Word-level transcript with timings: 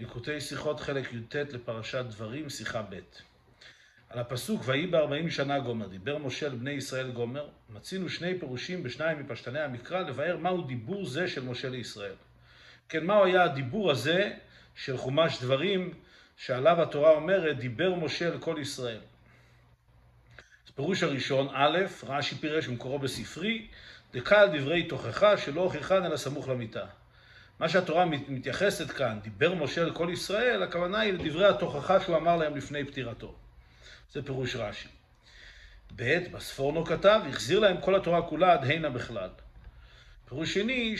ליקוטי 0.00 0.40
שיחות 0.40 0.80
חלק 0.80 1.12
י"ט 1.12 1.36
לפרשת 1.36 2.04
דברים, 2.08 2.50
שיחה 2.50 2.82
ב'. 2.82 3.00
על 4.10 4.18
הפסוק 4.18 4.62
ויהי 4.64 4.86
בארבעים 4.86 5.30
שנה 5.30 5.58
גומר, 5.58 5.86
דיבר 5.86 6.18
משה 6.18 6.48
לבני 6.48 6.70
ישראל 6.70 7.10
גומר, 7.10 7.48
מצינו 7.70 8.08
שני 8.08 8.38
פירושים 8.38 8.82
בשניים 8.82 9.20
מפשטני 9.20 9.60
המקרא 9.60 10.00
לבאר 10.00 10.36
מהו 10.36 10.62
דיבור 10.62 11.06
זה 11.06 11.28
של 11.28 11.44
משה 11.44 11.68
לישראל. 11.68 12.14
כן, 12.88 13.06
מהו 13.06 13.24
היה 13.24 13.44
הדיבור 13.44 13.90
הזה 13.90 14.32
של 14.74 14.96
חומש 14.96 15.38
דברים 15.42 15.94
שעליו 16.36 16.82
התורה 16.82 17.10
אומרת, 17.10 17.58
דיבר 17.58 17.94
משה 17.94 18.34
לכל 18.34 18.56
ישראל. 18.60 19.00
אז 20.66 20.70
פירוש 20.70 21.02
הראשון, 21.02 21.48
א', 21.52 21.78
רש"י 22.06 22.34
פירש 22.34 22.66
במקורו 22.66 22.98
בספרי, 22.98 23.66
דקל 24.12 24.58
דברי 24.58 24.82
תוכחה 24.82 25.36
שלא 25.36 25.60
הוכיחן 25.60 26.04
אלא 26.04 26.16
סמוך 26.16 26.48
למיטה. 26.48 26.86
מה 27.60 27.68
שהתורה 27.68 28.04
מתייחסת 28.04 28.90
כאן, 28.90 29.18
דיבר 29.22 29.54
משה 29.54 29.84
לכל 29.84 30.08
ישראל, 30.12 30.62
הכוונה 30.62 31.00
היא 31.00 31.12
לדברי 31.12 31.46
התוכחה 31.46 32.00
שהוא 32.00 32.16
אמר 32.16 32.36
להם 32.36 32.56
לפני 32.56 32.84
פטירתו. 32.84 33.34
זה 34.12 34.22
פירוש 34.22 34.56
רש"י. 34.56 34.88
ב', 35.96 36.18
בספורנו 36.32 36.84
כתב, 36.84 37.20
החזיר 37.28 37.58
להם 37.58 37.76
כל 37.80 37.94
התורה 37.94 38.22
כולה 38.22 38.52
עד 38.52 38.64
הנה 38.64 38.90
בכלל. 38.90 39.28
פירוש 40.28 40.54
שני, 40.54 40.94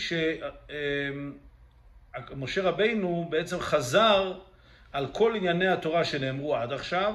שמשה 2.29 2.63
רבינו 2.63 3.27
בעצם 3.31 3.61
חזר 3.61 4.39
על 4.93 5.07
כל 5.13 5.37
ענייני 5.37 5.69
התורה 5.69 6.05
שנאמרו 6.05 6.57
עד 6.57 6.73
עכשיו, 6.73 7.15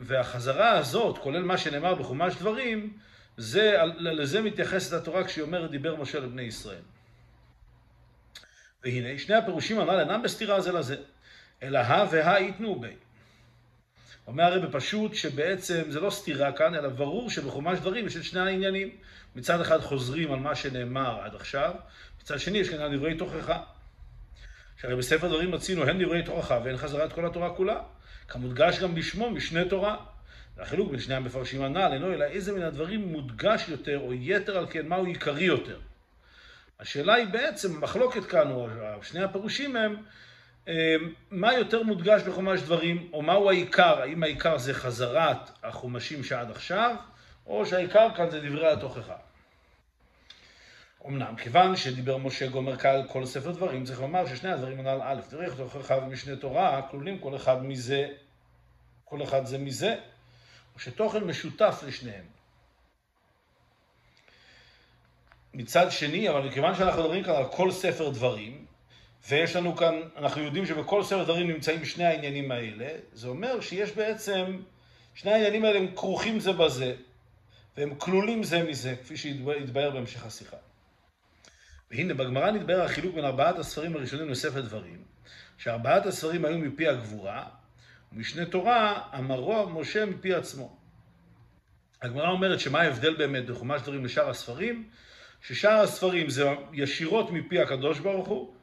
והחזרה 0.00 0.70
הזאת, 0.70 1.18
כולל 1.18 1.42
מה 1.42 1.58
שנאמר 1.58 1.94
בחומש 1.94 2.34
דברים, 2.34 2.98
זה, 3.36 3.76
לזה 3.98 4.40
מתייחסת 4.40 4.92
התורה 4.92 5.24
כשהיא 5.24 5.42
אומרת 5.42 5.70
דיבר 5.70 5.96
משה 5.96 6.20
לבני 6.20 6.42
ישראל. 6.42 6.82
והנה, 8.82 9.18
שני 9.18 9.34
הפירושים 9.34 9.80
הנ"ל 9.80 10.00
אינם 10.00 10.22
בסתירה 10.22 10.60
זה 10.60 10.72
לזה, 10.72 10.96
אלא 11.62 11.78
הא 11.78 12.06
והא 12.10 12.38
ייתנו 12.38 12.80
בי. 12.80 12.94
אומר 14.26 14.44
הרי 14.44 14.60
בפשוט 14.60 15.14
שבעצם 15.14 15.82
זה 15.88 16.00
לא 16.00 16.10
סתירה 16.10 16.52
כאן, 16.52 16.74
אלא 16.74 16.88
ברור 16.88 17.30
שבחומש 17.30 17.78
דברים 17.78 18.06
יש 18.06 18.16
את 18.16 18.24
שני 18.24 18.40
העניינים. 18.40 18.90
מצד 19.36 19.60
אחד 19.60 19.80
חוזרים 19.80 20.32
על 20.32 20.38
מה 20.38 20.54
שנאמר 20.54 21.20
עד 21.22 21.34
עכשיו, 21.34 21.74
מצד 22.22 22.38
שני 22.38 22.58
יש 22.58 22.68
כאן 22.68 22.96
דברי 22.96 23.16
תוכחה. 23.16 23.62
שהרי 24.80 24.96
בספר 24.96 25.28
דברים 25.28 25.50
מצינו 25.50 25.84
הן 25.84 26.04
דברי 26.04 26.22
תוכחה 26.22 26.60
והן 26.64 26.76
חזרת 26.76 27.12
כל 27.12 27.26
התורה 27.26 27.54
כולה. 27.54 27.80
כמודגש 28.28 28.78
גם 28.78 28.94
בשמו 28.94 29.30
משנה 29.30 29.64
תורה. 29.64 29.96
והחילוק 30.56 30.90
בין 30.90 31.00
שני 31.00 31.14
המפרשים 31.14 31.62
הנ"ל 31.62 31.90
אינו 31.92 32.12
אלא 32.12 32.24
איזה 32.24 32.52
מן 32.52 32.62
הדברים 32.62 33.12
מודגש 33.12 33.68
יותר 33.68 33.98
או 33.98 34.14
יתר 34.14 34.58
על 34.58 34.66
כן 34.70 34.88
מהו 34.88 35.04
עיקרי 35.04 35.44
יותר. 35.44 35.78
השאלה 36.80 37.14
היא 37.14 37.26
בעצם, 37.26 37.76
המחלוקת 37.76 38.24
כאן, 38.24 38.50
או 38.50 38.68
שני 39.02 39.22
הפירושים 39.24 39.76
הם, 39.76 39.96
אה, 40.68 40.96
מה 41.30 41.54
יותר 41.54 41.82
מודגש 41.82 42.22
בחומש 42.22 42.60
דברים, 42.60 43.10
או 43.12 43.22
מהו 43.22 43.50
העיקר, 43.50 44.00
האם 44.00 44.22
העיקר 44.22 44.58
זה 44.58 44.74
חזרת 44.74 45.50
החומשים 45.62 46.24
שעד 46.24 46.50
עכשיו, 46.50 46.96
או 47.46 47.66
שהעיקר 47.66 48.08
כאן 48.16 48.30
זה 48.30 48.40
דברי 48.40 48.72
התוכחה. 48.72 49.16
אמנם, 51.06 51.36
כיוון 51.36 51.76
שדיבר 51.76 52.16
משה 52.16 52.46
גומר 52.46 52.76
קל 52.76 53.02
כל 53.08 53.26
ספר 53.26 53.50
דברים, 53.50 53.84
צריך 53.84 54.00
לומר 54.00 54.26
ששני 54.26 54.52
הדברים 54.52 54.80
הנ"ל, 54.80 55.00
א', 55.02 55.20
דברי 55.30 55.46
תוכחה 55.56 55.98
ומשנה 55.98 56.36
תורה, 56.36 56.82
כלולים 56.90 57.18
כל 57.18 57.36
אחד 57.36 57.64
מזה, 57.64 58.08
כל 59.04 59.22
אחד 59.22 59.46
זה 59.46 59.58
מזה, 59.58 59.96
או 60.74 60.78
שתוכן 60.78 61.24
משותף 61.24 61.82
לשניהם. 61.86 62.37
מצד 65.54 65.90
שני, 65.90 66.30
אבל 66.30 66.48
מכיוון 66.48 66.74
שאנחנו 66.74 67.02
מדברים 67.02 67.24
כאן 67.24 67.34
על 67.34 67.48
כל 67.48 67.70
ספר 67.70 68.08
דברים, 68.08 68.66
ויש 69.28 69.56
לנו 69.56 69.76
כאן, 69.76 70.00
אנחנו 70.16 70.42
יודעים 70.42 70.66
שבכל 70.66 71.02
ספר 71.02 71.24
דברים 71.24 71.50
נמצאים 71.50 71.84
שני 71.84 72.04
העניינים 72.04 72.50
האלה, 72.50 72.88
זה 73.12 73.28
אומר 73.28 73.60
שיש 73.60 73.92
בעצם, 73.92 74.60
שני 75.14 75.32
העניינים 75.32 75.64
האלה 75.64 75.78
הם 75.78 75.86
כרוכים 75.96 76.40
זה 76.40 76.52
בזה, 76.52 76.94
והם 77.76 77.94
כלולים 77.94 78.42
זה 78.42 78.62
מזה, 78.62 78.94
כפי 79.02 79.16
שהתבהר 79.16 79.90
בהמשך 79.90 80.26
השיחה. 80.26 80.56
והנה, 81.90 82.14
בגמרא 82.14 82.50
נתבהר 82.50 82.82
החילוק 82.82 83.14
בין 83.14 83.24
ארבעת 83.24 83.58
הספרים 83.58 83.96
הראשונים 83.96 84.28
לספר 84.28 84.60
דברים, 84.60 85.04
שארבעת 85.58 86.06
הספרים 86.06 86.44
היו 86.44 86.58
מפי 86.58 86.88
הגבורה, 86.88 87.44
ומשנה 88.12 88.46
תורה 88.46 89.02
אמרו 89.18 89.68
משה 89.68 90.06
מפי 90.06 90.34
עצמו. 90.34 90.76
הגמרא 92.02 92.28
אומרת 92.30 92.60
שמה 92.60 92.80
ההבדל 92.80 93.16
באמת 93.16 93.46
בחומש 93.46 93.82
דברים 93.82 94.04
לשאר 94.04 94.30
הספרים? 94.30 94.88
ששאר 95.42 95.80
הספרים 95.80 96.28
זה 96.30 96.48
ישירות 96.72 97.30
מפי 97.30 97.60
הקדוש 97.60 97.98
ברוך 97.98 98.28
הוא, 98.28 98.54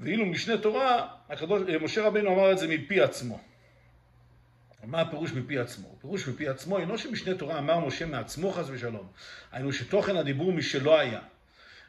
ואילו 0.00 0.26
משנה 0.26 0.58
תורה, 0.58 1.06
הקדוש, 1.28 1.62
משה 1.80 2.06
רבינו 2.06 2.34
אמר 2.34 2.52
את 2.52 2.58
זה 2.58 2.68
מפי 2.68 3.00
עצמו. 3.00 3.40
מה 4.84 5.00
הפירוש 5.00 5.32
מפי 5.32 5.58
עצמו? 5.58 5.94
הפירוש 5.98 6.28
מפי 6.28 6.48
עצמו 6.48 6.78
אינו 6.78 6.98
שמשנה 6.98 7.34
תורה 7.34 7.58
אמר 7.58 7.78
משה 7.78 8.06
מעצמו 8.06 8.52
חס 8.52 8.66
ושלום, 8.70 9.06
היינו 9.52 9.72
שתוכן 9.72 10.16
הדיבור 10.16 10.52
משלו 10.52 10.98
היה, 10.98 11.20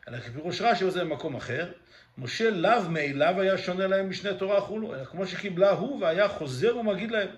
אלא 0.07 0.19
כפירוש 0.19 0.61
רש"י 0.61 0.85
וזה 0.85 1.03
במקום 1.03 1.35
אחר, 1.35 1.71
משה 2.17 2.49
לאו 2.49 2.89
מאליו 2.89 3.41
היה 3.41 3.57
שונה 3.57 3.87
להם 3.87 4.09
משנה 4.09 4.33
תורה 4.33 4.61
כולו, 4.61 4.95
אלא 4.95 5.05
כמו 5.05 5.27
שקיבלה 5.27 5.71
הוא 5.71 6.01
והיה 6.01 6.27
חוזר 6.27 6.77
ומגיד 6.77 7.11
להם. 7.11 7.29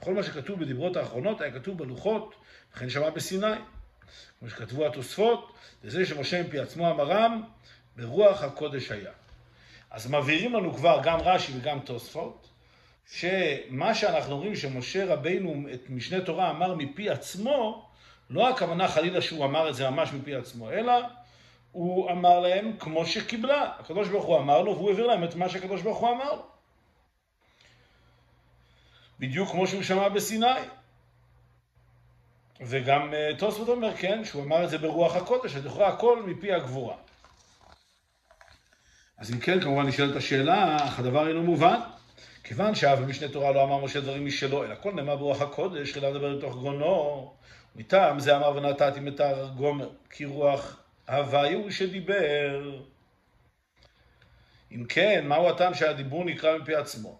כל 0.00 0.14
מה 0.14 0.22
שכתוב 0.22 0.60
בדברות 0.60 0.96
האחרונות 0.96 1.40
היה 1.40 1.52
כתוב 1.52 1.78
בלוחות, 1.78 2.34
וכן 2.74 2.90
שמע 2.90 3.10
בסיני. 3.10 3.46
כמו 4.38 4.50
שכתבו 4.50 4.86
התוספות, 4.86 5.52
וזה 5.84 6.06
שמשה 6.06 6.42
מפי 6.42 6.58
עצמו 6.58 6.90
אמרם, 6.90 7.42
ברוח 7.96 8.42
הקודש 8.42 8.90
היה. 8.90 9.12
אז 9.90 10.10
מבהירים 10.10 10.54
לנו 10.54 10.74
כבר 10.74 11.00
גם 11.02 11.20
רש"י 11.20 11.52
וגם 11.58 11.80
תוספות, 11.80 12.48
שמה 13.06 13.94
שאנחנו 13.94 14.36
רואים 14.36 14.56
שמשה 14.56 15.14
רבינו 15.14 15.68
את 15.74 15.90
משנה 15.90 16.20
תורה 16.20 16.50
אמר 16.50 16.74
מפי 16.74 17.10
עצמו, 17.10 17.88
לא 18.30 18.48
הכוונה 18.48 18.88
חלילה 18.88 19.20
שהוא 19.20 19.44
אמר 19.44 19.70
את 19.70 19.74
זה 19.74 19.90
ממש 19.90 20.12
מפי 20.12 20.34
עצמו, 20.34 20.70
אלא 20.70 20.92
הוא 21.72 22.10
אמר 22.10 22.40
להם 22.40 22.76
כמו 22.78 23.06
שקיבלה. 23.06 23.72
הקדוש 23.78 24.08
ברוך 24.08 24.24
הוא 24.24 24.38
אמר 24.38 24.62
לו 24.62 24.76
והוא 24.76 24.90
העביר 24.90 25.06
להם 25.06 25.24
את 25.24 25.34
מה 25.34 25.48
שהקדוש 25.48 25.82
ברוך 25.82 25.98
הוא 25.98 26.10
אמר 26.10 26.32
לו. 26.32 26.46
בדיוק 29.18 29.50
כמו 29.50 29.66
שהוא 29.66 29.82
שמע 29.82 30.08
בסיני. 30.08 30.46
וגם 32.60 33.14
אה, 33.14 33.30
תוספות 33.38 33.68
אומר, 33.68 33.96
כן, 33.96 34.24
שהוא 34.24 34.42
אמר 34.42 34.64
את 34.64 34.70
זה 34.70 34.78
ברוח 34.78 35.16
הקודש, 35.16 35.56
לכאורה 35.56 35.88
הכל 35.88 36.22
מפי 36.22 36.52
הגבורה. 36.52 36.96
אז 39.18 39.32
אם 39.32 39.38
כן, 39.38 39.60
כמובן 39.60 39.86
נשאלת 39.86 40.16
השאלה, 40.16 40.76
אך 40.76 40.98
הדבר 40.98 41.28
אינו 41.28 41.42
מובן. 41.42 41.80
כיוון 42.44 42.74
שאב 42.74 43.00
במשנה 43.00 43.28
תורה 43.28 43.52
לא 43.52 43.64
אמר 43.64 43.84
משה 43.84 44.00
דברים 44.00 44.26
משלו, 44.26 44.64
אלא 44.64 44.74
כל 44.82 44.92
נאמר 44.92 45.16
ברוח 45.16 45.40
הקודש, 45.40 45.96
אלא 45.96 46.10
מדבר 46.10 46.36
מתוך 46.36 46.54
גרונו. 46.54 47.34
מטעם 47.76 48.20
זה 48.20 48.36
אמר 48.36 48.56
ונתתי 48.56 49.00
מתר 49.00 49.50
גומר, 49.56 49.88
כי 50.10 50.24
רוח 50.24 50.82
הווי 51.08 51.52
הוא 51.52 51.70
שדיבר. 51.70 52.80
אם 54.72 54.84
כן, 54.88 55.26
מהו 55.28 55.48
הטעם 55.48 55.74
שהדיבור 55.74 56.24
נקרא 56.24 56.58
מפי 56.58 56.74
עצמו? 56.74 57.18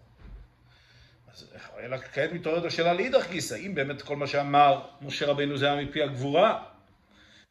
אז 1.33 1.45
אלא 1.83 1.97
כעת 1.97 2.31
מתעוררת 2.31 2.65
השאלה 2.65 2.93
לאידך 2.93 3.29
גיסא, 3.29 3.55
אם 3.55 3.75
באמת 3.75 4.01
כל 4.01 4.15
מה 4.15 4.27
שאמר 4.27 4.81
משה 5.01 5.27
רבינו 5.27 5.57
זה 5.57 5.71
היה 5.71 5.83
מפי 5.83 6.03
הגבורה, 6.03 6.63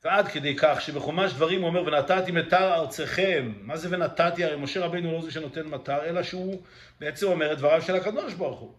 ועד 0.05 0.29
כדי 0.29 0.57
כך 0.57 0.81
שבחומש 0.81 1.33
דברים 1.33 1.61
הוא 1.61 1.69
אומר 1.69 1.83
ונתתי 1.83 2.33
מטר 2.33 2.75
ארצכם, 2.75 3.53
מה 3.61 3.77
זה 3.77 3.89
ונתתי? 3.91 4.45
הרי 4.45 4.57
משה 4.57 4.81
רבינו 4.85 5.13
לא 5.13 5.23
זה 5.23 5.31
שנותן 5.31 5.67
מטר, 5.67 6.05
אלא 6.05 6.23
שהוא 6.23 6.63
בעצם 7.01 7.27
אומר 7.27 7.53
את 7.53 7.59
דבריו 7.59 7.83
של 7.83 7.97
הקדוש 7.97 8.35
ברוך 8.35 8.61
הוא. 8.61 8.73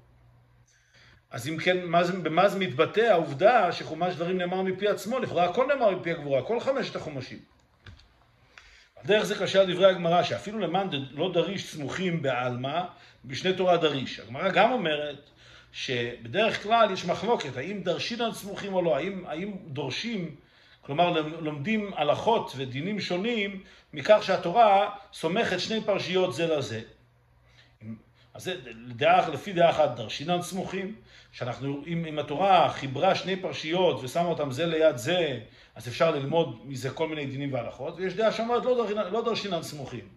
אז 1.31 1.47
אם 1.47 1.57
כן, 1.57 1.85
מה 1.85 2.03
זה, 2.03 2.13
במה 2.13 2.49
זה 2.49 2.59
מתבטא 2.59 3.01
העובדה 3.01 3.71
שחומש 3.71 4.15
דברים 4.15 4.37
נאמר 4.37 4.61
מפי 4.61 4.87
עצמו? 4.87 5.19
לכאורה 5.19 5.45
הכל 5.45 5.67
נאמר 5.67 5.91
מפי 5.91 6.11
הגבורה, 6.11 6.43
כל 6.43 6.59
חמשת 6.59 6.95
החומשים. 6.95 7.39
דרך 9.05 9.23
זה 9.23 9.35
קשה 9.35 9.65
דברי 9.65 9.85
הגמרא, 9.85 10.23
שאפילו 10.23 10.59
למען 10.59 10.87
לא 11.11 11.31
דריש 11.33 11.65
סמוכים 11.65 12.21
בעלמא, 12.21 12.81
בשני 13.25 13.53
תורה 13.53 13.77
דריש. 13.77 14.19
הגמרא 14.19 14.49
גם 14.49 14.71
אומרת 14.71 15.29
שבדרך 15.71 16.63
כלל 16.63 16.91
יש 16.91 17.05
מחלוקת, 17.05 17.57
האם 17.57 17.81
דרשינן 17.83 18.31
סמוכים 18.31 18.73
או 18.73 18.81
לא, 18.81 18.95
האם, 18.95 19.23
האם 19.27 19.53
דורשים, 19.67 20.35
כלומר 20.81 21.21
לומדים 21.39 21.91
הלכות 21.95 22.53
ודינים 22.57 22.99
שונים, 22.99 23.63
מכך 23.93 24.19
שהתורה 24.21 24.89
סומכת 25.13 25.59
שני 25.59 25.81
פרשיות 25.81 26.33
זה 26.33 26.47
לזה. 26.47 26.81
אז 28.33 28.43
זה 28.43 28.55
דעה, 28.87 29.29
לפי 29.29 29.53
דעה 29.53 29.69
אחת 29.69 29.95
דרשינן 29.95 30.41
סמוכים, 30.41 30.95
שאנחנו, 31.31 31.83
אם, 31.87 32.05
אם 32.05 32.19
התורה 32.19 32.69
חיברה 32.69 33.15
שני 33.15 33.35
פרשיות 33.35 34.03
ושמה 34.03 34.25
אותם 34.25 34.51
זה 34.51 34.65
ליד 34.65 34.97
זה, 34.97 35.39
אז 35.75 35.87
אפשר 35.87 36.11
ללמוד 36.11 36.61
מזה 36.65 36.89
כל 36.89 37.07
מיני 37.07 37.25
דינים 37.25 37.53
והלכות, 37.53 37.93
ויש 37.97 38.13
דעה 38.13 38.31
שאומרת 38.31 38.65
לא, 38.65 38.85
לא 39.11 39.23
דרשינן 39.25 39.63
סמוכים. 39.63 40.07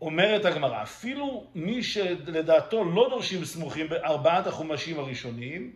אומרת 0.00 0.44
הגמרא, 0.44 0.82
אפילו 0.82 1.46
מי 1.54 1.82
שלדעתו 1.82 2.84
לא 2.84 3.06
דורשים 3.10 3.44
סמוכים 3.44 3.88
בארבעת 3.88 4.46
החומשים 4.46 4.98
הראשונים, 4.98 5.72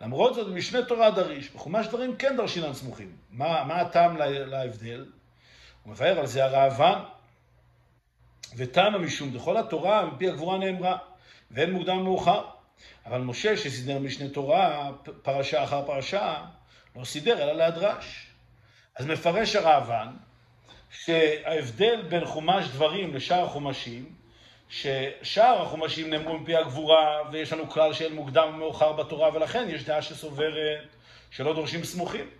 למרות 0.00 0.34
זאת 0.34 0.48
משנה 0.48 0.82
תורה 0.82 1.10
דריש, 1.10 1.50
בחומש 1.50 1.86
דברים 1.86 2.16
כן 2.16 2.36
דרשינן 2.36 2.74
סמוכים. 2.74 3.12
מה, 3.30 3.64
מה 3.64 3.80
הטעם 3.80 4.16
להבדל? 4.16 5.04
הוא 5.84 5.92
מבאר 5.92 6.18
על 6.18 6.26
זה 6.26 6.44
הראב"ן, 6.44 7.02
ותמה 8.56 8.98
משום 8.98 9.30
דכל 9.30 9.56
התורה 9.56 10.06
מפי 10.06 10.28
הגבורה 10.28 10.58
נאמרה, 10.58 10.96
ואין 11.50 11.72
מוקדם 11.72 11.98
ומאוחר. 11.98 12.44
אבל 13.06 13.20
משה 13.20 13.56
שסידר 13.56 13.98
משנה 13.98 14.28
תורה 14.28 14.90
פרשה 15.22 15.64
אחר 15.64 15.86
פרשה, 15.86 16.44
לא 16.96 17.04
סידר 17.04 17.42
אלא 17.42 17.52
להדרש. 17.52 18.26
אז 18.96 19.06
מפרש 19.06 19.56
הרעב"ן 19.56 20.08
שההבדל 20.90 22.02
בין 22.08 22.24
חומש 22.24 22.68
דברים 22.68 23.14
לשאר 23.14 23.44
החומשים, 23.44 24.14
ששאר 24.68 25.62
החומשים 25.62 26.10
נאמרו 26.10 26.38
מפי 26.38 26.56
הגבורה, 26.56 27.18
ויש 27.32 27.52
לנו 27.52 27.70
כלל 27.70 27.92
שאין 27.92 28.14
מוקדם 28.14 28.50
ומאוחר 28.54 28.92
בתורה, 28.92 29.30
ולכן 29.34 29.66
יש 29.68 29.84
דעה 29.84 30.02
שסוברת 30.02 30.80
שלא 31.30 31.54
דורשים 31.54 31.84
סמוכים. 31.84 32.30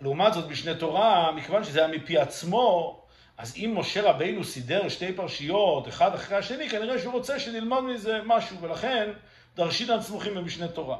לעומת 0.00 0.34
זאת, 0.34 0.48
משנה 0.48 0.74
תורה, 0.74 1.32
מכיוון 1.32 1.64
שזה 1.64 1.84
היה 1.84 1.98
מפי 1.98 2.18
עצמו, 2.18 2.96
אז 3.40 3.54
אם 3.56 3.74
משה 3.76 4.10
רבינו 4.10 4.44
סידר 4.44 4.88
שתי 4.88 5.12
פרשיות, 5.12 5.88
אחד 5.88 6.14
אחרי 6.14 6.36
השני, 6.36 6.68
כנראה 6.68 6.98
שהוא 6.98 7.12
רוצה 7.12 7.40
שנלמד 7.40 7.80
מזה 7.80 8.18
משהו, 8.26 8.60
ולכן 8.60 9.10
דרשינן 9.56 10.00
סמוכים 10.00 10.34
במשנה 10.34 10.68
תורה. 10.68 10.96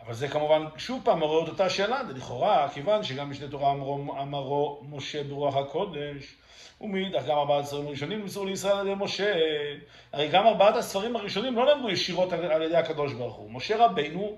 אבל 0.00 0.14
זה 0.14 0.28
כמובן, 0.28 0.62
שוב 0.76 1.00
פעם, 1.04 1.18
מעורר 1.18 1.44
את 1.44 1.48
אותה 1.48 1.70
שאלה, 1.70 2.02
לכאורה, 2.02 2.68
כיוון 2.74 3.04
שגם 3.04 3.30
משנה 3.30 3.48
תורה 3.48 3.72
אמרו, 3.72 3.94
אמרו 4.22 4.82
משה 4.90 5.24
ברוח 5.24 5.56
הקודש, 5.56 6.36
ומאידך 6.80 7.22
גם 7.26 7.36
ארבעת 7.38 7.64
הספרים 7.64 7.86
הראשונים 7.86 8.20
נמסרו 8.20 8.44
לישראל 8.44 8.76
על 8.76 8.86
ידי 8.86 9.04
משה. 9.04 9.34
הרי 10.12 10.28
גם 10.28 10.46
ארבעת 10.46 10.76
הספרים 10.76 11.16
הראשונים 11.16 11.56
לא 11.56 11.66
נאמרו 11.66 11.90
ישירות 11.90 12.32
על, 12.32 12.62
ידי 12.62 12.76
הקדוש 12.76 13.12
ברוך 13.12 13.34
הוא. 13.34 13.50
משה 13.50 13.84
רבינו 13.84 14.36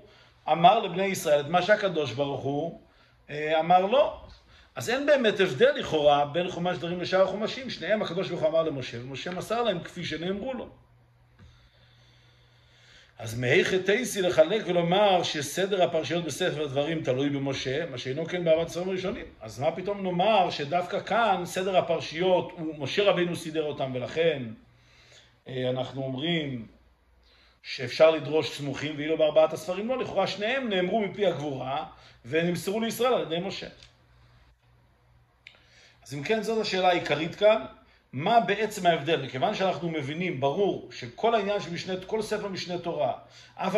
אמר 0.51 0.79
לבני 0.79 1.05
ישראל 1.05 1.39
את 1.39 1.47
מה 1.47 1.61
שהקדוש 1.61 2.11
ברוך 2.11 2.41
הוא 2.41 2.79
אה, 3.29 3.59
אמר 3.59 3.85
לו. 3.85 4.26
אז 4.77 4.89
אין 4.89 5.05
באמת 5.05 5.39
הבדל 5.39 5.71
לכאורה 5.75 6.25
בין 6.25 6.49
חומש 6.49 6.77
דברים 6.77 7.01
לשאר 7.01 7.21
החומשים, 7.21 7.69
שניהם 7.69 8.01
הקדוש 8.01 8.29
ברוך 8.29 8.41
הוא 8.41 8.49
אמר 8.49 8.63
למשה, 8.63 9.01
ומשה 9.01 9.31
מסר 9.31 9.63
להם 9.63 9.83
כפי 9.83 10.05
שנאמרו 10.05 10.53
לו. 10.53 10.69
אז 13.19 13.39
מהיכא 13.39 13.75
תייסי 13.75 14.21
לחלק 14.21 14.61
ולומר 14.65 15.23
שסדר 15.23 15.83
הפרשיות 15.83 16.25
בספר 16.25 16.67
דברים 16.67 17.03
תלוי 17.03 17.29
במשה, 17.29 17.85
מה 17.85 17.97
שאינו 17.97 18.25
כן 18.25 18.43
בארבעת 18.43 18.67
הספרים 18.67 18.89
הראשונים. 18.89 19.25
אז 19.41 19.59
מה 19.59 19.71
פתאום 19.71 20.03
נאמר 20.03 20.49
שדווקא 20.49 20.99
כאן 20.99 21.41
סדר 21.45 21.77
הפרשיות, 21.77 22.53
משה 22.77 23.03
רבינו 23.03 23.35
סידר 23.35 23.63
אותם, 23.63 23.91
ולכן 23.95 24.43
אה, 25.47 25.69
אנחנו 25.69 26.03
אומרים 26.03 26.67
שאפשר 27.63 28.11
לדרוש 28.11 28.57
סמוכים, 28.57 28.97
ואילו 28.97 29.17
בארבעת 29.17 29.53
הספרים 29.53 29.87
לא, 29.87 29.97
לכאורה 29.97 30.27
שניהם 30.27 30.69
נאמרו 30.69 31.01
מפי 31.01 31.25
הגבורה, 31.25 31.85
ונמסרו 32.25 32.79
לישראל 32.79 33.13
על 33.13 33.21
ידי 33.21 33.39
משה. 33.39 33.67
אז 36.07 36.13
אם 36.13 36.23
כן, 36.23 36.43
זאת 36.43 36.61
השאלה 36.61 36.89
העיקרית 36.89 37.35
כאן. 37.35 37.65
מה 38.13 38.39
בעצם 38.39 38.85
ההבדל? 38.85 39.21
מכיוון 39.21 39.55
שאנחנו 39.55 39.89
מבינים, 39.89 40.39
ברור, 40.39 40.89
שכל 40.91 41.35
העניין 41.35 41.61
של 41.61 41.73
משנה, 41.73 41.93
כל 42.05 42.21
ספר 42.21 42.47
משנה 42.47 42.77
תורה, 42.77 43.13
אף, 43.55 43.75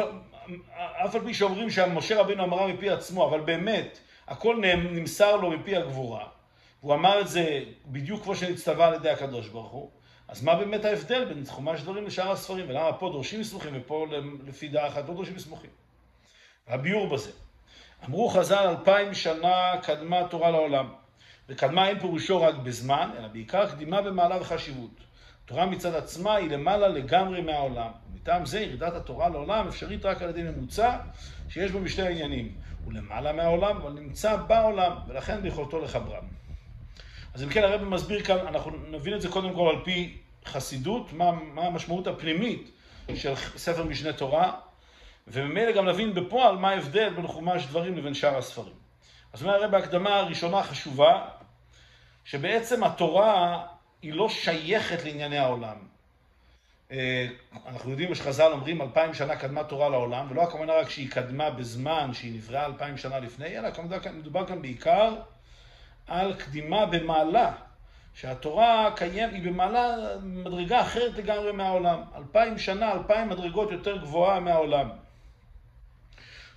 על 1.15 1.25
פי 1.25 1.33
שאומרים 1.33 1.69
שמשה 1.69 2.19
רבינו 2.19 2.43
אמרה 2.43 2.67
מפי 2.67 2.89
עצמו, 2.89 3.27
אבל 3.27 3.39
באמת, 3.39 3.99
הכל 4.27 4.55
נמסר 4.77 5.35
לו 5.35 5.51
מפי 5.51 5.75
הגבורה, 5.75 6.27
והוא 6.83 6.93
אמר 6.93 7.21
את 7.21 7.27
זה 7.27 7.63
בדיוק 7.85 8.23
כמו 8.23 8.35
שנצטווה 8.35 8.87
על 8.87 8.93
ידי 8.93 9.09
הקדוש 9.09 9.47
ברוך 9.47 9.71
הוא, 9.71 9.89
אז 10.27 10.43
מה 10.43 10.55
באמת 10.55 10.85
ההבדל 10.85 11.25
בין 11.25 11.43
חומש 11.47 11.81
דברים 11.81 12.05
לשאר 12.05 12.31
הספרים, 12.31 12.69
ולמה 12.69 12.93
פה 12.93 13.09
דורשים 13.09 13.39
מסמוכים 13.39 13.73
ופה 13.75 14.05
לפי 14.47 14.67
דעה 14.67 14.87
אחת 14.87 15.07
לא 15.07 15.13
דורשים 15.13 15.35
מסמוכים? 15.35 15.69
הביאור 16.67 17.07
בזה. 17.07 17.31
אמרו 18.05 18.29
חז"ל 18.29 18.67
אלפיים 18.67 19.13
שנה 19.13 19.71
קדמה 19.83 20.27
תורה 20.29 20.51
לעולם. 20.51 20.93
וקדמה 21.49 21.87
אין 21.87 21.99
פירושו 21.99 22.41
רק 22.41 22.55
בזמן, 22.55 23.09
אלא 23.17 23.27
בעיקר 23.27 23.69
קדימה 23.71 24.01
במעלה 24.01 24.41
וחשיבות. 24.41 24.91
התורה 25.45 25.65
מצד 25.65 25.95
עצמה 25.95 26.35
היא 26.35 26.49
למעלה 26.49 26.87
לגמרי 26.87 27.41
מהעולם. 27.41 27.91
ומטעם 28.11 28.45
זה 28.45 28.59
ירידת 28.59 28.93
התורה 28.93 29.29
לעולם 29.29 29.67
אפשרית 29.67 30.05
רק 30.05 30.21
על 30.21 30.29
ידי 30.29 30.43
ממוצע 30.43 30.97
שיש 31.49 31.71
בו 31.71 31.79
משתי 31.79 32.01
העניינים. 32.01 32.53
הוא 32.85 32.93
למעלה 32.93 33.33
מהעולם, 33.33 33.77
אבל 33.77 33.91
נמצא 33.91 34.35
בעולם, 34.35 34.91
ולכן 35.07 35.41
ביכולתו 35.41 35.79
לחברם. 35.79 36.23
אז 37.33 37.43
אם 37.43 37.49
כן 37.49 37.63
הרב 37.63 37.83
מסביר 37.83 38.23
כאן, 38.23 38.37
אנחנו 38.47 38.71
נבין 38.91 39.13
את 39.13 39.21
זה 39.21 39.29
קודם 39.29 39.53
כל 39.53 39.69
על 39.75 39.83
פי 39.85 40.17
חסידות, 40.45 41.13
מה, 41.13 41.31
מה 41.31 41.61
המשמעות 41.61 42.07
הפנימית 42.07 42.71
של 43.15 43.35
ספר 43.35 43.83
משנה 43.83 44.13
תורה, 44.13 44.51
וממילא 45.27 45.71
גם 45.71 45.85
נבין 45.85 46.13
בפועל 46.13 46.57
מה 46.57 46.69
ההבדל 46.69 47.09
בין 47.09 47.27
חומש 47.27 47.65
דברים 47.65 47.97
לבין 47.97 48.13
שאר 48.13 48.37
הספרים. 48.37 48.73
אז 49.33 49.43
אומר 49.43 49.53
הרב 49.53 49.71
בהקדמה 49.71 50.15
הראשונה 50.15 50.63
חשובה, 50.63 51.25
שבעצם 52.29 52.83
התורה 52.83 53.65
היא 54.01 54.13
לא 54.13 54.29
שייכת 54.29 55.03
לענייני 55.05 55.37
העולם. 55.37 55.75
אה, 56.91 57.27
אנחנו 57.67 57.91
יודעים 57.91 58.15
שחז"ל 58.15 58.51
אומרים 58.51 58.81
אלפיים 58.81 59.13
שנה 59.13 59.35
קדמה 59.35 59.63
תורה 59.63 59.89
לעולם, 59.89 60.27
ולא 60.29 60.43
הכוונה 60.43 60.73
רק 60.73 60.89
שהיא 60.89 61.11
קדמה 61.11 61.49
בזמן 61.49 62.13
שהיא 62.13 62.33
נבראה 62.35 62.65
אלפיים 62.65 62.97
שנה 62.97 63.19
לפני, 63.19 63.57
אלא 63.57 63.69
מדובר 64.13 64.45
כאן 64.45 64.61
בעיקר 64.61 65.15
על 66.07 66.33
קדימה 66.33 66.85
במעלה, 66.85 67.51
שהתורה 68.13 68.91
קיים, 68.95 69.29
היא 69.29 69.43
במעלה 69.43 69.95
מדרגה 70.23 70.81
אחרת 70.81 71.17
לגמרי 71.17 71.51
מהעולם. 71.51 72.01
אלפיים 72.15 72.57
שנה, 72.57 72.91
אלפיים 72.91 73.29
מדרגות 73.29 73.71
יותר 73.71 73.97
גבוהה 73.97 74.39
מהעולם. 74.39 74.89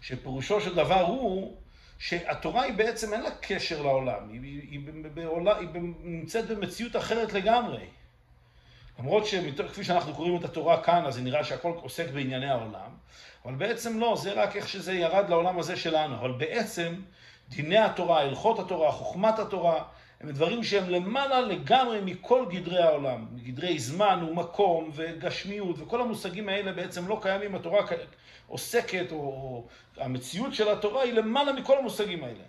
שפירושו 0.01 0.61
של 0.61 0.75
דבר 0.75 1.01
הוא 1.01 1.62
שהתורה 2.03 2.63
היא 2.63 2.75
בעצם 2.75 3.13
אין 3.13 3.23
לה 3.23 3.31
קשר 3.41 3.83
לעולם, 3.83 4.29
היא, 4.33 4.41
היא, 4.43 4.61
היא, 4.71 4.81
בעולם, 5.15 5.57
היא 5.61 5.69
נמצאת 6.03 6.49
במציאות 6.49 6.97
אחרת 6.97 7.33
לגמרי. 7.33 7.81
למרות 8.99 9.27
שכפי 9.27 9.85
שאנחנו 9.85 10.15
קוראים 10.15 10.37
את 10.37 10.45
התורה 10.45 10.83
כאן, 10.83 11.05
אז 11.07 11.15
זה 11.15 11.21
נראה 11.21 11.45
שהכל 11.45 11.73
עוסק 11.83 12.11
בענייני 12.11 12.51
העולם, 12.51 12.91
אבל 13.45 13.55
בעצם 13.55 14.01
לא, 14.01 14.17
זה 14.23 14.33
רק 14.33 14.57
איך 14.57 14.69
שזה 14.69 14.93
ירד 14.93 15.29
לעולם 15.29 15.59
הזה 15.59 15.77
שלנו. 15.77 16.17
אבל 16.17 16.33
בעצם 16.33 16.95
דיני 17.49 17.79
התורה, 17.79 18.21
הלכות 18.21 18.59
התורה, 18.59 18.93
חוכמת 18.93 19.39
התורה, 19.39 19.85
הם 20.21 20.31
דברים 20.31 20.65
שהם 20.65 20.91
למעלה 20.91 21.41
לגמרי 21.41 22.01
מכל 22.05 22.47
גדרי 22.51 22.83
העולם, 22.83 23.27
מגדרי 23.33 23.79
זמן 23.79 24.27
ומקום 24.29 24.91
וגשמיות, 24.95 25.77
וכל 25.79 26.01
המושגים 26.01 26.49
האלה 26.49 26.73
בעצם 26.73 27.09
לא 27.09 27.19
קיימים, 27.23 27.55
התורה 27.55 27.87
עוסקת, 28.53 29.13
או 29.13 29.65
המציאות 29.97 30.55
של 30.55 30.69
התורה 30.69 31.03
היא 31.03 31.13
למעלה 31.13 31.53
מכל 31.53 31.79
המושגים 31.79 32.25
האלה. 32.25 32.45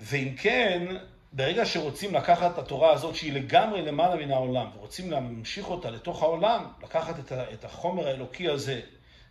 ואם 0.00 0.34
כן, 0.36 0.96
ברגע 1.32 1.66
שרוצים 1.66 2.14
לקחת 2.14 2.52
את 2.54 2.58
התורה 2.58 2.92
הזאת 2.92 3.14
שהיא 3.14 3.32
לגמרי 3.32 3.82
למעלה 3.82 4.16
מן 4.16 4.30
העולם, 4.30 4.66
ורוצים 4.76 5.10
להמשיך 5.10 5.70
אותה 5.70 5.90
לתוך 5.90 6.22
העולם, 6.22 6.64
לקחת 6.82 7.32
את 7.32 7.64
החומר 7.64 8.08
האלוקי 8.08 8.48
הזה 8.48 8.80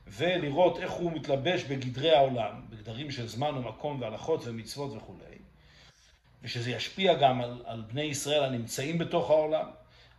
ולראות 0.07 0.77
איך 0.79 0.91
הוא 0.91 1.11
מתלבש 1.11 1.63
בגדרי 1.63 2.11
העולם, 2.11 2.61
בגדרים 2.69 3.11
של 3.11 3.27
זמן 3.27 3.57
ומקום 3.57 4.01
והלכות 4.01 4.41
ומצוות 4.45 4.91
וכולי, 4.97 5.37
ושזה 6.43 6.71
ישפיע 6.71 7.13
גם 7.13 7.41
על, 7.41 7.61
על 7.65 7.81
בני 7.81 8.03
ישראל 8.03 8.43
הנמצאים 8.43 8.97
בתוך 8.97 9.29
העולם, 9.29 9.65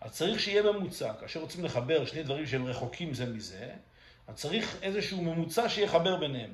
אז 0.01 0.13
צריך 0.13 0.41
שיהיה 0.41 0.63
ממוצע. 0.63 1.13
כאשר 1.21 1.41
רוצים 1.41 1.65
לחבר 1.65 2.05
שני 2.05 2.23
דברים 2.23 2.47
שהם 2.47 2.67
רחוקים 2.67 3.15
זה 3.15 3.27
מזה, 3.27 3.71
אז 4.31 4.37
צריך 4.37 4.77
איזשהו 4.83 5.23
ממוצע 5.23 5.69
שיחבר 5.69 6.17
ביניהם. 6.17 6.51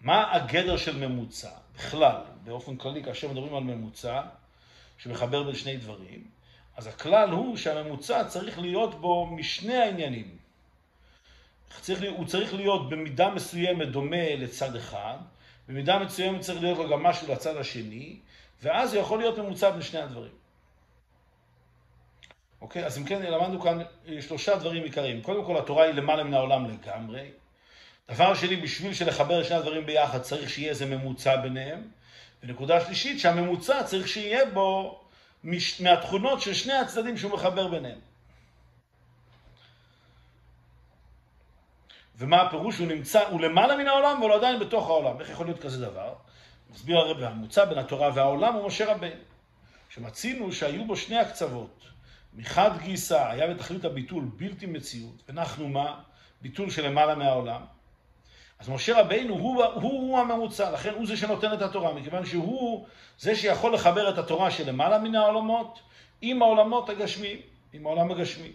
מה 0.00 0.34
הגדר 0.34 0.76
של 0.76 0.96
ממוצע? 0.96 1.50
בכלל, 1.76 2.16
באופן 2.44 2.76
כללי, 2.76 3.04
כאשר 3.04 3.28
מדברים 3.28 3.54
על 3.54 3.62
ממוצע 3.62 4.22
שמחבר 4.98 5.42
בין 5.42 5.54
שני 5.54 5.76
דברים, 5.76 6.24
אז 6.76 6.86
הכלל 6.86 7.30
הוא 7.30 7.56
שהממוצע 7.56 8.24
צריך 8.24 8.58
להיות 8.58 9.00
בו 9.00 9.26
משני 9.26 9.76
העניינים. 9.76 10.36
צריך, 11.80 12.00
הוא 12.16 12.26
צריך 12.26 12.54
להיות 12.54 12.88
במידה 12.90 13.30
מסוימת 13.30 13.88
דומה 13.88 14.34
לצד 14.36 14.76
אחד, 14.76 15.16
במידה 15.68 15.98
מסוימת 15.98 16.40
צריך 16.40 16.62
להיות 16.62 16.78
לו 16.78 16.88
גם 16.88 17.02
משהו 17.02 17.32
לצד 17.32 17.56
השני, 17.56 18.16
ואז 18.62 18.94
הוא 18.94 19.02
יכול 19.02 19.18
להיות 19.18 19.38
ממוצע 19.38 19.70
בין 19.70 19.82
שני 19.82 20.00
הדברים. 20.00 20.32
אוקיי? 22.64 22.86
אז 22.86 22.98
אם 22.98 23.04
כן, 23.04 23.22
למדנו 23.22 23.60
כאן 23.60 23.78
שלושה 24.20 24.56
דברים 24.56 24.84
עיקריים. 24.84 25.22
קודם 25.22 25.44
כל, 25.44 25.56
התורה 25.56 25.84
היא 25.84 25.94
למעלה 25.94 26.24
מן 26.24 26.34
העולם 26.34 26.66
לגמרי. 26.70 27.30
דבר 28.10 28.34
שני, 28.34 28.56
בשביל 28.56 28.94
שלחבר 28.94 29.42
שני 29.42 29.56
הדברים 29.56 29.86
ביחד, 29.86 30.22
צריך 30.22 30.50
שיהיה 30.50 30.70
איזה 30.70 30.86
ממוצע 30.86 31.36
ביניהם. 31.36 31.88
ונקודה 32.42 32.80
שלישית, 32.80 33.20
שהממוצע 33.20 33.82
צריך 33.82 34.08
שיהיה 34.08 34.46
בו 34.46 35.00
מש... 35.44 35.80
מהתכונות 35.80 36.40
של 36.40 36.54
שני 36.54 36.72
הצדדים 36.72 37.16
שהוא 37.16 37.32
מחבר 37.32 37.68
ביניהם. 37.68 37.98
ומה 42.18 42.42
הפירוש? 42.42 42.78
הוא 42.78 42.86
נמצא, 42.86 43.28
הוא 43.28 43.40
למעלה 43.40 43.76
מן 43.76 43.88
העולם, 43.88 44.16
אבל 44.16 44.28
הוא 44.28 44.36
עדיין 44.36 44.60
בתוך 44.60 44.88
העולם. 44.88 45.20
איך 45.20 45.30
יכול 45.30 45.46
להיות 45.46 45.60
כזה 45.60 45.86
דבר? 45.86 46.14
מסביר 46.70 46.98
הרב, 46.98 47.22
הממוצע 47.22 47.64
בין 47.64 47.78
התורה 47.78 48.10
והעולם 48.14 48.54
הוא 48.54 48.66
משה 48.66 48.92
רבינו. 48.92 49.20
שמצינו 49.88 50.52
שהיו 50.52 50.84
בו 50.84 50.96
שני 50.96 51.18
הקצוות. 51.18 51.93
מחד 52.34 52.70
גיסא 52.82 53.28
היה 53.30 53.54
בתכלית 53.54 53.84
הביטול 53.84 54.24
בלתי 54.36 54.66
מציאות, 54.66 55.22
ואנחנו 55.28 55.68
מה? 55.68 56.00
ביטול 56.40 56.70
של 56.70 56.86
למעלה 56.86 57.14
מהעולם. 57.14 57.60
אז 58.58 58.68
משה 58.68 59.00
רבינו 59.00 59.34
הוא, 59.34 59.64
הוא, 59.64 59.82
הוא 59.82 60.18
הממוצע, 60.18 60.70
לכן 60.70 60.94
הוא 60.94 61.06
זה 61.06 61.16
שנותן 61.16 61.52
את 61.52 61.62
התורה, 61.62 61.94
מכיוון 61.94 62.26
שהוא 62.26 62.86
זה 63.18 63.36
שיכול 63.36 63.74
לחבר 63.74 64.10
את 64.10 64.18
התורה 64.18 64.50
שלמעלה 64.50 64.98
מן 64.98 65.14
העולמות 65.14 65.80
עם 66.22 66.42
העולמות 66.42 66.88
הגשמיים, 66.88 67.38
עם 67.72 67.86
העולם 67.86 68.10
הגשמי. 68.10 68.52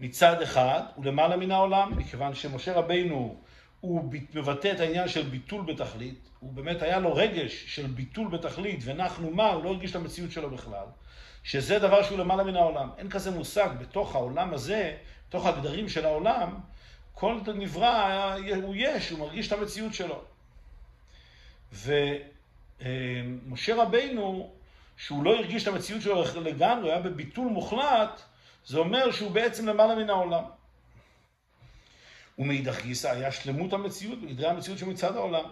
מצד 0.00 0.42
אחד 0.42 0.82
הוא 0.94 1.04
למעלה 1.04 1.36
מן 1.36 1.50
העולם, 1.50 1.98
מכיוון 1.98 2.34
שמשה 2.34 2.72
רבינו 2.72 3.36
הוא 3.80 4.12
מבטא 4.34 4.72
את 4.72 4.80
העניין 4.80 5.08
של 5.08 5.22
ביטול 5.22 5.62
בתכלית, 5.62 6.28
הוא 6.40 6.52
באמת 6.52 6.82
היה 6.82 6.98
לו 6.98 7.14
רגש 7.14 7.64
של 7.66 7.86
ביטול 7.86 8.28
בתכלית, 8.28 8.80
ונחנו 8.84 9.30
מה, 9.30 9.50
הוא 9.50 9.64
לא 9.64 9.68
הרגיש 9.70 9.90
את 9.90 9.96
המציאות 9.96 10.30
שלו 10.30 10.50
בכלל, 10.50 10.86
שזה 11.44 11.78
דבר 11.78 12.02
שהוא 12.02 12.18
למעלה 12.18 12.44
מן 12.44 12.56
העולם. 12.56 12.90
אין 12.98 13.10
כזה 13.10 13.30
מושג 13.30 13.68
בתוך 13.78 14.14
העולם 14.14 14.54
הזה, 14.54 14.96
בתוך 15.28 15.46
הגדרים 15.46 15.88
של 15.88 16.06
העולם, 16.06 16.58
כל 17.14 17.40
נברא 17.54 18.34
הוא 18.62 18.74
יש, 18.78 19.10
הוא 19.10 19.18
מרגיש 19.18 19.48
את 19.48 19.52
המציאות 19.52 19.94
שלו. 19.94 20.22
ומשה 21.72 23.82
רבינו, 23.82 24.52
שהוא 24.96 25.24
לא 25.24 25.34
הרגיש 25.34 25.62
את 25.62 25.68
המציאות 25.68 26.02
שלו 26.02 26.24
לגמרי, 26.42 26.90
היה 26.90 27.00
בביטול 27.00 27.48
מוחלט, 27.48 28.22
זה 28.64 28.78
אומר 28.78 29.10
שהוא 29.10 29.30
בעצם 29.30 29.68
למעלה 29.68 29.94
מן 29.94 30.10
העולם. 30.10 30.44
ומאידך 32.38 32.82
גיסא 32.82 33.08
היה 33.08 33.32
שלמות 33.32 33.72
המציאות, 33.72 34.20
בגדרי 34.20 34.48
המציאות 34.48 34.78
שמצד 34.78 35.16
העולם. 35.16 35.44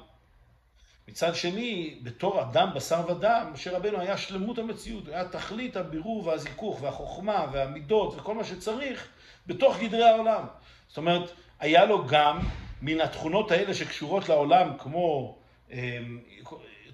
מצד 1.11 1.35
שני, 1.35 1.99
בתור 2.03 2.41
אדם 2.41 2.71
בשר 2.75 3.05
ודם, 3.09 3.51
משה 3.53 3.77
רבנו 3.77 4.01
היה 4.01 4.17
שלמות 4.17 4.59
המציאות, 4.59 5.09
היה 5.09 5.29
תכלית 5.29 5.77
הבירור 5.77 6.27
והזיכוך 6.27 6.83
והחוכמה 6.83 7.47
והמידות 7.53 8.15
וכל 8.17 8.35
מה 8.35 8.45
שצריך 8.45 9.09
בתוך 9.47 9.79
גדרי 9.79 10.05
העולם. 10.05 10.45
זאת 10.89 10.97
אומרת, 10.97 11.31
היה 11.61 11.85
לו 11.85 12.07
גם 12.07 12.39
מן 12.83 13.01
התכונות 13.01 13.51
האלה 13.51 13.75
שקשורות 13.75 14.29
לעולם, 14.29 14.73
כמו 14.79 15.39
אה, 15.73 15.99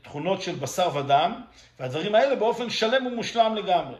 תכונות 0.02 0.42
של 0.42 0.54
בשר 0.54 0.96
ודם, 0.96 1.42
והדברים 1.78 2.14
האלה 2.14 2.36
באופן 2.36 2.70
שלם 2.70 3.06
ומושלם 3.06 3.54
לגמרי. 3.54 3.98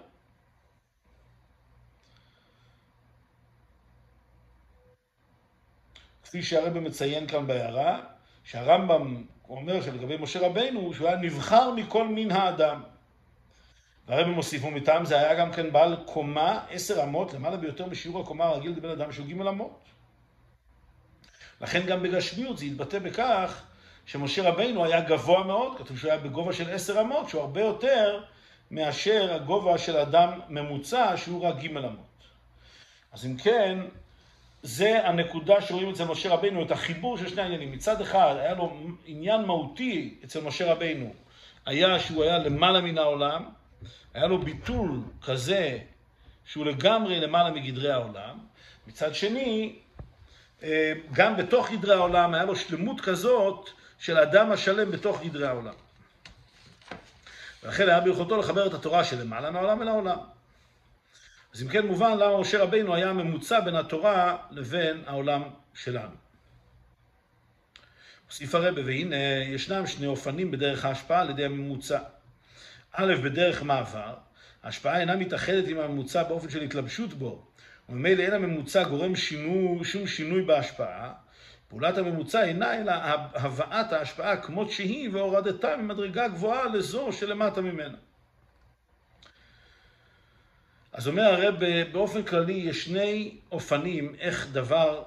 כפי 6.25 6.43
שהרבא 6.43 6.81
מציין 6.81 7.27
כאן 7.27 7.47
בהערה, 7.47 8.01
שהרמב"ם 8.45 9.25
אומר 9.49 9.83
שלגבי 9.83 10.17
משה 10.17 10.47
רבנו, 10.47 10.95
שהוא 10.95 11.09
היה 11.09 11.17
נבחר 11.17 11.71
מכל 11.71 12.09
מין 12.09 12.31
האדם. 12.31 12.83
והרבא 14.09 14.31
מוסיף, 14.31 14.65
ומטעם 14.65 15.05
זה 15.05 15.19
היה 15.19 15.35
גם 15.35 15.53
כן 15.53 15.73
בעל 15.73 15.97
קומה, 16.05 16.65
עשר 16.71 17.03
אמות, 17.03 17.35
למעלה 17.35 17.57
ביותר 17.57 17.87
משיעור 17.87 18.21
הקומה 18.21 18.45
הרגיל 18.45 18.71
לבן 18.77 18.91
אדם 18.91 19.13
שהוא 19.13 19.27
ג' 19.27 19.41
אמות. 19.41 19.85
לכן 21.61 21.87
גם 21.87 22.03
בגשמיות 22.03 22.59
זה 22.59 22.65
התבטא 22.65 22.99
בכך 22.99 23.63
שמשה 24.07 24.51
רבינו 24.51 24.85
היה 24.85 25.01
גבוה 25.01 25.45
מאוד, 25.45 25.79
כתוב 25.79 25.99
שהוא 25.99 26.11
היה 26.11 26.21
בגובה 26.21 26.53
של 26.53 26.71
עשר 26.71 27.01
אמות, 27.01 27.29
שהוא 27.29 27.41
הרבה 27.41 27.61
יותר 27.61 28.25
מאשר 28.71 29.35
הגובה 29.35 29.79
של 29.79 29.97
אדם 29.97 30.41
ממוצע 30.49 31.17
שהוא 31.17 31.45
רק 31.45 31.57
ג' 31.57 31.77
אמות. 31.77 32.07
אז 33.13 33.27
אם 33.27 33.37
כן, 33.37 33.79
זה 34.63 35.09
הנקודה 35.09 35.61
שרואים 35.61 35.91
אצל 35.91 36.05
משה 36.05 36.35
רבינו, 36.35 36.63
את 36.63 36.71
החיבור 36.71 37.19
של 37.19 37.29
שני 37.29 37.43
העניינים. 37.43 37.73
מצד 37.73 38.01
אחד, 38.01 38.35
היה 38.39 38.55
לו 38.55 38.79
עניין 39.07 39.43
מהותי 39.43 40.19
אצל 40.25 40.41
משה 40.41 40.73
רבינו, 40.73 41.15
היה 41.67 41.99
שהוא 41.99 42.23
היה 42.23 42.39
למעלה 42.39 42.81
מן 42.81 42.99
העולם, 42.99 43.45
היה 44.15 44.27
לו 44.27 44.39
ביטול 44.39 45.01
כזה 45.23 45.79
שהוא 46.45 46.67
לגמרי 46.67 47.21
למעלה 47.21 47.51
מגדרי 47.51 47.93
העולם. 47.93 48.39
מצד 48.87 49.15
שני, 49.15 49.79
אה, 50.63 50.93
גם 51.13 51.37
בתוך 51.37 51.71
גדרי 51.71 51.95
העולם 51.95 52.35
היה 52.35 52.45
לו 52.45 52.57
שלמות 52.57 53.01
כזאת 53.01 53.71
של 53.99 54.19
אדם 54.19 54.53
השלם 54.53 54.91
בתוך 54.91 55.23
גדרי 55.23 55.47
העולם. 55.47 55.75
ולכן 57.63 57.89
היה 57.89 58.01
ביכולתו 58.01 58.37
לחבר 58.37 58.67
את 58.67 58.75
התורה 58.75 59.05
שלמעלה 59.05 59.51
מהעולם 59.51 59.83
אל 59.83 59.89
העולם. 59.89 60.19
אז 61.57 61.63
אם 61.63 61.69
כן 61.69 61.87
מובן 61.87 62.19
למה 62.19 62.41
משה 62.41 62.63
רבינו 62.63 62.95
היה 62.95 63.13
ממוצע 63.13 63.61
בין 63.61 63.77
התורה 63.77 64.37
לבין 64.51 65.03
העולם 65.07 65.43
שלנו. 65.75 66.15
הוסיף 68.29 68.55
הרבה, 68.55 68.81
והנה 68.87 69.17
ישנם 69.45 69.87
שני 69.87 70.07
אופנים 70.07 70.51
בדרך 70.51 70.85
ההשפעה 70.85 71.21
על 71.21 71.31
ידי 71.31 71.45
הממוצע. 71.45 71.99
א', 72.93 73.15
בדרך 73.25 73.63
מעבר, 73.63 74.15
ההשפעה 74.63 75.01
אינה 75.01 75.17
מתאחדת 75.17 75.69
עם 75.69 75.79
הממוצע 75.79 76.23
באופן 76.23 76.51
של 76.51 76.63
התלבשות 76.63 77.15
בו, 77.15 77.47
וממילא 77.89 78.23
אין 78.23 78.33
הממוצע 78.33 78.85
גורם 78.85 79.17
שינו, 79.17 79.81
שום 79.85 80.07
שינוי 80.07 80.43
בהשפעה. 80.43 81.13
פעולת 81.69 81.99
הממוצע 81.99 82.45
אינה 82.45 82.81
אלא 82.81 82.93
הבאת 83.35 83.93
ההשפעה 83.93 84.37
כמות 84.37 84.71
שהיא 84.71 85.11
והורדתה 85.13 85.77
ממדרגה 85.77 86.29
גבוהה 86.29 86.67
לזו 86.67 87.13
שלמטה 87.13 87.61
ממנה. 87.61 87.99
אז 90.97 91.09
אומר 91.09 91.23
הרב, 91.23 91.55
באופן 91.93 92.23
כללי 92.23 92.53
יש 92.53 92.85
שני 92.85 93.37
אופנים 93.53 94.15
איך 94.19 94.49
דבר 94.53 95.03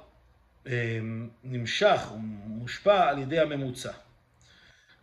אה, 0.67 0.99
נמשך, 1.43 2.01
הוא 2.09 2.19
מושפע 2.45 3.09
על 3.09 3.19
ידי 3.19 3.39
הממוצע. 3.39 3.91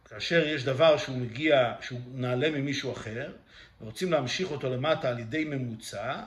כאשר 0.04 0.46
יש 0.46 0.64
דבר 0.64 0.96
שהוא 0.96 1.18
מגיע, 1.18 1.72
שהוא 1.80 2.00
נעלה 2.14 2.50
ממישהו 2.50 2.92
אחר, 2.92 3.32
ורוצים 3.80 4.12
להמשיך 4.12 4.50
אותו 4.50 4.70
למטה 4.70 5.08
על 5.08 5.18
ידי 5.18 5.44
ממוצע, 5.44 6.22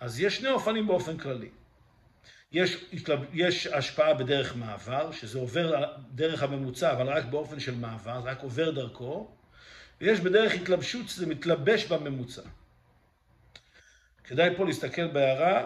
אז 0.00 0.20
יש 0.20 0.36
שני 0.36 0.48
אופנים 0.48 0.86
באופן 0.86 1.18
כללי. 1.18 1.48
יש, 2.52 2.84
יש 3.32 3.66
השפעה 3.66 4.14
בדרך 4.14 4.56
מעבר, 4.56 5.12
שזה 5.12 5.38
עובר 5.38 5.84
דרך 6.14 6.42
הממוצע, 6.42 6.92
אבל 6.92 7.08
רק 7.08 7.24
באופן 7.24 7.60
של 7.60 7.74
מעבר, 7.74 8.22
זה 8.22 8.30
רק 8.30 8.42
עובר 8.42 8.70
דרכו, 8.70 9.30
ויש 10.00 10.20
בדרך 10.20 10.54
התלבשות 10.54 11.08
שזה 11.08 11.26
מתלבש 11.26 11.84
בממוצע. 11.84 12.42
כדאי 14.32 14.56
פה 14.56 14.64
להסתכל 14.64 15.06
בהערה, 15.06 15.64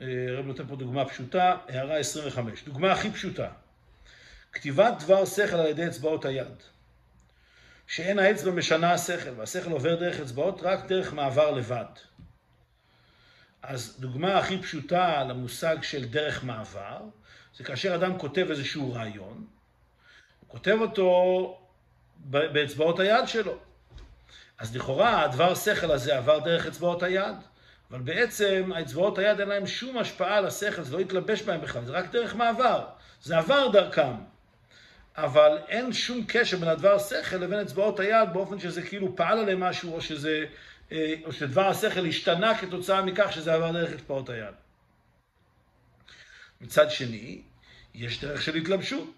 אה, 0.00 0.06
הרב 0.28 0.46
נותן 0.46 0.66
פה 0.66 0.76
דוגמה 0.76 1.04
פשוטה, 1.04 1.56
הערה 1.68 1.96
25. 1.96 2.64
דוגמה 2.64 2.92
הכי 2.92 3.10
פשוטה, 3.10 3.48
כתיבת 4.52 4.92
דבר 4.98 5.24
שכל 5.24 5.56
על 5.56 5.66
ידי 5.66 5.86
אצבעות 5.86 6.24
היד. 6.24 6.62
שאין 7.86 8.18
האצבע 8.18 8.50
משנה 8.50 8.92
השכל, 8.92 9.30
והשכל 9.36 9.70
עובר 9.70 9.94
דרך 9.94 10.20
אצבעות 10.20 10.60
רק 10.62 10.86
דרך 10.86 11.12
מעבר 11.12 11.50
לבד. 11.50 11.84
אז 13.62 13.96
דוגמה 14.00 14.38
הכי 14.38 14.62
פשוטה 14.62 15.24
למושג 15.24 15.76
של 15.82 16.04
דרך 16.04 16.44
מעבר, 16.44 17.00
זה 17.56 17.64
כאשר 17.64 17.94
אדם 17.94 18.18
כותב 18.18 18.46
איזשהו 18.50 18.92
רעיון, 18.92 19.46
הוא 20.40 20.48
כותב 20.48 20.76
אותו 20.80 21.60
באצבעות 22.24 23.00
היד 23.00 23.28
שלו. 23.28 23.58
אז 24.58 24.76
לכאורה 24.76 25.22
הדבר 25.24 25.54
שכל 25.54 25.90
הזה 25.90 26.16
עבר 26.16 26.38
דרך 26.38 26.66
אצבעות 26.66 27.02
היד, 27.02 27.36
אבל 27.90 28.00
בעצם 28.00 28.70
האצבעות 28.74 29.18
היד 29.18 29.40
אין 29.40 29.48
להם 29.48 29.66
שום 29.66 29.98
השפעה 29.98 30.36
על 30.36 30.46
השכל, 30.46 30.82
זה 30.82 30.92
לא 30.92 31.00
התלבש 31.00 31.42
בהם 31.42 31.60
בכלל, 31.60 31.84
זה 31.84 31.92
רק 31.92 32.10
דרך 32.10 32.34
מעבר, 32.34 32.84
זה 33.22 33.38
עבר 33.38 33.68
דרכם. 33.68 34.14
אבל 35.16 35.58
אין 35.68 35.92
שום 35.92 36.24
קשר 36.28 36.56
בין 36.56 36.68
הדבר 36.68 36.98
שכל 36.98 37.36
לבין 37.36 37.58
אצבעות 37.58 38.00
היד 38.00 38.28
באופן 38.32 38.60
שזה 38.60 38.82
כאילו 38.82 39.16
פעל 39.16 39.38
עליהם 39.38 39.60
משהו, 39.60 39.94
או 39.94 40.00
שזה, 40.00 40.44
אה, 40.92 41.14
או 41.24 41.32
שדבר 41.32 41.68
השכל 41.68 42.06
השתנה 42.06 42.58
כתוצאה 42.58 43.02
מכך 43.02 43.32
שזה 43.32 43.54
עבר 43.54 43.72
דרך 43.72 43.92
אצבעות 43.92 44.28
היד. 44.28 44.54
מצד 46.60 46.90
שני, 46.90 47.42
יש 47.94 48.24
דרך 48.24 48.42
של 48.42 48.54
התלבשות. 48.54 49.14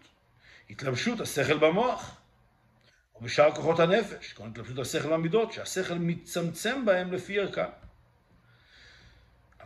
התלבשות 0.70 1.20
השכל 1.20 1.58
במוח. 1.58 2.17
או 3.18 3.24
בשאר 3.24 3.54
כוחות 3.54 3.80
הנפש, 3.80 4.32
כלומר 4.32 4.50
התלבשות 4.50 4.78
השכל 4.78 5.08
והמידות, 5.08 5.52
שהשכל 5.52 5.94
מצמצם 5.94 6.84
בהם 6.84 7.12
לפי 7.12 7.40
ערכה. 7.40 7.66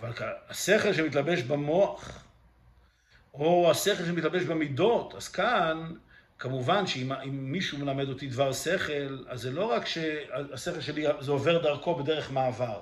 אבל 0.00 0.10
השכל 0.48 0.92
שמתלבש 0.92 1.42
במוח, 1.42 2.24
או 3.34 3.70
השכל 3.70 4.04
שמתלבש 4.04 4.42
במידות, 4.42 5.14
אז 5.14 5.28
כאן, 5.28 5.94
כמובן 6.38 6.86
שאם 6.86 7.12
מישהו 7.30 7.78
מלמד 7.78 8.08
אותי 8.08 8.26
דבר 8.26 8.52
שכל, 8.52 9.24
אז 9.28 9.40
זה 9.40 9.50
לא 9.50 9.64
רק 9.64 9.86
שהשכל 9.86 10.80
שלי, 10.80 11.06
זה 11.20 11.30
עובר 11.30 11.62
דרכו 11.62 11.94
בדרך 11.94 12.30
מעבר, 12.30 12.80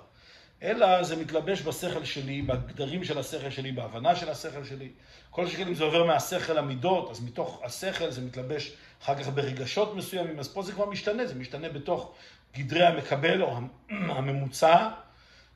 אלא 0.63 1.03
זה 1.03 1.17
מתלבש 1.17 1.63
בשכל 1.63 2.05
שלי, 2.05 2.43
בגדרים 2.43 3.05
של 3.05 3.19
השכל 3.19 3.51
שלי, 3.51 3.73
בהבנה 3.73 4.17
של 4.17 4.29
השכל 4.29 4.65
שלי. 4.65 4.89
כל 5.31 5.47
שכן 5.47 5.69
אם 5.69 5.75
זה 5.75 5.85
עובר 5.85 6.05
מהשכל 6.05 6.53
למידות, 6.53 7.11
אז 7.11 7.21
מתוך 7.21 7.63
השכל 7.65 8.11
זה 8.11 8.21
מתלבש 8.21 8.73
אחר 9.03 9.15
כך 9.15 9.29
ברגשות 9.29 9.95
מסוימים, 9.95 10.39
אז 10.39 10.49
פה 10.49 10.63
זה 10.63 10.73
כבר 10.73 10.87
משתנה, 10.87 11.27
זה 11.27 11.35
משתנה 11.35 11.69
בתוך 11.69 12.13
גדרי 12.57 12.87
המקבל 12.87 13.43
או 13.43 13.57
הממוצע, 14.17 14.89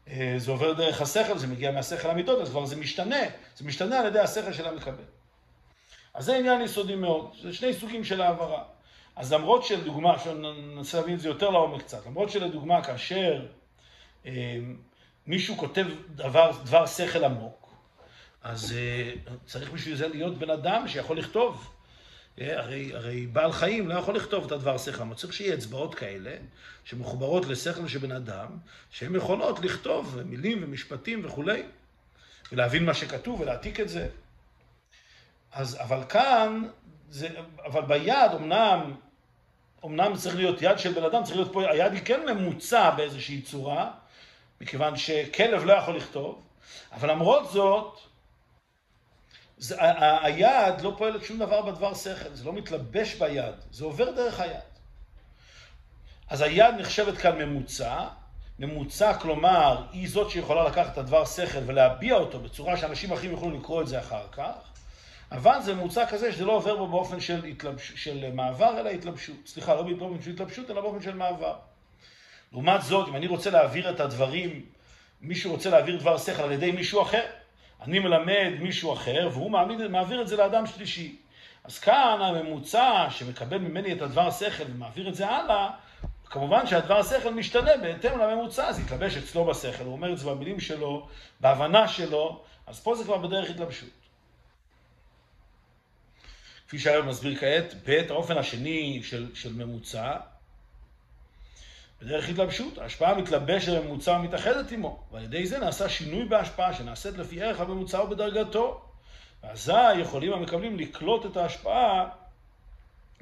אה, 0.08 0.34
זה 0.36 0.50
עובר 0.50 0.72
דרך 0.72 1.00
השכל, 1.00 1.38
זה 1.38 1.46
מגיע 1.46 1.70
מהשכל 1.70 2.08
למידות, 2.08 2.40
אז 2.40 2.50
כבר 2.50 2.66
זה 2.66 2.76
משתנה, 2.76 3.20
זה 3.56 3.64
משתנה 3.64 4.00
על 4.00 4.06
ידי 4.06 4.20
השכל 4.20 4.52
של 4.52 4.68
המקבל. 4.68 5.04
אז 6.14 6.24
זה 6.24 6.36
עניין 6.36 6.60
יסודי 6.60 6.94
מאוד, 6.94 7.30
זה 7.42 7.52
שני 7.52 7.74
סוגים 7.74 8.04
של 8.04 8.20
העברה. 8.20 8.64
אז 9.16 9.32
למרות 9.32 9.64
שלדוגמה, 9.64 10.14
עכשיו 10.14 10.34
ננסה 10.34 11.00
להבין 11.00 11.14
את 11.14 11.20
זה 11.20 11.28
יותר 11.28 11.50
לעומק 11.50 11.82
קצת, 11.82 12.06
למרות 12.06 12.30
שלדוגמה 12.30 12.84
כאשר 12.84 13.46
אה, 14.26 14.58
מישהו 15.26 15.56
כותב 15.56 15.86
דבר, 16.14 16.50
דבר 16.64 16.86
שכל 16.86 17.24
עמוק, 17.24 17.74
אז 18.42 18.74
צריך 19.46 19.70
בשביל 19.70 19.96
זה 19.96 20.08
להיות 20.08 20.38
בן 20.38 20.50
אדם 20.50 20.88
שיכול 20.88 21.18
לכתוב. 21.18 21.70
הרי, 22.38 22.94
הרי 22.94 23.26
בעל 23.26 23.52
חיים 23.52 23.88
לא 23.88 23.94
יכול 23.94 24.16
לכתוב 24.16 24.44
את 24.44 24.52
הדבר 24.52 24.78
שכל, 24.78 25.02
אבל 25.02 25.14
צריך 25.14 25.32
שיהיה 25.32 25.54
אצבעות 25.54 25.94
כאלה, 25.94 26.36
שמחוברות 26.84 27.46
לשכל 27.46 27.88
של 27.88 27.98
בן 27.98 28.12
אדם, 28.12 28.48
שהן 28.90 29.14
יכולות 29.14 29.60
לכתוב 29.60 30.18
מילים 30.24 30.64
ומשפטים 30.64 31.22
וכולי, 31.24 31.62
ולהבין 32.52 32.84
מה 32.84 32.94
שכתוב 32.94 33.40
ולהעתיק 33.40 33.80
את 33.80 33.88
זה. 33.88 34.08
אז, 35.52 35.76
אבל 35.80 36.04
כאן, 36.08 36.62
זה, 37.10 37.28
אבל 37.64 37.82
ביד, 37.82 38.30
אמנם, 38.34 38.94
אמנם 39.84 40.16
צריך 40.16 40.36
להיות 40.36 40.62
יד 40.62 40.78
של 40.78 40.92
בן 40.92 41.04
אדם, 41.04 41.24
צריך 41.24 41.36
להיות 41.36 41.52
פה, 41.52 41.70
היד 41.70 41.92
היא 41.92 42.02
כן 42.04 42.20
ממוצע 42.26 42.90
באיזושהי 42.90 43.42
צורה, 43.42 43.90
מכיוון 44.60 44.96
שכלב 44.96 45.64
לא 45.64 45.72
יכול 45.72 45.96
לכתוב, 45.96 46.42
אבל 46.92 47.10
למרות 47.10 47.50
זאת, 47.50 47.98
זה, 49.64 49.76
היד 50.22 50.80
לא 50.80 50.94
פועלת 50.98 51.24
שום 51.24 51.38
דבר 51.38 51.62
בדבר 51.62 51.94
שכל, 51.94 52.34
זה 52.34 52.44
לא 52.44 52.52
מתלבש 52.52 53.14
ביד, 53.14 53.54
זה 53.70 53.84
עובר 53.84 54.10
דרך 54.10 54.40
היד. 54.40 54.56
אז 56.28 56.40
היד 56.40 56.74
נחשבת 56.78 57.18
כאן 57.18 57.38
ממוצע, 57.38 58.06
ממוצע 58.58 59.14
כלומר 59.14 59.84
היא 59.92 60.08
זאת 60.08 60.30
שיכולה 60.30 60.68
לקחת 60.68 60.92
את 60.92 60.98
הדבר 60.98 61.24
שכל 61.24 61.58
ולהביע 61.66 62.14
אותו 62.14 62.40
בצורה 62.40 62.76
שאנשים 62.76 63.12
אחרים 63.12 63.30
יוכלו 63.30 63.50
לקרוא 63.50 63.82
את 63.82 63.86
זה 63.86 64.00
אחר 64.00 64.26
כך, 64.32 64.54
אבל 65.32 65.62
זה 65.62 65.74
ממוצע 65.74 66.06
כזה 66.06 66.32
שזה 66.32 66.44
לא 66.44 66.52
עובר 66.52 66.76
בו 66.76 66.86
באופן 66.86 67.20
של, 67.20 67.44
התלבש, 67.44 67.92
של 67.96 68.30
מעבר 68.32 68.80
אלא 68.80 68.90
התלבשות, 68.90 69.36
סליחה, 69.46 69.74
לא 69.74 69.82
באופן 69.82 70.22
של 70.22 70.30
התלבשות 70.30 70.70
אלא 70.70 70.80
באופן 70.80 71.02
של 71.02 71.14
מעבר. 71.14 71.54
לעומת 72.52 72.82
זאת, 72.82 73.08
אם 73.08 73.16
אני 73.16 73.26
רוצה 73.26 73.50
להעביר 73.50 73.90
את 73.90 74.00
הדברים, 74.00 74.64
מישהו 75.20 75.52
רוצה 75.52 75.70
להעביר 75.70 76.00
דבר 76.00 76.18
שכל 76.18 76.42
על 76.42 76.52
ידי 76.52 76.72
מישהו 76.72 77.02
אחר, 77.02 77.26
אני 77.84 77.98
מלמד 77.98 78.52
מישהו 78.60 78.92
אחר, 78.92 79.28
והוא 79.32 79.50
מעמיד, 79.50 79.86
מעביר 79.86 80.22
את 80.22 80.28
זה 80.28 80.36
לאדם 80.36 80.66
שלישי. 80.66 81.16
אז 81.64 81.78
כאן 81.78 82.18
הממוצע 82.20 83.06
שמקבל 83.10 83.58
ממני 83.58 83.92
את 83.92 84.02
הדבר 84.02 84.26
השכל 84.26 84.64
ומעביר 84.66 85.08
את 85.08 85.14
זה 85.14 85.28
הלאה, 85.28 85.70
כמובן 86.24 86.66
שהדבר 86.66 86.98
השכל 86.98 87.34
משתנה 87.34 87.76
בהתאם 87.76 88.18
לממוצע, 88.18 88.72
זה 88.72 88.82
יתלבש 88.82 89.16
אצלו 89.16 89.44
בשכל, 89.44 89.84
הוא 89.84 89.92
אומר 89.92 90.12
את 90.12 90.18
זה 90.18 90.30
במילים 90.30 90.60
שלו, 90.60 91.08
בהבנה 91.40 91.88
שלו, 91.88 92.42
אז 92.66 92.80
פה 92.80 92.94
זה 92.94 93.04
כבר 93.04 93.18
בדרך 93.18 93.50
התלבשות. 93.50 93.88
כפי 96.66 96.78
שהיום 96.78 97.08
מסביר 97.08 97.36
כעת, 97.36 97.74
ב' 97.86 98.02
האופן 98.10 98.38
השני 98.38 99.00
של, 99.02 99.34
של 99.34 99.52
ממוצע, 99.52 100.16
בדרך 102.02 102.28
התלבשות, 102.28 102.78
ההשפעה 102.78 103.14
מתלבשת 103.14 103.72
בממוצע 103.72 104.12
ומתאחדת 104.12 104.72
עמו, 104.72 105.02
ועל 105.12 105.24
ידי 105.24 105.46
זה 105.46 105.58
נעשה 105.58 105.88
שינוי 105.88 106.24
בהשפעה 106.24 106.74
שנעשית 106.74 107.18
לפי 107.18 107.42
ערך 107.42 107.60
הממוצע 107.60 108.02
ובדרגתו. 108.02 108.80
ואזי 109.44 109.94
יכולים 109.94 110.32
המקבלים 110.32 110.78
לקלוט 110.78 111.26
את 111.26 111.36
ההשפעה 111.36 112.08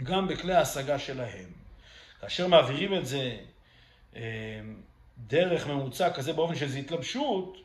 גם 0.02 0.28
בכלי 0.28 0.54
ההשגה 0.54 0.98
שלהם. 0.98 1.50
כאשר 2.20 2.46
מעבירים 2.46 2.94
את 2.94 3.06
זה 3.06 3.36
אה, 4.16 4.22
דרך 5.18 5.66
ממוצע 5.66 6.12
כזה 6.12 6.32
באופן 6.32 6.54
שזה 6.54 6.78
התלבשות, 6.78 7.56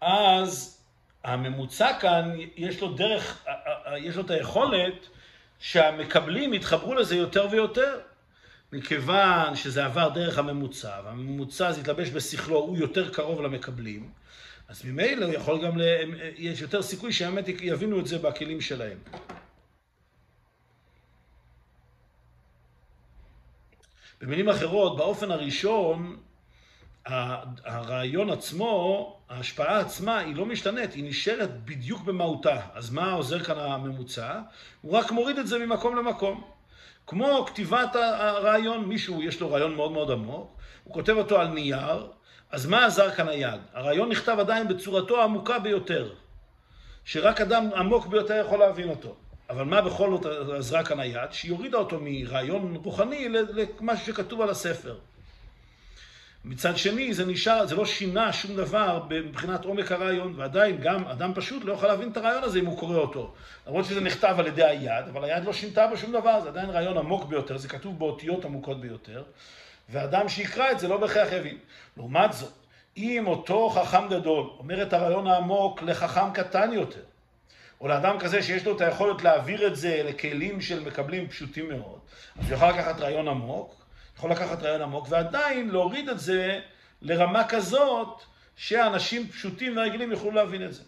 אז 0.00 0.80
הממוצע 1.24 1.98
כאן, 2.00 2.32
יש 2.56 2.80
לו 2.80 2.94
דרך, 2.94 3.46
אה, 3.48 3.52
אה, 3.86 3.98
יש 3.98 4.16
לו 4.16 4.22
את 4.22 4.30
היכולת 4.30 5.06
שהמקבלים 5.58 6.54
יתחברו 6.54 6.94
לזה 6.94 7.16
יותר 7.16 7.46
ויותר. 7.50 8.00
מכיוון 8.72 9.56
שזה 9.56 9.84
עבר 9.84 10.08
דרך 10.08 10.38
הממוצע, 10.38 11.00
והממוצע 11.04 11.66
הזה 11.66 11.80
התלבש 11.80 12.10
בשכלו, 12.10 12.58
הוא 12.58 12.78
יותר 12.78 13.14
קרוב 13.14 13.40
למקבלים, 13.40 14.10
אז 14.68 14.84
ממילא 14.84 15.24
הוא 15.24 15.34
יכול 15.34 15.66
גם, 15.66 15.78
ל... 15.78 15.82
יש 16.36 16.60
יותר 16.60 16.82
סיכוי 16.82 17.12
שהאמת 17.12 17.48
יבינו 17.48 18.00
את 18.00 18.06
זה 18.06 18.18
בכלים 18.18 18.60
שלהם. 18.60 18.98
במילים 24.20 24.48
אחרות, 24.48 24.96
באופן 24.96 25.30
הראשון, 25.30 26.16
הרעיון 27.06 28.30
עצמו, 28.30 29.16
ההשפעה 29.28 29.80
עצמה, 29.80 30.18
היא 30.18 30.36
לא 30.36 30.46
משתנית, 30.46 30.92
היא 30.92 31.04
נשארת 31.04 31.64
בדיוק 31.64 32.02
במהותה. 32.02 32.60
אז 32.74 32.90
מה 32.90 33.12
עוזר 33.12 33.44
כאן 33.44 33.58
הממוצע? 33.58 34.40
הוא 34.80 34.92
רק 34.92 35.10
מוריד 35.12 35.38
את 35.38 35.46
זה 35.46 35.58
ממקום 35.58 35.96
למקום. 35.96 36.59
כמו 37.10 37.44
כתיבת 37.46 37.96
הרעיון, 37.96 38.84
מישהו 38.84 39.22
יש 39.22 39.40
לו 39.40 39.50
רעיון 39.50 39.74
מאוד 39.74 39.92
מאוד 39.92 40.10
עמוק, 40.10 40.56
הוא 40.84 40.94
כותב 40.94 41.12
אותו 41.12 41.40
על 41.40 41.48
נייר, 41.48 42.06
אז 42.50 42.66
מה 42.66 42.86
עזר 42.86 43.10
כאן 43.10 43.28
היד? 43.28 43.60
הרעיון 43.72 44.08
נכתב 44.08 44.36
עדיין 44.40 44.68
בצורתו 44.68 45.20
העמוקה 45.20 45.58
ביותר, 45.58 46.12
שרק 47.04 47.40
אדם 47.40 47.70
עמוק 47.76 48.06
ביותר 48.06 48.42
יכול 48.46 48.58
להבין 48.58 48.88
אותו. 48.88 49.14
אבל 49.50 49.64
מה 49.64 49.80
בכל 49.80 50.10
זאת 50.10 50.26
עזרה 50.56 50.84
כאן 50.84 51.00
היד? 51.00 51.32
שהיא 51.32 51.52
הורידה 51.52 51.78
אותו 51.78 51.98
מרעיון 52.02 52.76
רוחני 52.84 53.28
למשהו 53.28 54.06
שכתוב 54.06 54.40
על 54.40 54.50
הספר. 54.50 54.98
מצד 56.44 56.76
שני, 56.76 57.14
זה 57.14 57.26
נשאר, 57.26 57.66
זה 57.66 57.74
לא 57.74 57.84
שינה 57.84 58.32
שום 58.32 58.56
דבר 58.56 59.02
מבחינת 59.10 59.64
עומק 59.64 59.92
הרעיון, 59.92 60.34
ועדיין 60.36 60.78
גם 60.80 61.04
אדם 61.04 61.32
פשוט 61.34 61.64
לא 61.64 61.72
יכול 61.72 61.88
להבין 61.88 62.12
את 62.12 62.16
הרעיון 62.16 62.44
הזה 62.44 62.58
אם 62.58 62.66
הוא 62.66 62.78
קורא 62.78 62.96
אותו. 62.96 63.32
למרות 63.66 63.84
שזה 63.84 64.00
נכתב 64.00 64.34
על 64.38 64.46
ידי 64.46 64.64
היד, 64.64 65.08
אבל 65.12 65.24
היד 65.24 65.44
לא 65.44 65.52
שינתה 65.52 65.86
בו 65.86 65.96
שום 65.96 66.12
דבר, 66.12 66.40
זה 66.40 66.48
עדיין 66.48 66.70
רעיון 66.70 66.98
עמוק 66.98 67.24
ביותר, 67.24 67.56
זה 67.56 67.68
כתוב 67.68 67.98
באותיות 67.98 68.44
עמוקות 68.44 68.80
ביותר, 68.80 69.22
ואדם 69.88 70.28
שיקרא 70.28 70.70
את 70.70 70.78
זה 70.78 70.88
לא 70.88 70.96
בהכרח 70.96 71.32
יבין. 71.32 71.58
לעומת 71.96 72.32
זאת, 72.32 72.52
אם 72.96 73.24
אותו 73.26 73.70
חכם 73.70 74.08
גדול 74.08 74.50
אומר 74.58 74.82
את 74.82 74.92
הרעיון 74.92 75.26
העמוק 75.26 75.82
לחכם 75.82 76.32
קטן 76.34 76.72
יותר, 76.72 77.02
או 77.80 77.88
לאדם 77.88 78.18
כזה 78.18 78.42
שיש 78.42 78.66
לו 78.66 78.76
את 78.76 78.80
היכולת 78.80 79.22
להעביר 79.22 79.66
את 79.66 79.76
זה 79.76 80.02
לכלים 80.04 80.60
של 80.60 80.80
מקבלים 80.84 81.28
פשוטים 81.28 81.68
מאוד, 81.68 81.98
אז 82.38 82.46
הוא 82.46 82.54
יכול 82.54 82.68
לקחת 82.68 83.00
רעיון 83.00 83.28
עמוק, 83.28 83.79
יכול 84.20 84.32
לקחת 84.32 84.62
רעיון 84.62 84.82
עמוק 84.82 85.06
ועדיין 85.10 85.70
להוריד 85.70 86.08
את 86.08 86.20
זה 86.20 86.60
לרמה 87.02 87.48
כזאת 87.48 88.22
שאנשים 88.56 89.28
פשוטים 89.28 89.76
ורגילים 89.76 90.12
יוכלו 90.12 90.30
להבין 90.30 90.64
את 90.64 90.74
זה. 90.74 90.82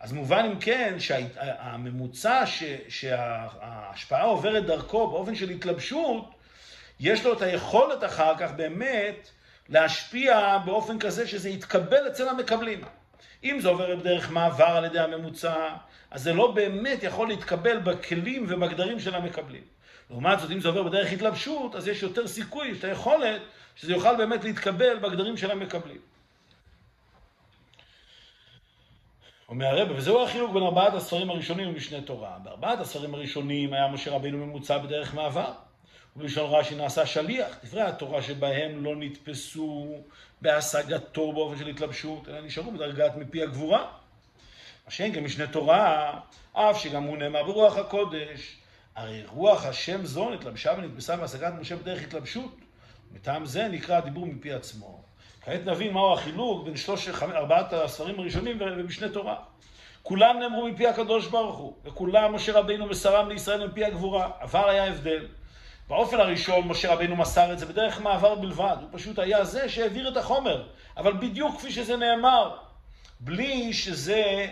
אז 0.00 0.12
מובן 0.12 0.44
אם 0.44 0.60
כן 0.60 0.94
שהממוצע 0.98 2.46
ש, 2.46 2.64
שההשפעה 2.88 4.22
עוברת 4.22 4.66
דרכו 4.66 5.10
באופן 5.10 5.34
של 5.34 5.50
התלבשות, 5.50 6.34
יש 7.00 7.24
לו 7.24 7.32
את 7.32 7.42
היכולת 7.42 8.04
אחר 8.04 8.34
כך 8.38 8.50
באמת 8.52 9.28
להשפיע 9.68 10.58
באופן 10.58 10.98
כזה 10.98 11.28
שזה 11.28 11.48
יתקבל 11.48 12.08
אצל 12.08 12.28
המקבלים. 12.28 12.84
אם 13.44 13.60
זה 13.60 13.68
עובר 13.68 13.96
בדרך 13.96 14.30
מעבר 14.30 14.64
על 14.64 14.84
ידי 14.84 15.00
הממוצע, 15.00 15.68
אז 16.10 16.22
זה 16.22 16.32
לא 16.32 16.50
באמת 16.50 17.02
יכול 17.02 17.28
להתקבל 17.28 17.78
בכלים 17.78 18.46
ובגדרים 18.48 19.00
של 19.00 19.14
המקבלים. 19.14 19.79
לעומת 20.10 20.40
זאת, 20.40 20.50
אם 20.50 20.60
זה 20.60 20.68
עובר 20.68 20.82
בדרך 20.82 21.12
התלבשות, 21.12 21.74
אז 21.74 21.88
יש 21.88 22.02
יותר 22.02 22.26
סיכוי, 22.26 22.68
יש 22.68 22.78
את 22.78 22.84
היכולת, 22.84 23.40
שזה 23.76 23.92
יוכל 23.92 24.16
באמת 24.16 24.44
להתקבל 24.44 24.98
בגדרים 24.98 25.36
של 25.36 25.50
המקבלים. 25.50 26.00
אומר 29.48 29.66
הרב, 29.66 29.90
וזהו 29.96 30.24
החילוק 30.24 30.52
בין 30.52 30.62
ארבעת 30.62 30.94
הספרים 30.94 31.30
הראשונים 31.30 31.68
ומשנה 31.68 32.00
תורה. 32.00 32.38
בארבעת 32.42 32.80
הספרים 32.80 33.14
הראשונים 33.14 33.72
היה 33.72 33.88
משה 33.88 34.10
רבינו 34.10 34.46
ממוצע 34.46 34.78
בדרך 34.78 35.14
מעבר. 35.14 35.52
ובלשון 36.16 36.54
רש"י 36.54 36.74
נעשה 36.74 37.06
שליח. 37.06 37.56
דברי 37.64 37.82
התורה 37.82 38.22
שבהם 38.22 38.84
לא 38.84 38.96
נתפסו 38.96 40.02
בהשגתו 40.40 41.32
באופן 41.32 41.58
של 41.58 41.66
התלבשות, 41.66 42.28
אלא 42.28 42.40
נשארו 42.40 42.72
בדרגת 42.72 43.16
מפי 43.16 43.42
הגבורה. 43.42 43.78
מה 44.86 44.90
שאין 44.90 45.14
כמשנה 45.14 45.46
תורה, 45.46 46.12
אף 46.52 46.82
שגם 46.82 47.02
הוא 47.02 47.16
נאמר 47.16 47.42
ברוח 47.42 47.76
הקודש, 47.76 48.56
הרי 48.96 49.22
רוח 49.26 49.66
השם 49.66 50.06
זו 50.06 50.30
נתלבשה 50.30 50.72
ונתפסה 50.78 51.16
בהשגת 51.16 51.52
משה 51.60 51.76
בדרך 51.76 52.02
התלבשות. 52.02 52.56
מטעם 53.12 53.46
זה 53.46 53.68
נקרא 53.68 53.96
הדיבור 53.96 54.26
מפי 54.26 54.52
עצמו. 54.52 55.02
כעת 55.44 55.66
נבין 55.66 55.92
מהו 55.92 56.12
החילוק 56.12 56.64
בין 56.64 56.76
שלושת, 56.76 57.22
ארבעת 57.22 57.72
הספרים 57.72 58.20
הראשונים 58.20 58.58
ומשנה 58.60 59.08
תורה. 59.08 59.36
כולם 60.02 60.38
נאמרו 60.38 60.68
מפי 60.68 60.86
הקדוש 60.86 61.26
ברוך 61.26 61.58
הוא, 61.58 61.74
וכולם 61.84 62.34
משה 62.34 62.58
רבינו 62.58 62.86
מסרם 62.86 63.28
לישראל 63.28 63.66
מפי 63.66 63.84
הגבורה, 63.84 64.30
אבל 64.40 64.68
היה 64.68 64.86
הבדל. 64.86 65.26
באופן 65.88 66.20
הראשון 66.20 66.68
משה 66.68 66.92
רבינו 66.92 67.16
מסר 67.16 67.52
את 67.52 67.58
זה 67.58 67.66
בדרך 67.66 68.00
מעבר 68.00 68.34
בלבד, 68.34 68.76
הוא 68.80 68.88
פשוט 68.92 69.18
היה 69.18 69.44
זה 69.44 69.68
שהעביר 69.68 70.08
את 70.08 70.16
החומר, 70.16 70.68
אבל 70.96 71.12
בדיוק 71.12 71.56
כפי 71.56 71.72
שזה 71.72 71.96
נאמר, 71.96 72.56
בלי 73.20 73.72
שזה 73.72 74.46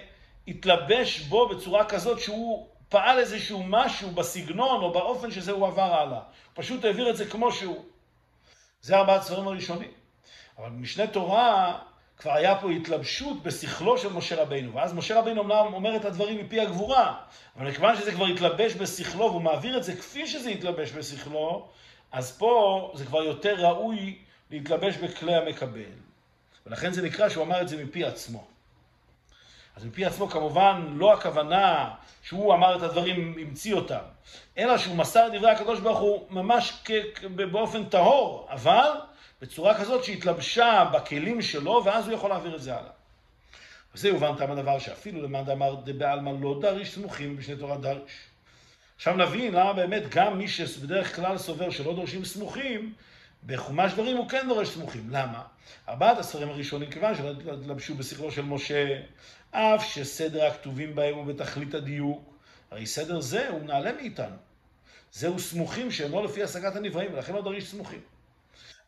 התלבש 0.48 1.20
בו 1.20 1.48
בצורה 1.48 1.84
כזאת 1.84 2.20
שהוא 2.20 2.68
פעל 2.88 3.18
איזשהו 3.18 3.62
משהו 3.66 4.10
בסגנון 4.10 4.82
או 4.82 4.92
באופן 4.92 5.30
שזה 5.30 5.52
הוא 5.52 5.66
עבר 5.66 5.94
הלאה. 5.94 6.18
הוא 6.18 6.24
פשוט 6.54 6.84
העביר 6.84 7.10
את 7.10 7.16
זה 7.16 7.26
כמו 7.26 7.52
שהוא. 7.52 7.84
זה 8.82 8.96
ארבעת 8.96 9.22
ספרים 9.22 9.48
הראשונים. 9.48 9.90
אבל 10.58 10.68
במשנה 10.68 11.06
תורה 11.06 11.78
כבר 12.16 12.32
היה 12.32 12.60
פה 12.60 12.70
התלבשות 12.70 13.42
בשכלו 13.42 13.98
של 13.98 14.12
משה 14.12 14.42
רבינו. 14.42 14.74
ואז 14.74 14.94
משה 14.94 15.18
רבינו 15.18 15.42
אמנם 15.42 15.74
אומר 15.74 15.96
את 15.96 16.04
הדברים 16.04 16.38
מפי 16.38 16.60
הגבורה, 16.60 17.20
אבל 17.56 17.68
מכיוון 17.68 17.96
שזה 17.96 18.12
כבר 18.12 18.26
התלבש 18.26 18.74
בשכלו 18.74 19.24
והוא 19.24 19.42
מעביר 19.42 19.78
את 19.78 19.84
זה 19.84 19.96
כפי 19.96 20.26
שזה 20.26 20.50
התלבש 20.50 20.92
בשכלו, 20.92 21.68
אז 22.12 22.38
פה 22.38 22.92
זה 22.94 23.04
כבר 23.04 23.22
יותר 23.22 23.54
ראוי 23.66 24.18
להתלבש 24.50 24.96
בכלי 24.96 25.34
המקבל. 25.34 25.92
ולכן 26.66 26.92
זה 26.92 27.02
נקרא 27.02 27.28
שהוא 27.28 27.44
אמר 27.44 27.62
את 27.62 27.68
זה 27.68 27.84
מפי 27.84 28.04
עצמו. 28.04 28.46
אז 29.78 29.84
מפי 29.84 30.04
עצמו 30.04 30.28
כמובן 30.28 30.94
לא 30.96 31.12
הכוונה 31.12 31.90
שהוא 32.22 32.54
אמר 32.54 32.76
את 32.76 32.82
הדברים, 32.82 33.34
המציא 33.40 33.74
אותם, 33.74 33.98
אלא 34.58 34.78
שהוא 34.78 34.96
מסר 34.96 35.26
את 35.26 35.32
דברי 35.32 35.50
הקדוש 35.50 35.80
ברוך 35.80 35.98
הוא 35.98 36.26
ממש 36.30 36.84
באופן 37.52 37.84
טהור, 37.84 38.48
אבל 38.50 38.90
בצורה 39.42 39.78
כזאת 39.78 40.04
שהתלבשה 40.04 40.90
בכלים 40.92 41.42
שלו, 41.42 41.82
ואז 41.84 42.06
הוא 42.06 42.14
יכול 42.14 42.30
להעביר 42.30 42.56
את 42.56 42.62
זה 42.62 42.76
הלאה. 42.76 42.90
וזה 43.94 44.08
יובן 44.08 44.36
טעם 44.36 44.50
הדבר 44.50 44.78
שאפילו 44.78 45.22
למאן 45.22 45.44
דאמר 45.44 45.74
דבעלמא 45.84 46.32
לא 46.40 46.58
דריש 46.60 46.94
סמוכים 46.94 47.36
בשני 47.36 47.56
תורה 47.56 47.76
דריש. 47.76 48.12
עכשיו 48.96 49.16
נבין 49.16 49.54
למה 49.54 49.72
באמת 49.72 50.02
גם 50.10 50.38
מי 50.38 50.48
שבדרך 50.48 51.16
כלל 51.16 51.38
סובר 51.38 51.70
שלא 51.70 51.94
דורשים 51.94 52.24
סמוכים, 52.24 52.92
בחומש 53.46 53.92
דברים 53.92 54.16
הוא 54.16 54.28
כן 54.28 54.46
דורש 54.48 54.68
סמוכים. 54.68 55.10
למה? 55.10 55.42
ארבעת 55.88 56.18
הספרים 56.18 56.48
הראשונים, 56.48 56.90
כיוון 56.90 57.14
שלבשו 57.14 57.94
בשכלו 57.94 58.30
של 58.30 58.42
משה, 58.42 59.00
אף 59.50 59.84
שסדר 59.84 60.44
הכתובים 60.44 60.94
בהם 60.94 61.14
הוא 61.14 61.26
בתכלית 61.26 61.74
הדיוק, 61.74 62.34
הרי 62.70 62.86
סדר 62.86 63.20
זה 63.20 63.48
הוא 63.48 63.60
נעלה 63.60 63.92
מאיתנו. 63.92 64.36
זהו 65.12 65.38
סמוכים 65.38 65.90
שאינו 65.90 66.24
לפי 66.24 66.42
השגת 66.42 66.76
הנבראים, 66.76 67.14
ולכן 67.14 67.32
לא 67.32 67.42
דריש 67.42 67.70
סמוכים. 67.70 68.00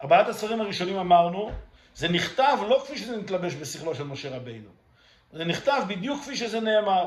ארבעת 0.03 0.29
הספרים 0.29 0.61
הראשונים 0.61 0.96
אמרנו, 0.96 1.51
זה 1.94 2.09
נכתב 2.09 2.59
לא 2.68 2.83
כפי 2.85 2.99
שזה 2.99 3.16
נתלבש 3.16 3.55
בשכלו 3.55 3.94
של 3.94 4.05
משה 4.05 4.37
רבינו. 4.37 4.70
זה 5.33 5.44
נכתב 5.44 5.83
בדיוק 5.88 6.20
כפי 6.20 6.37
שזה 6.37 6.61
נאמר. 6.61 7.07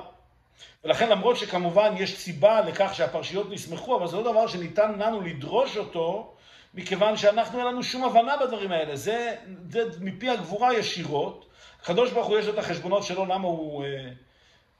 ולכן 0.83 1.09
למרות 1.09 1.37
שכמובן 1.37 1.93
יש 1.97 2.17
סיבה 2.17 2.61
לכך 2.61 2.91
שהפרשיות 2.93 3.51
נסמכו, 3.51 3.97
אבל 3.97 4.07
זה 4.07 4.17
לא 4.17 4.23
דבר 4.23 4.47
שניתן 4.47 4.99
לנו 4.99 5.21
לדרוש 5.21 5.77
אותו, 5.77 6.33
מכיוון 6.73 7.17
שאנחנו 7.17 7.59
אין 7.59 7.67
לנו 7.67 7.83
שום 7.83 8.03
הבנה 8.03 8.37
בדברים 8.37 8.71
האלה. 8.71 8.95
זה, 8.95 9.35
זה 9.69 9.83
מפי 9.99 10.29
הגבורה 10.29 10.73
ישירות. 10.73 11.45
הקדוש 11.83 12.11
ברוך 12.11 12.27
הוא 12.27 12.37
יש 12.39 12.45
לו 12.45 12.53
את 12.53 12.57
החשבונות 12.57 13.03
שלו, 13.03 13.25
למה 13.25 13.47
הוא 13.47 13.85
אה, 13.85 14.09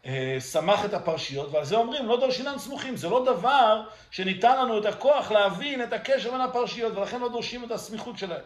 אה, 0.05 0.41
שמח 0.41 0.85
את 0.85 0.93
הפרשיות, 0.93 1.49
ועל 1.51 1.65
זה 1.65 1.75
אומרים, 1.75 2.05
לא 2.05 2.19
דורשינן 2.19 2.57
סמוכים. 2.57 2.95
זה 2.95 3.09
לא 3.09 3.25
דבר 3.25 3.81
שניתן 4.11 4.57
לנו 4.61 4.77
את 4.77 4.85
הכוח 4.85 5.31
להבין 5.31 5.83
את 5.83 5.93
הקשר 5.93 6.31
בין 6.31 6.41
הפרשיות, 6.41 6.97
ולכן 6.97 7.19
לא 7.19 7.29
דורשים 7.29 7.63
את 7.63 7.71
הסמיכות 7.71 8.17
שלהם. 8.17 8.41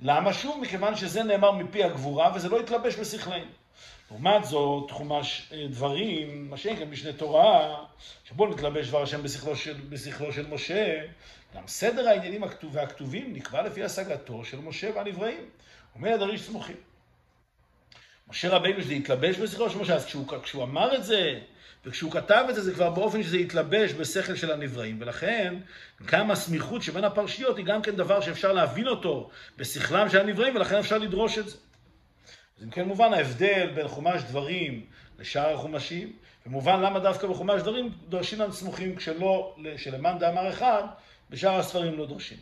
למה? 0.00 0.32
שוב, 0.32 0.60
מכיוון 0.60 0.96
שזה 0.96 1.22
נאמר 1.22 1.52
מפי 1.52 1.84
הגבורה, 1.84 2.32
וזה 2.34 2.48
לא 2.48 2.60
התלבש 2.60 2.94
בשכלנו. 2.94 3.50
לעומת 4.10 4.44
זאת, 4.44 4.90
חומש 4.90 5.52
אה, 5.52 5.66
דברים, 5.68 6.50
מה 6.50 6.56
שאין 6.56 6.76
כאן 6.76 6.90
משנה 6.90 7.12
תורה, 7.12 7.84
שבו 8.24 8.46
נתלבש 8.46 8.88
דבר 8.88 9.02
השם 9.02 9.22
בשכלו 9.22 9.56
של, 9.56 9.80
בשכלו 9.88 10.32
של 10.32 10.46
משה, 10.46 11.00
גם 11.54 11.62
סדר 11.66 12.08
העניינים 12.08 12.44
הכתוב, 12.44 12.70
והכתובים 12.74 13.32
נקבע 13.32 13.62
לפי 13.62 13.84
השגתו 13.84 14.44
של 14.44 14.58
משה 14.60 14.90
והנבראים. 14.94 15.48
אומר 15.94 16.14
הדריש 16.14 16.42
סמוכים. 16.42 16.87
משה 18.30 18.48
רבינו 18.48 18.82
שזה 18.82 18.92
התלבש 18.92 19.36
בשכלו 19.36 19.70
של 19.70 19.78
משה, 19.78 19.94
אז 19.94 20.06
כשהוא, 20.06 20.26
כשהוא 20.42 20.64
אמר 20.64 20.94
את 20.94 21.04
זה, 21.04 21.40
וכשהוא 21.84 22.12
כתב 22.12 22.44
את 22.50 22.54
זה, 22.54 22.62
זה 22.62 22.74
כבר 22.74 22.90
באופן 22.90 23.22
שזה 23.22 23.36
התלבש 23.36 23.92
בשכל 23.92 24.36
של 24.36 24.52
הנבראים, 24.52 24.96
ולכן 25.00 25.54
גם 26.04 26.30
הסמיכות 26.30 26.82
שבין 26.82 27.04
הפרשיות 27.04 27.56
היא 27.56 27.64
גם 27.64 27.82
כן 27.82 27.96
דבר 27.96 28.20
שאפשר 28.20 28.52
להבין 28.52 28.88
אותו 28.88 29.30
בשכלם 29.56 30.08
של 30.08 30.20
הנבראים, 30.20 30.56
ולכן 30.56 30.76
אפשר 30.76 30.98
לדרוש 30.98 31.38
את 31.38 31.48
זה. 31.48 31.56
אז 32.58 32.64
אם 32.64 32.70
כן 32.70 32.88
מובן 32.88 33.12
ההבדל 33.12 33.70
בין 33.74 33.88
חומש 33.88 34.22
דברים 34.22 34.86
לשאר 35.18 35.54
החומשים, 35.54 36.12
ומובן 36.46 36.80
למה 36.80 36.98
דווקא 37.00 37.26
בחומש 37.26 37.62
דברים 37.62 37.92
דורשים 38.08 38.40
לנו 38.40 38.52
סמוכים 38.52 38.96
כשלא, 38.96 39.56
שלמאן 39.76 40.18
דאמר 40.18 40.50
אחד, 40.50 40.82
בשאר 41.30 41.58
הספרים 41.58 41.98
לא 41.98 42.06
דורשים. 42.06 42.38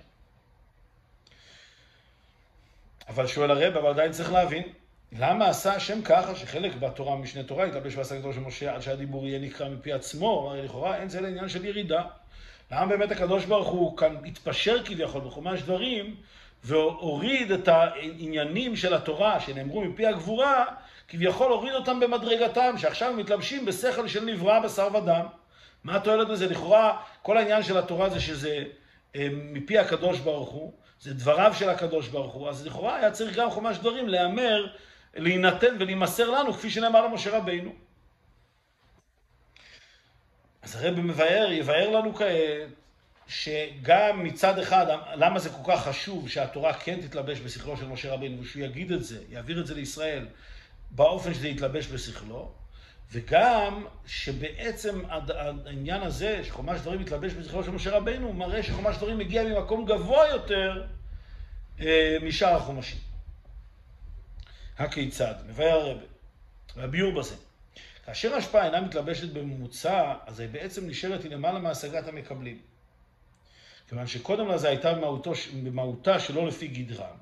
אבל 3.08 3.26
שואל 3.26 3.50
הרב, 3.50 3.76
אבל 3.76 3.90
עדיין 3.90 4.12
צריך 4.12 4.32
להבין, 4.32 4.62
למה 5.18 5.48
עשה 5.48 5.74
השם 5.74 6.02
ככה 6.02 6.34
שחלק 6.34 6.74
בתורה 6.74 7.16
משנה 7.16 7.42
תורה 7.42 7.66
יתלבש 7.66 7.94
בהשגתו 7.94 8.32
של 8.32 8.40
משה 8.40 8.74
עד 8.74 8.80
שהדיבור 8.80 9.26
יהיה 9.26 9.38
נקרא 9.38 9.68
מפי 9.68 9.92
עצמו, 9.92 10.48
הרי 10.50 10.62
לכאורה 10.62 10.96
אין 10.96 11.08
זה 11.08 11.20
לעניין 11.20 11.48
של 11.48 11.64
ירידה. 11.64 12.02
למה 12.70 12.86
באמת 12.86 13.10
הקדוש 13.10 13.44
ברוך 13.44 13.68
הוא 13.68 13.96
כאן 13.96 14.16
התפשר 14.26 14.84
כביכול 14.84 15.20
בחומש 15.20 15.62
דברים 15.62 16.14
והוריד 16.64 17.50
את 17.50 17.68
העניינים 17.68 18.76
של 18.76 18.94
התורה 18.94 19.40
שנאמרו 19.40 19.84
מפי 19.84 20.06
הגבורה, 20.06 20.64
כביכול 21.08 21.52
הוריד 21.52 21.74
אותם 21.74 22.00
במדרגתם, 22.00 22.74
שעכשיו 22.78 23.12
מתלבשים 23.12 23.64
בשכל 23.64 24.08
של 24.08 24.24
נברא 24.24 24.60
בשר 24.60 24.88
ודם. 24.94 25.26
מה 25.84 25.96
התועלת 25.96 26.28
בזה? 26.28 26.46
לכאורה, 26.46 26.96
כל 27.22 27.38
העניין 27.38 27.62
של 27.62 27.78
התורה 27.78 28.10
זה 28.10 28.20
שזה 28.20 28.64
אה, 29.16 29.28
מפי 29.32 29.78
הקדוש 29.78 30.18
ברוך 30.18 30.50
הוא, 30.50 30.72
זה 31.00 31.14
דבריו 31.14 31.54
של 31.54 31.68
הקדוש 31.68 32.08
ברוך 32.08 32.32
הוא, 32.32 32.48
אז 32.48 32.66
לכאורה 32.66 32.96
היה 32.96 33.10
צריך 33.10 33.36
גם 33.36 33.50
חומש 33.50 33.78
דברים 33.78 34.08
להיאמר, 34.08 34.66
להינתן 35.16 35.76
ולהימסר 35.80 36.30
לנו, 36.30 36.52
כפי 36.52 36.70
שנאמר 36.70 37.06
למשה 37.06 37.38
רבינו. 37.38 37.72
אז 40.62 40.76
הרב 40.76 41.00
מבאר, 41.00 41.52
יבאר 41.52 41.90
לנו 41.90 42.14
כעת 42.14 42.68
שגם 43.28 44.24
מצד 44.24 44.58
אחד, 44.58 44.86
למה 45.14 45.38
זה 45.38 45.50
כל 45.50 45.72
כך 45.72 45.88
חשוב 45.88 46.28
שהתורה 46.28 46.74
כן 46.74 47.00
תתלבש 47.00 47.40
בשכלו 47.40 47.76
של 47.76 47.88
משה 47.88 48.12
רבינו, 48.12 48.42
ושהוא 48.42 48.62
יגיד 48.62 48.92
את 48.92 49.04
זה, 49.04 49.18
יעביר 49.30 49.60
את 49.60 49.66
זה 49.66 49.74
לישראל, 49.74 50.26
באופן 50.90 51.34
שזה 51.34 51.48
יתלבש 51.48 51.86
בשכלו, 51.86 52.52
וגם 53.12 53.86
שבעצם 54.06 55.02
העניין 55.66 56.02
הזה, 56.02 56.44
שחומש 56.44 56.80
דברים 56.80 57.00
מתלבש 57.00 57.32
בשכלו 57.32 57.64
של 57.64 57.70
משה 57.70 57.90
רבינו, 57.96 58.32
מראה 58.32 58.62
שחומש 58.62 58.96
דברים 58.96 59.18
מגיע 59.18 59.44
ממקום 59.44 59.84
גבוה 59.84 60.28
יותר 60.28 60.84
אה, 61.80 62.16
משאר 62.22 62.56
החומשים. 62.56 63.05
הכיצד? 64.78 65.34
מבאר 65.46 65.80
הרבה, 65.80 66.04
והביאור 66.76 67.12
בזה. 67.20 67.34
כאשר 68.06 68.34
ההשפעה 68.34 68.66
אינה 68.66 68.80
מתלבשת 68.80 69.32
בממוצע, 69.32 70.14
אז 70.26 70.40
היא 70.40 70.48
בעצם 70.48 70.86
נשארת 70.86 71.22
היא 71.22 71.30
למעלה 71.30 71.58
מהשגת 71.58 72.08
המקבלים. 72.08 72.60
כיוון 73.88 74.06
שקודם 74.06 74.48
לזה 74.48 74.68
הייתה 74.68 74.94
במהותו, 74.94 75.32
במהותה 75.62 76.20
שלא 76.20 76.46
לפי 76.46 76.68
גדרם, 76.68 77.16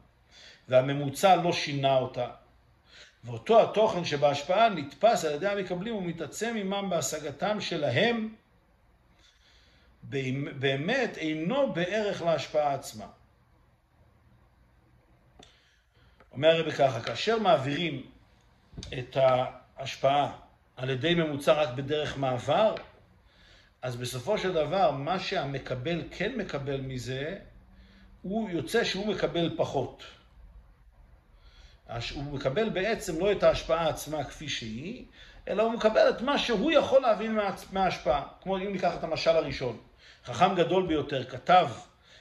והממוצע 0.68 1.36
לא 1.36 1.52
שינה 1.52 1.96
אותה. 1.96 2.30
ואותו 3.24 3.62
התוכן 3.62 4.04
שבהשפעה 4.04 4.68
נתפס 4.68 5.24
על 5.24 5.34
ידי 5.34 5.48
המקבלים 5.48 5.96
ומתעצם 5.96 6.54
עמם 6.58 6.90
בהשגתם 6.90 7.60
שלהם, 7.60 8.34
באמת 10.58 11.18
אינו 11.18 11.72
בערך 11.72 12.22
להשפעה 12.22 12.74
עצמה. 12.74 13.06
אומר 16.34 16.48
הרבי 16.48 16.72
ככה, 16.72 17.00
כאשר 17.00 17.38
מעבירים 17.38 18.06
את 18.98 19.16
ההשפעה 19.16 20.32
על 20.76 20.90
ידי 20.90 21.14
ממוצע 21.14 21.52
רק 21.52 21.68
בדרך 21.74 22.18
מעבר, 22.18 22.74
אז 23.82 23.96
בסופו 23.96 24.38
של 24.38 24.52
דבר, 24.52 24.90
מה 24.90 25.18
שהמקבל 25.18 26.02
כן 26.10 26.32
מקבל 26.36 26.80
מזה, 26.80 27.38
הוא 28.22 28.50
יוצא 28.50 28.84
שהוא 28.84 29.06
מקבל 29.06 29.54
פחות. 29.56 30.02
הוא 32.14 32.24
מקבל 32.24 32.68
בעצם 32.68 33.20
לא 33.20 33.32
את 33.32 33.42
ההשפעה 33.42 33.88
עצמה 33.88 34.24
כפי 34.24 34.48
שהיא, 34.48 35.04
אלא 35.48 35.62
הוא 35.62 35.72
מקבל 35.72 36.10
את 36.10 36.20
מה 36.20 36.38
שהוא 36.38 36.72
יכול 36.72 37.02
להבין 37.02 37.38
מההשפעה. 37.72 38.22
כמו 38.42 38.56
אם 38.56 38.72
ניקח 38.72 38.94
את 38.94 39.04
המשל 39.04 39.30
הראשון. 39.30 39.78
חכם 40.24 40.54
גדול 40.54 40.86
ביותר, 40.86 41.24
כתב, 41.24 41.68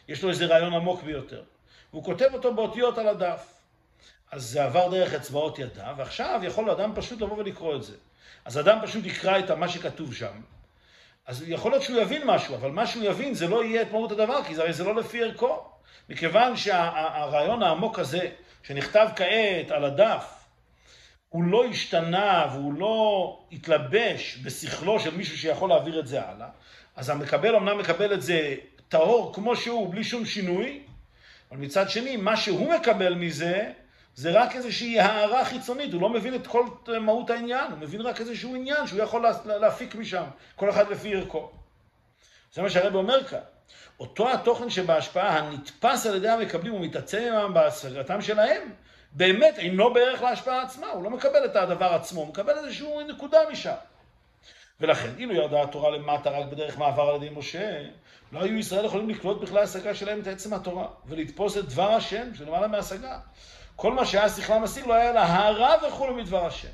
יש 0.08 0.24
לו 0.24 0.30
איזה 0.30 0.46
רעיון 0.46 0.74
עמוק 0.74 1.04
ביותר. 1.04 1.44
והוא 1.92 2.04
כותב 2.04 2.30
אותו 2.34 2.54
באותיות 2.54 2.98
על 2.98 3.08
הדף. 3.08 3.53
אז 4.34 4.44
זה 4.44 4.64
עבר 4.64 4.90
דרך 4.90 5.14
אצבעות 5.14 5.60
ידיו, 5.60 5.94
ועכשיו 5.98 6.40
יכול 6.44 6.70
אדם 6.70 6.92
פשוט 6.96 7.22
לבוא 7.22 7.38
ולקרוא 7.38 7.76
את 7.76 7.84
זה. 7.84 7.94
אז 8.46 8.60
אדם 8.60 8.80
פשוט 8.84 9.06
יקרא 9.06 9.40
את 9.40 9.52
מה 9.52 9.70
שכתוב 9.70 10.14
שם, 10.14 10.42
אז 11.26 11.44
יכול 11.48 11.72
להיות 11.72 11.84
שהוא 11.84 12.02
יבין 12.02 12.22
משהו, 12.26 12.56
אבל 12.56 12.72
מה 12.72 12.88
שהוא 12.88 13.04
יבין 13.04 13.34
זה 13.34 13.48
לא 13.48 13.64
יהיה 13.64 13.82
את 13.82 13.92
מהות 13.92 14.12
הדבר, 14.12 14.44
כי 14.44 14.56
זה, 14.56 14.72
זה 14.72 14.84
לא 14.84 14.96
לפי 14.96 15.24
ערכו. 15.24 15.66
מכיוון 16.10 16.58
שהרעיון 16.58 17.60
שה, 17.60 17.66
העמוק 17.66 18.00
הזה, 18.00 18.30
שנכתב 18.64 19.08
כעת 19.16 19.72
על 19.72 19.86
הדף, 19.86 20.26
הוא 21.30 21.44
לא 21.44 21.66
השתנה 21.66 22.48
והוא 22.52 22.74
לא 22.74 23.40
התלבש 23.52 24.38
בשכלו 24.44 25.00
של 25.00 25.16
מישהו 25.16 25.38
שיכול 25.38 25.70
להעביר 25.70 26.00
את 26.00 26.08
זה 26.08 26.22
הלאה, 26.22 26.48
אז 26.96 27.10
המקבל 27.10 27.56
אמנם 27.56 27.78
מקבל 27.78 28.14
את 28.14 28.22
זה 28.22 28.56
טהור 28.90 29.34
כמו 29.34 29.56
שהוא, 29.56 29.92
בלי 29.92 30.04
שום 30.04 30.26
שינוי, 30.26 30.80
אבל 31.52 31.60
מצד 31.60 31.90
שני, 31.90 32.18
מה 32.18 32.38
שהוא 32.38 32.74
מקבל 32.74 33.14
מזה, 33.14 33.72
זה 34.16 34.32
רק 34.32 34.56
איזושהי 34.56 35.00
הערה 35.00 35.46
חיצונית, 35.46 35.94
הוא 35.94 36.02
לא 36.02 36.10
מבין 36.10 36.36
את 36.36 36.48
כל 36.48 36.66
מהות 37.02 37.30
העניין, 37.30 37.72
הוא 37.72 37.80
מבין 37.80 38.02
רק 38.02 38.22
איזשהו 38.22 38.56
עניין 38.56 38.88
שהוא 38.88 39.00
יכול 39.00 39.26
להפיק 39.46 39.96
משם, 39.96 40.24
כל 40.56 40.70
אחד 40.70 40.92
לפי 40.92 41.16
ערכו. 41.16 41.52
זה 42.54 42.62
מה 42.62 42.70
שהרב 42.70 42.96
אומר 42.96 43.24
כאן. 43.24 43.40
אותו 44.00 44.34
התוכן 44.34 44.70
שבהשפעה 44.70 45.38
הנתפס 45.38 46.06
על 46.06 46.16
ידי 46.16 46.30
המקבלים 46.30 46.74
ומתעצם 46.74 47.34
עמם 47.34 47.54
בהשגתם 47.54 48.22
שלהם, 48.22 48.62
באמת 49.12 49.58
אינו 49.58 49.94
בערך 49.94 50.22
להשפעה 50.22 50.62
עצמה, 50.62 50.88
הוא 50.88 51.04
לא 51.04 51.10
מקבל 51.10 51.46
את 51.46 51.56
הדבר 51.56 51.94
עצמו, 51.94 52.22
הוא 52.22 52.28
מקבל 52.28 52.58
איזושהי 52.58 53.04
נקודה 53.08 53.40
משם. 53.52 53.74
ולכן, 54.82 55.10
אילו 55.18 55.34
ירדה 55.34 55.62
התורה 55.62 55.92
למטה 55.92 56.30
רק 56.30 56.46
בדרך 56.46 56.78
מעבר 56.78 57.10
על 57.10 57.16
ידי 57.16 57.30
משה, 57.36 57.84
לא 58.32 58.44
היו 58.44 58.58
ישראל 58.58 58.86
יכולים 58.86 59.10
לקלוט 59.10 59.42
בכלל 59.42 59.64
השגה 59.64 59.96
שלהם 59.96 60.20
את 60.20 60.28
עצם 60.28 60.54
התורה, 60.54 60.88
ולתפוס 61.06 61.58
את 61.58 61.66
דבר 61.66 61.92
השם 61.92 62.36
שלמעלה 62.36 62.68
מהשגה. 62.68 63.20
כל 63.76 63.94
מה 63.94 64.06
שהיה 64.06 64.30
שכלם 64.30 64.64
משיג 64.64 64.88
לא 64.88 64.94
היה 64.94 65.12
לה 65.12 65.24
הערה 65.24 65.76
וכולו 65.88 66.16
מדבר 66.16 66.46
השם. 66.46 66.68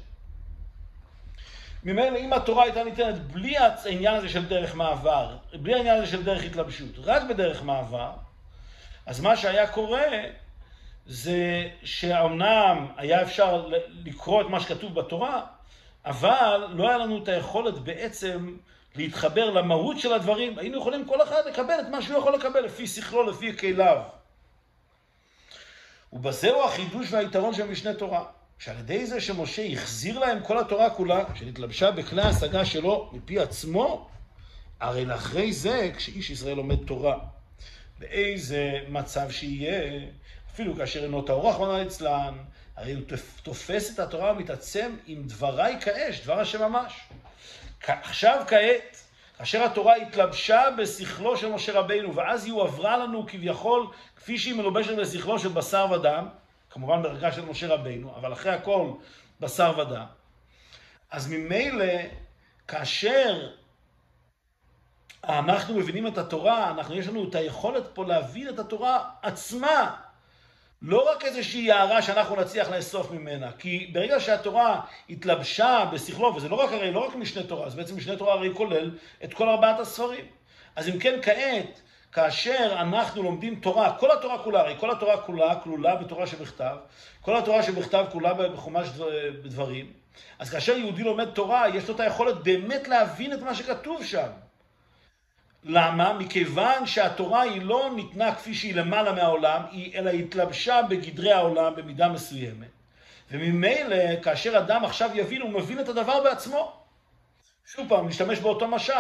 ממילא 1.83 2.17
אם 2.17 2.33
התורה 2.33 2.63
הייתה 2.63 2.83
ניתנת 2.83 3.19
בלי 3.19 3.57
העניין 3.57 4.15
הזה 4.15 4.29
של 4.29 4.45
דרך 4.45 4.75
מעבר, 4.75 5.38
בלי 5.53 5.73
העניין 5.73 5.97
הזה 5.97 6.12
של 6.12 6.23
דרך 6.23 6.43
התלבשות, 6.43 6.89
רק 6.97 7.23
בדרך 7.29 7.63
מעבר, 7.63 8.12
אז 9.05 9.19
מה 9.19 9.35
שהיה 9.38 9.67
קורה 9.67 10.07
זה 11.05 11.69
שאומנם 11.83 12.88
היה 12.97 13.21
אפשר 13.21 13.67
לקרוא 14.05 14.41
את 14.41 14.47
מה 14.49 14.59
שכתוב 14.59 14.95
בתורה, 14.95 15.41
אבל 16.05 16.67
לא 16.69 16.89
היה 16.89 16.97
לנו 16.97 17.23
את 17.23 17.27
היכולת 17.27 17.73
בעצם 17.73 18.57
להתחבר 18.95 19.49
למהות 19.49 19.99
של 19.99 20.13
הדברים. 20.13 20.59
היינו 20.59 20.77
יכולים 20.77 21.05
כל 21.05 21.23
אחד 21.23 21.41
לקבל 21.47 21.79
את 21.79 21.88
מה 21.91 22.01
שהוא 22.01 22.19
יכול 22.19 22.35
לקבל 22.35 22.59
לפי 22.59 22.88
שכלו, 22.88 23.23
לפי 23.23 23.57
כליו. 23.57 24.01
ובזהו 26.13 26.63
החידוש 26.63 27.13
והיתרון 27.13 27.54
של 27.54 27.67
משנה 27.67 27.93
תורה. 27.93 28.24
שעל 28.60 28.80
ידי 28.80 29.06
זה 29.06 29.22
שמשה 29.22 29.74
החזיר 29.74 30.19
להם 30.19 30.43
כל 30.43 30.58
התורה 30.58 30.89
כולה, 30.89 31.24
שנתלבשה 31.36 31.91
בכלי 31.91 32.22
ההשגה 32.22 32.65
שלו 32.65 33.10
מפי 33.13 33.39
עצמו, 33.39 34.10
הרי 34.80 35.06
לאחרי 35.06 35.54
זה, 35.54 35.91
כשאיש 35.98 36.30
ישראל 36.30 36.56
לומד 36.56 36.86
תורה, 36.86 37.17
באיזה 38.00 38.80
מצב 38.88 39.32
שיהיה, 39.32 40.02
אפילו 40.54 40.76
כאשר 40.76 41.04
אינו 41.04 41.22
טהור 41.22 41.50
רחמנא 41.50 41.78
ליצלן, 41.78 42.38
הרי 42.76 42.93
הוא 42.93 43.02
תופס 43.43 43.93
את 43.93 44.00
התורה 44.00 44.32
ומתעצם 44.32 44.95
עם 45.06 45.24
דבריי 45.28 45.82
כאש, 45.82 46.22
דבר 46.24 46.39
השם 46.39 46.62
ממש. 46.62 46.93
עכשיו 47.88 48.43
כעת, 48.48 48.98
כאשר 49.38 49.63
התורה 49.63 49.95
התלבשה 49.95 50.62
בשכלו 50.78 51.38
של 51.38 51.50
משה 51.50 51.80
רבינו, 51.80 52.15
ואז 52.15 52.45
היא 52.45 52.54
הועברה 52.54 52.98
לנו 52.98 53.28
כביכול, 53.28 53.88
כפי 54.30 54.38
שהיא 54.38 54.56
מלובשת 54.56 54.98
בשכלו 54.98 55.39
של 55.39 55.50
בשר 55.50 55.88
ודם, 55.92 56.28
כמובן 56.70 57.04
ברגע 57.04 57.32
של 57.32 57.46
משה 57.46 57.68
רבינו, 57.68 58.15
אבל 58.15 58.34
אחרי 58.34 58.52
הכל 58.52 58.92
בשר 59.39 59.74
ודם, 59.78 60.06
אז 61.12 61.32
ממילא, 61.32 61.94
כאשר 62.68 63.50
אנחנו 65.24 65.76
מבינים 65.76 66.08
את 66.08 66.18
התורה, 66.18 66.72
אנחנו, 66.72 66.96
יש 66.96 67.08
לנו 67.08 67.30
את 67.30 67.36
היכולת 67.36 67.84
פה 67.94 68.06
להבין 68.06 68.50
את 68.50 68.60
התורה 68.60 69.10
עצמה. 69.22 69.96
לא 70.82 71.12
רק 71.12 71.26
איזושהי 71.26 71.72
הערה 71.72 72.02
שאנחנו 72.02 72.36
נצליח 72.36 72.70
לאסוף 72.70 73.12
ממנה, 73.12 73.52
כי 73.52 73.89
ברגע 73.94 74.20
שהתורה 74.20 74.82
התלבשה 75.10 75.86
בשכלו, 75.94 76.36
וזה 76.36 76.50
לא 76.50 76.56
רק 76.56 76.72
הרי, 76.72 76.92
לא 76.92 77.08
רק 77.08 77.15
משנה 77.15 77.44
תורה, 77.44 77.70
זה 77.70 77.78
בעצם 77.78 77.98
משנה 77.98 78.15
תורה 78.15 78.34
הרי 78.34 78.56
כולל 78.56 78.92
את 79.24 79.34
כל 79.34 79.50
ארבעת 79.50 79.80
הספרים. 79.80 80.26
אז 80.76 80.89
אם 80.89 81.00
כן, 81.00 81.20
כעת, 81.22 81.82
כאשר 82.12 82.76
אנחנו 82.80 83.24
לומדים 83.24 83.56
תורה, 83.56 83.98
כל 84.00 84.12
התורה 84.12 84.43
כולה, 84.43 84.60
הרי 84.60 84.76
כל 84.80 84.91
התורה 84.91 85.17
כולה 85.17 85.56
כלולה 85.56 85.95
בתורה 85.95 86.28
שבכתב, 86.28 86.76
כל 87.22 87.38
התורה 87.38 87.63
שבכתב 87.63 88.06
כולה 88.12 88.34
בחומש 88.34 88.88
דברים, 89.43 89.93
אז 90.39 90.50
כאשר 90.50 90.78
יהודי 90.78 91.04
לומד 91.04 91.30
תורה, 91.30 91.69
יש 91.69 91.88
לו 91.88 91.95
את 91.95 92.00
היכולת 92.00 92.43
באמת 92.43 92.88
להבין 92.88 93.34
את 93.34 93.41
מה 93.41 93.56
שכתוב 93.56 94.04
שם. 94.04 94.28
למה? 95.63 96.13
מכיוון 96.13 96.86
שהתורה 96.86 97.41
היא 97.41 97.62
לא 97.62 97.91
ניתנה 97.95 98.36
כפי 98.36 98.54
שהיא 98.54 98.76
למעלה 98.76 99.12
מהעולם, 99.12 99.62
אלא 99.95 100.10
התלבשה 100.10 100.82
בגדרי 100.89 101.32
העולם 101.32 101.76
במידה 101.76 102.10
מסוימת. 102.10 102.67
וממילא, 103.32 104.22
כאשר 104.22 104.58
אדם 104.58 104.86
עכשיו 104.86 105.10
יבין, 105.13 105.41
הוא 105.41 105.50
מבין 105.50 105.80
את 105.80 105.89
הדבר 105.89 106.24
בעצמו. 106.24 106.79
שוב 107.75 107.89
פעם, 107.89 108.08
נשתמש 108.08 108.39
באותו 108.39 108.67
משל. 108.67 108.93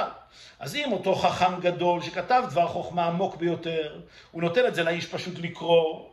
אז 0.59 0.75
אם 0.75 0.91
אותו 0.91 1.15
חכם 1.15 1.59
גדול 1.59 2.01
שכתב 2.01 2.43
דבר 2.49 2.67
חוכמה 2.67 3.05
עמוק 3.05 3.35
ביותר, 3.35 3.99
הוא 4.31 4.41
נותן 4.41 4.67
את 4.67 4.75
זה 4.75 4.83
לאיש 4.83 5.05
פשוט 5.05 5.33
לקרוא, 5.39 6.09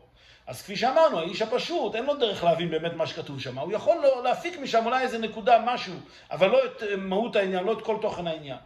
אז 0.46 0.62
כפי 0.62 0.76
שאמרנו, 0.76 1.18
האיש 1.18 1.42
הפשוט, 1.42 1.94
אין 1.94 2.04
לו 2.04 2.14
דרך 2.16 2.44
להבין 2.44 2.70
באמת 2.70 2.92
מה 2.92 3.06
שכתוב 3.06 3.40
שם. 3.40 3.58
הוא 3.58 3.72
יכול 3.72 3.96
להפיק 4.24 4.58
משם 4.58 4.86
אולי 4.86 5.02
איזה 5.02 5.18
נקודה, 5.18 5.58
משהו, 5.64 5.94
אבל 6.30 6.50
לא 6.50 6.64
את 6.64 6.82
מהות 6.98 7.36
העניין, 7.36 7.64
לא 7.64 7.72
את 7.72 7.82
כל 7.82 7.96
תוכן 8.00 8.26
העניין. 8.26 8.58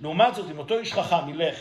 לעומת 0.00 0.34
זאת, 0.34 0.50
אם 0.50 0.58
אותו 0.58 0.78
איש 0.78 0.92
חכם 0.92 1.28
ילך 1.28 1.56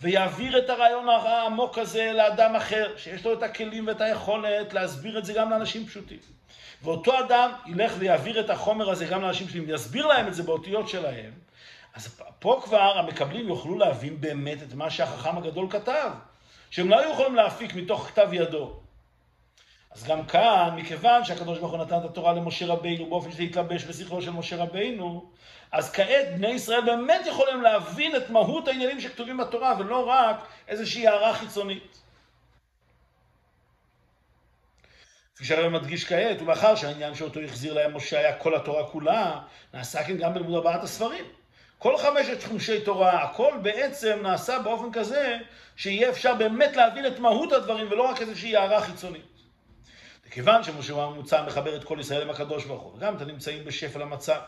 ויעביר 0.00 0.58
את 0.58 0.70
הרעיון 0.70 1.08
העמוק 1.08 1.78
הזה 1.78 2.12
לאדם 2.12 2.56
אחר, 2.56 2.96
שיש 2.96 3.24
לו 3.24 3.32
את 3.32 3.42
הכלים 3.42 3.86
ואת 3.86 4.00
היכולת 4.00 4.74
להסביר 4.74 5.18
את 5.18 5.24
זה 5.24 5.32
גם 5.32 5.50
לאנשים 5.50 5.86
פשוטים. 5.86 6.35
ואותו 6.82 7.18
אדם 7.20 7.50
ילך 7.66 7.92
ויעביר 7.98 8.40
את 8.40 8.50
החומר 8.50 8.90
הזה 8.90 9.06
גם 9.06 9.22
לאנשים 9.22 9.46
פשוטים, 9.46 9.64
ויסביר 9.68 10.06
להם 10.06 10.28
את 10.28 10.34
זה 10.34 10.42
באותיות 10.42 10.88
שלהם, 10.88 11.32
אז 11.94 12.20
פה 12.38 12.60
כבר 12.64 12.98
המקבלים 12.98 13.48
יוכלו 13.48 13.78
להבין 13.78 14.20
באמת 14.20 14.62
את 14.62 14.74
מה 14.74 14.90
שהחכם 14.90 15.38
הגדול 15.38 15.66
כתב, 15.70 16.10
שהם 16.70 16.90
לא 16.90 16.98
היו 16.98 17.12
יכולים 17.12 17.34
להפיק 17.34 17.74
מתוך 17.74 18.06
כתב 18.06 18.28
ידו. 18.32 18.80
אז 19.90 20.04
גם 20.04 20.26
כאן, 20.26 20.70
מכיוון 20.76 21.24
שהקדוש 21.24 21.58
ברוך 21.58 21.72
הוא 21.72 21.80
נתן 21.80 21.96
את 21.96 22.04
התורה 22.04 22.32
למשה 22.32 22.66
רבינו 22.66 23.06
באופן 23.06 23.32
שזה 23.32 23.42
יתלבש 23.42 23.84
בשכלו 23.84 24.22
של 24.22 24.30
משה 24.30 24.56
רבינו, 24.56 25.30
אז 25.72 25.92
כעת 25.92 26.26
בני 26.36 26.48
ישראל 26.48 26.80
באמת 26.80 27.26
יכולים 27.26 27.62
להבין 27.62 28.16
את 28.16 28.30
מהות 28.30 28.68
העניינים 28.68 29.00
שכתובים 29.00 29.36
בתורה, 29.36 29.76
ולא 29.78 30.08
רק 30.08 30.36
איזושהי 30.68 31.06
הערה 31.06 31.34
חיצונית. 31.34 31.98
כפי 35.36 35.44
שהרב 35.44 35.68
מדגיש 35.68 36.04
כעת, 36.04 36.42
ומאחר 36.42 36.74
שהעניין 36.74 37.14
שאותו 37.14 37.40
החזיר 37.40 37.74
להם 37.74 37.96
משה 37.96 38.18
היה 38.18 38.36
כל 38.36 38.54
התורה 38.54 38.86
כולה, 38.86 39.40
נעשה 39.74 40.04
כן 40.04 40.16
גם 40.16 40.34
בלימוד 40.34 40.54
ארבעת 40.54 40.82
הספרים. 40.82 41.24
כל 41.78 41.96
חמשת 41.96 42.42
חומשי 42.42 42.80
תורה, 42.80 43.22
הכל 43.22 43.52
בעצם 43.62 44.18
נעשה 44.22 44.58
באופן 44.58 44.92
כזה, 44.92 45.38
שיהיה 45.76 46.10
אפשר 46.10 46.34
באמת 46.34 46.76
להבין 46.76 47.06
את 47.06 47.18
מהות 47.18 47.52
הדברים, 47.52 47.86
ולא 47.90 48.02
רק 48.02 48.20
איזושהי 48.20 48.56
הערה 48.56 48.80
חיצונית. 48.80 49.22
וכיוון 50.28 50.62
שמשה 50.62 50.92
הממוצע 50.92 51.42
מחבר 51.42 51.76
את 51.76 51.84
כל 51.84 51.96
ישראל 52.00 52.22
עם 52.22 52.30
הקדוש 52.30 52.64
ברוך 52.64 52.82
הוא, 52.82 52.96
וגם 52.96 53.16
אתם 53.16 53.26
נמצאים 53.26 53.64
בשפל 53.64 54.02
המצב. 54.02 54.40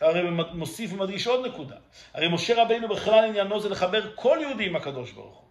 והרי 0.00 0.30
מוסיף 0.52 0.92
ומדגיש 0.92 1.26
עוד 1.26 1.46
נקודה. 1.46 1.76
הרי 2.14 2.28
משה 2.28 2.62
רבינו 2.62 2.88
בכלל 2.88 3.24
עניינו 3.24 3.60
זה 3.60 3.68
לחבר 3.68 4.10
כל 4.14 4.38
יהודי 4.40 4.66
עם 4.66 4.76
הקדוש 4.76 5.12
ברוך 5.12 5.38
הוא. 5.38 5.45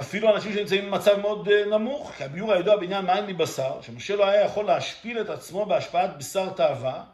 אפילו 0.00 0.36
אנשים 0.36 0.52
שנמצאים 0.52 0.90
במצב 0.90 1.20
מאוד 1.20 1.48
אה, 1.48 1.64
נמוך, 1.64 2.12
כי 2.16 2.24
הביור 2.24 2.52
הידוע 2.52 2.76
בעניין 2.76 3.06
מים 3.06 3.26
מבשר, 3.26 3.82
שמשה 3.82 4.16
לא 4.16 4.26
היה 4.26 4.44
יכול 4.44 4.64
להשפיל 4.64 5.20
את 5.20 5.30
עצמו 5.30 5.66
בהשפעת 5.66 6.18
בשר 6.18 6.50
תאווה, 6.50 7.04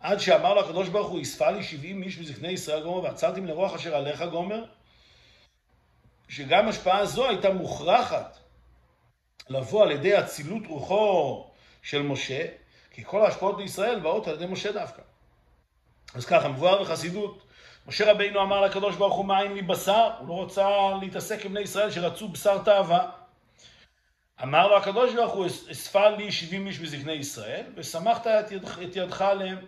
עד 0.00 0.18
שאמר 0.18 0.54
לו 0.54 0.60
הקדוש 0.60 0.88
ברוך 0.88 1.08
הוא, 1.08 1.20
יספה 1.20 1.50
לי 1.50 1.62
שבעים 1.62 2.02
איש 2.02 2.18
מזקני 2.18 2.48
ישראל 2.48 2.82
גומר, 2.82 3.02
ועצרתי 3.02 3.40
מן 3.40 3.50
הרוח 3.50 3.74
אשר 3.74 3.96
עליך 3.96 4.22
גומר, 4.22 4.64
שגם 6.28 6.68
השפעה 6.68 7.06
זו 7.06 7.28
הייתה 7.28 7.52
מוכרחת 7.52 8.38
לבוא 9.48 9.82
על 9.82 9.90
ידי 9.90 10.18
אצילות 10.18 10.66
רוחו 10.66 11.50
של 11.82 12.02
משה, 12.02 12.46
כי 12.90 13.04
כל 13.04 13.24
ההשפעות 13.24 13.56
בישראל 13.56 14.00
באות 14.00 14.28
על 14.28 14.34
ידי 14.34 14.46
משה 14.46 14.72
דווקא. 14.72 15.02
אז 16.14 16.24
ככה, 16.26 16.48
מבואר 16.48 16.82
בחסידות, 16.82 17.43
משה 17.86 18.12
רבינו 18.12 18.42
אמר 18.42 18.60
לקדוש 18.60 18.96
ברוך 18.96 19.14
הוא 19.14 19.24
מאין 19.24 19.52
לי 19.52 19.62
בשר, 19.62 20.10
הוא 20.18 20.28
לא 20.28 20.42
רצה 20.42 20.68
להתעסק 21.00 21.44
עם 21.44 21.50
בני 21.50 21.60
ישראל 21.60 21.90
שרצו 21.90 22.28
בשר 22.28 22.62
תאווה. 22.62 23.10
אמר 24.42 24.68
לו 24.68 24.76
הקדוש 24.76 25.14
ברוך 25.14 25.32
הוא, 25.32 25.46
אספה 25.46 26.08
לי 26.08 26.32
שבעים 26.32 26.66
איש 26.66 26.78
בזקני 26.78 27.12
ישראל, 27.12 27.66
ושמחת 27.74 28.26
את, 28.26 28.52
יד, 28.52 28.64
את 28.64 28.96
ידך 28.96 29.22
עליהם. 29.22 29.58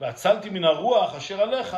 והצלתי 0.00 0.50
מן 0.50 0.64
הרוח 0.64 1.14
אשר 1.14 1.42
עליך. 1.42 1.76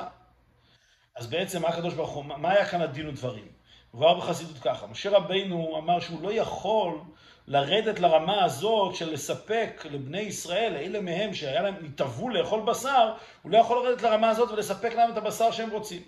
אז 1.16 1.27
בעצם 1.27 1.62
מה 1.62 1.69
הקדוש 1.69 1.95
ברוך 1.95 2.11
הוא, 2.11 2.25
מה 2.25 2.51
היה 2.51 2.66
כאן 2.66 2.81
הדין 2.81 3.09
ודברים? 3.09 3.49
מבואר 3.95 4.19
בחסידות 4.19 4.59
ככה, 4.59 4.87
משה 4.87 5.11
רבינו 5.11 5.79
אמר 5.79 6.01
שהוא 6.01 6.23
לא 6.23 6.33
יכול 6.33 7.01
לרדת 7.49 7.99
לרמה 7.99 8.45
הזאת 8.45 8.95
של 8.95 9.13
לספק 9.13 9.87
לבני 9.91 10.21
ישראל, 10.21 10.77
אלה 10.77 11.01
מהם 11.01 11.35
שהיה 11.35 11.63
להם, 11.63 11.75
התאוו 11.85 12.29
לאכול 12.29 12.61
בשר, 12.61 13.13
הוא 13.43 13.53
לא 13.53 13.59
יכול 13.59 13.87
לרדת 13.87 14.03
לרמה 14.03 14.31
הזאת 14.31 14.51
ולספק 14.51 14.93
להם 14.95 15.13
את 15.13 15.17
הבשר 15.17 15.51
שהם 15.51 15.71
רוצים. 15.71 16.03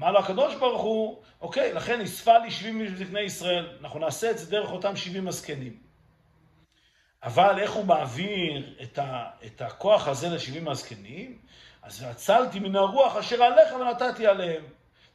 אמר 0.00 0.12
לו 0.12 0.18
הקדוש 0.18 0.54
ברוך 0.54 0.82
הוא, 0.82 1.22
אוקיי, 1.40 1.72
לכן 1.72 2.00
אספה 2.00 2.38
לי 2.38 2.50
שבעים 2.50 2.80
איש 2.80 2.90
בזקני 2.90 3.20
ישראל, 3.20 3.68
אנחנו 3.80 4.00
נעשה 4.00 4.30
את 4.30 4.38
זה 4.38 4.50
דרך 4.50 4.72
אותם 4.72 4.96
שבעים 4.96 5.28
הזקנים. 5.28 5.78
אבל 7.22 7.58
איך 7.58 7.72
הוא 7.72 7.84
מעביר 7.84 8.74
את, 8.82 8.98
ה, 8.98 9.24
את 9.46 9.62
הכוח 9.62 10.08
הזה 10.08 10.28
לשבעים 10.28 10.68
הזקנים? 10.68 11.38
אז 11.82 12.02
והצלתי 12.02 12.58
מן 12.58 12.76
הרוח 12.76 13.16
אשר 13.16 13.42
עליך 13.42 13.72
ונתתי 13.72 14.26
עליהם. 14.26 14.64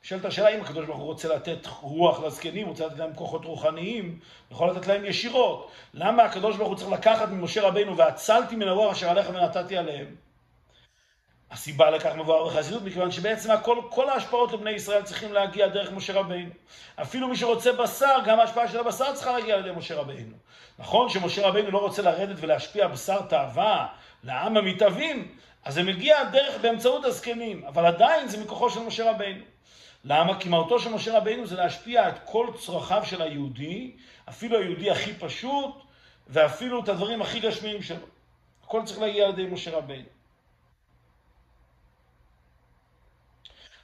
נשאלת 0.03 0.25
השאלה 0.25 0.49
אם 0.49 0.61
הקדוש 0.61 0.85
ברוך 0.85 0.97
הוא 0.97 1.05
רוצה 1.05 1.35
לתת 1.35 1.67
רוח 1.81 2.19
לזקנים, 2.19 2.67
רוצה 2.67 2.85
לתת 2.85 2.97
להם 2.97 3.13
כוחות 3.15 3.45
רוחניים, 3.45 4.19
יכול 4.51 4.69
לתת 4.69 4.87
להם 4.87 5.05
ישירות. 5.05 5.71
למה 5.93 6.23
הקדוש 6.23 6.57
ברוך 6.57 6.69
הוא 6.69 6.77
צריך 6.77 6.91
לקחת 6.91 7.29
ממשה 7.29 7.61
רבינו 7.61 7.97
והצלתי 7.97 8.55
מן 8.55 8.67
הרוח 8.67 8.91
אשר 8.91 9.09
עליך 9.09 9.29
ונתתי 9.29 9.77
עליהם? 9.77 10.15
הסיבה 11.51 11.89
לכך 11.89 12.15
מבואר 12.15 12.47
בחסידות, 12.47 12.83
מכיוון 12.83 13.11
שבעצם 13.11 13.51
הכל, 13.51 13.77
כל 13.89 14.09
ההשפעות 14.09 14.51
לבני 14.51 14.71
ישראל 14.71 15.03
צריכים 15.03 15.33
להגיע 15.33 15.67
דרך 15.67 15.91
משה 15.91 16.13
רבינו. 16.13 16.49
אפילו 17.01 17.27
מי 17.27 17.35
שרוצה 17.35 17.71
בשר, 17.71 18.17
גם 18.25 18.39
ההשפעה 18.39 18.67
של 18.67 18.79
הבשר 18.79 19.13
צריכה 19.13 19.31
להגיע 19.31 19.55
על 19.55 19.65
ידי 19.65 19.77
משה 19.77 19.95
רבינו. 19.95 20.35
נכון 20.79 21.09
שמשה 21.09 21.47
רבינו 21.47 21.71
לא 21.71 21.77
רוצה 21.77 22.01
לרדת 22.01 22.35
ולהשפיע 22.39 22.87
בשר 22.87 23.21
תאווה 23.21 23.87
לעם 24.23 24.57
המתאבים, 24.57 25.35
אז 25.63 25.73
זה 25.73 25.83
מגיע 25.83 26.23
דרך 26.23 26.61
באמצעות 26.61 27.05
הזקנים, 27.05 27.65
אבל 27.67 27.85
עדיין 27.85 28.27
זה 28.27 28.43
מכוחו 28.43 28.69
של 28.69 28.79
משה 28.79 29.11
רבינו. 29.11 29.43
למה? 30.03 30.39
כי 30.39 30.49
מהותו 30.49 30.79
של 30.79 30.89
משה 30.89 31.17
רבינו 31.17 31.47
זה 31.47 31.55
להשפיע 31.55 32.09
את 32.09 32.15
כל 32.25 32.47
צרכיו 32.59 33.05
של 33.05 33.21
היהודי, 33.21 33.95
אפילו 34.29 34.59
היהודי 34.59 34.91
הכי 34.91 35.13
פשוט, 35.13 35.75
ואפילו 36.27 36.83
את 36.83 36.89
הדברים 36.89 37.21
הכי 37.21 37.39
גשמיים 37.39 37.81
שלו. 37.81 38.05
הכל 38.63 38.81
צריך 38.85 38.99
להגיע 38.99 39.25
על 39.25 39.31
ידי 39.31 39.45
משה 39.45 39.77
רבינו. 39.77 40.07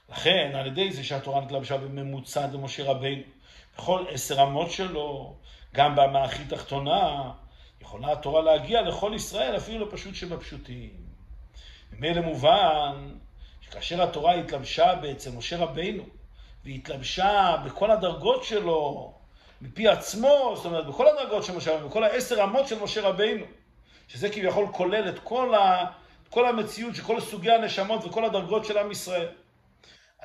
לכן, 0.08 0.52
על 0.54 0.66
ידי 0.66 0.92
זה 0.92 1.04
שהתורה 1.04 1.40
נתלבשה 1.40 1.76
בממוצע 1.76 2.46
למשה 2.46 2.84
רבינו, 2.84 3.22
בכל 3.76 4.04
עשר 4.10 4.42
אמות 4.42 4.70
שלו, 4.70 5.36
גם 5.74 5.96
באמה 5.96 6.24
הכי 6.24 6.44
תחתונה, 6.44 7.32
יכולה 7.80 8.12
התורה 8.12 8.42
להגיע 8.42 8.82
לכל 8.82 9.12
ישראל, 9.14 9.56
אפילו 9.56 9.86
לפשוט 9.86 10.14
שבפשוטים. 10.14 10.90
ממילא 11.92 12.20
מובן 12.20 13.14
שכאשר 13.70 14.02
התורה 14.02 14.34
התלבשה 14.34 14.94
בעצם 14.94 15.38
משה 15.38 15.56
רבינו, 15.56 16.04
והתלבשה 16.64 17.56
בכל 17.64 17.90
הדרגות 17.90 18.44
שלו, 18.44 19.12
מפי 19.62 19.88
עצמו, 19.88 20.52
זאת 20.56 20.64
אומרת, 20.66 20.86
בכל 20.86 21.08
הדרגות 21.08 21.44
של 21.44 21.56
משה 21.56 21.72
רבינו, 21.72 21.88
בכל 21.88 22.04
העשר 22.04 22.44
אמות 22.44 22.68
של 22.68 22.82
משה 22.82 23.08
רבינו, 23.08 23.44
שזה 24.08 24.28
כביכול 24.28 24.66
כולל 24.72 25.08
את 25.08 25.18
כל, 25.18 25.54
ה, 25.54 25.86
כל 26.30 26.48
המציאות 26.48 26.94
של 26.94 27.02
כל 27.02 27.20
סוגי 27.20 27.50
הנשמות 27.50 28.04
וכל 28.04 28.24
הדרגות 28.24 28.64
של 28.64 28.78
עם 28.78 28.90
ישראל. 28.90 29.28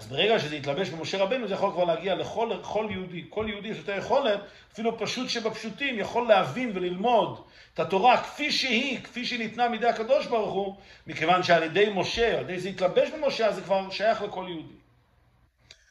אז 0.01 0.07
ברגע 0.07 0.39
שזה 0.39 0.55
יתלבש 0.55 0.89
במשה 0.89 1.17
רבנו, 1.17 1.47
זה 1.47 1.53
יכול 1.53 1.71
כבר 1.71 1.83
להגיע 1.83 2.15
לכל, 2.15 2.51
לכל 2.59 2.87
יהודי. 2.89 3.25
כל 3.29 3.45
יהודי 3.49 3.67
יש 3.67 3.77
את 3.83 3.89
היכולת, 3.89 4.39
אפילו 4.73 4.99
פשוט 4.99 5.29
שבפשוטים, 5.29 5.99
יכול 5.99 6.27
להבין 6.27 6.71
וללמוד 6.73 7.41
את 7.73 7.79
התורה 7.79 8.23
כפי 8.23 8.51
שהיא, 8.51 9.03
כפי 9.03 9.25
שהיא 9.25 9.39
ניתנה 9.39 9.69
מידי 9.69 9.87
הקדוש 9.87 10.27
ברוך 10.27 10.53
הוא, 10.53 10.75
מכיוון 11.07 11.43
שעל 11.43 11.63
ידי 11.63 11.89
משה, 11.95 12.37
על 12.37 12.43
ידי 12.43 12.59
זה 12.59 12.69
יתלבש 12.69 13.09
במשה, 13.09 13.47
אז 13.47 13.55
זה 13.55 13.61
כבר 13.61 13.89
שייך 13.89 14.21
לכל 14.21 14.45
יהודי. 14.49 14.73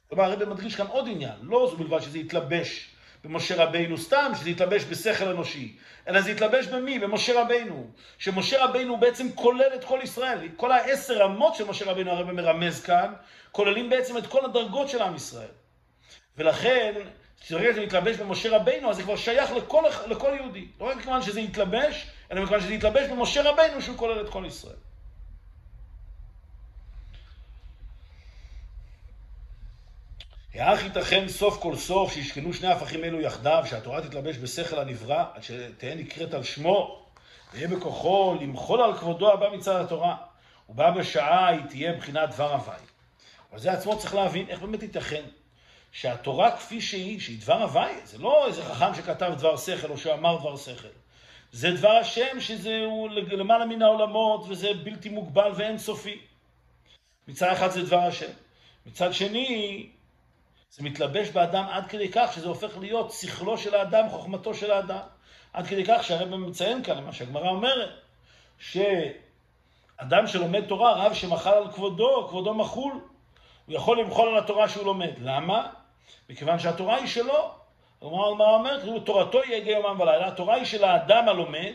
כלומר, 0.09 0.25
הרב 0.25 0.44
מדגיש 0.44 0.77
כאן 0.77 0.87
עוד 0.87 1.09
עניין, 1.09 1.37
לא 1.42 1.68
זו 1.70 1.77
בלבד 1.77 2.01
שזה 2.01 2.18
יתלבש 2.18 2.90
במשה 3.25 3.64
רבינו 3.64 3.99
סתם, 3.99 4.33
שזה 4.40 4.51
יתלבש 4.51 4.85
בשכל 4.85 5.29
אנושי, 5.29 5.77
אלא 6.09 6.20
זה 6.20 6.31
יתלבש 6.31 6.66
במי? 6.66 6.99
במשה 6.99 7.42
רבינו. 7.42 7.87
שמשה 8.18 8.64
רבינו 8.64 8.96
בעצם 8.96 9.33
כולל 9.35 9.75
את 9.75 9.85
כל 9.85 10.01
ישראל. 10.03 10.38
כל 10.57 10.73
העשר 10.73 11.23
רמות 11.23 11.55
של 11.55 11.64
משה 11.64 11.90
רבינו, 11.90 12.11
הרב 12.11 12.31
מרמז 12.31 12.83
כאן, 12.83 13.12
כוללים 13.52 13.90
בעצם 13.90 14.18
את 14.18 14.26
כל 14.26 14.44
הדרגות 14.44 14.88
של 14.88 15.02
עם 15.02 15.16
ישראל. 15.16 15.48
ולכן, 16.36 16.94
כשרגע 17.40 17.72
זה 17.72 17.80
מתלבש 17.80 18.16
במשה 18.16 18.56
רבינו, 18.56 18.90
אז 18.90 18.96
זה 18.96 19.02
כבר 19.02 19.16
שייך 19.16 19.52
לכל, 19.52 19.82
לכל 20.06 20.32
יהודי. 20.40 20.68
לא 20.80 20.86
רק 20.86 20.96
מכיוון 20.96 21.22
שזה 21.22 21.40
יתלבש, 21.40 22.06
אלא 22.32 22.42
מכיוון 22.42 22.60
שזה 22.60 22.74
יתלבש 22.74 23.08
במשה 23.08 23.50
רבינו, 23.50 23.82
שהוא 23.82 23.96
כולל 23.96 24.20
את 24.20 24.28
כל 24.28 24.44
ישראל. 24.46 24.76
האח 30.54 30.82
ייתכן 30.82 31.28
סוף 31.28 31.62
כל 31.62 31.76
סוף 31.76 32.12
שישכנו 32.12 32.52
שני 32.54 32.72
הפכים 32.72 33.04
אלו 33.04 33.20
יחדיו, 33.20 33.64
שהתורה 33.66 34.00
תתלבש 34.02 34.36
בשכל 34.36 34.78
הנברא, 34.78 35.24
עד 35.34 35.42
שתהא 35.42 35.94
נקראת 35.94 36.34
על 36.34 36.42
שמו, 36.42 37.06
ויהיה 37.52 37.68
בכוחו 37.68 38.36
למחול 38.40 38.82
על 38.82 38.98
כבודו 38.98 39.32
הבא 39.32 39.48
מצד 39.56 39.80
התורה, 39.80 40.16
ובה 40.68 40.90
בשעה 40.90 41.48
היא 41.48 41.60
תהיה 41.68 41.92
בחינת 41.92 42.30
דבר 42.30 42.52
הוואי. 42.52 42.89
אבל 43.50 43.58
זה 43.58 43.72
עצמו 43.72 43.98
צריך 43.98 44.14
להבין 44.14 44.48
איך 44.48 44.60
באמת 44.60 44.82
ייתכן 44.82 45.22
שהתורה 45.92 46.56
כפי 46.56 46.80
שהיא, 46.80 47.20
שהיא 47.20 47.40
דבר 47.40 47.62
הוואי, 47.62 47.92
זה 48.04 48.18
לא 48.18 48.46
איזה 48.46 48.64
חכם 48.64 48.94
שכתב 48.94 49.32
דבר 49.38 49.56
שכל 49.56 49.90
או 49.90 49.98
שאמר 49.98 50.36
דבר 50.36 50.56
שכל. 50.56 50.88
זה 51.52 51.70
דבר 51.70 51.90
השם 51.90 52.40
שזהו 52.40 53.08
למעלה 53.08 53.66
מן 53.66 53.82
העולמות 53.82 54.44
וזה 54.48 54.68
בלתי 54.84 55.08
מוגבל 55.08 55.52
ואין 55.56 55.78
סופי. 55.78 56.20
מצד 57.28 57.52
אחד 57.52 57.70
זה 57.70 57.82
דבר 57.82 57.98
השם. 57.98 58.30
מצד 58.86 59.12
שני, 59.12 59.86
זה 60.70 60.82
מתלבש 60.82 61.28
באדם 61.28 61.64
עד 61.70 61.86
כדי 61.86 62.08
כך 62.12 62.32
שזה 62.34 62.48
הופך 62.48 62.78
להיות 62.78 63.12
שכלו 63.12 63.58
של 63.58 63.74
האדם, 63.74 64.08
חוכמתו 64.08 64.54
של 64.54 64.70
האדם. 64.70 65.00
עד 65.52 65.66
כדי 65.66 65.84
כך 65.86 66.04
שהרבא 66.04 66.36
מציין 66.36 66.82
כאן, 66.82 67.04
מה 67.04 67.12
שהגמרא 67.12 67.48
אומרת, 67.48 67.90
שאדם 68.58 70.26
שלומד 70.26 70.64
תורה, 70.66 71.06
רב 71.06 71.14
שמחל 71.14 71.50
על 71.50 71.72
כבודו, 71.72 72.26
כבודו 72.28 72.54
מחול. 72.54 73.00
הוא 73.70 73.76
יכול 73.76 74.00
למחול 74.00 74.28
על 74.28 74.38
התורה 74.38 74.68
שהוא 74.68 74.85
לומד. 74.85 75.11
למה? 75.18 75.68
מכיוון 76.30 76.59
שהתורה 76.59 76.96
היא 76.96 77.06
שלו. 77.06 77.50
הגמרא 78.02 78.54
אומרת, 78.54 79.04
תורתו 79.04 79.40
יגע 79.44 79.70
יומם 79.70 80.00
ולילה, 80.00 80.28
התורה 80.28 80.54
היא 80.54 80.64
של 80.64 80.85
האדם 80.85 81.28
הלומד, 81.28 81.72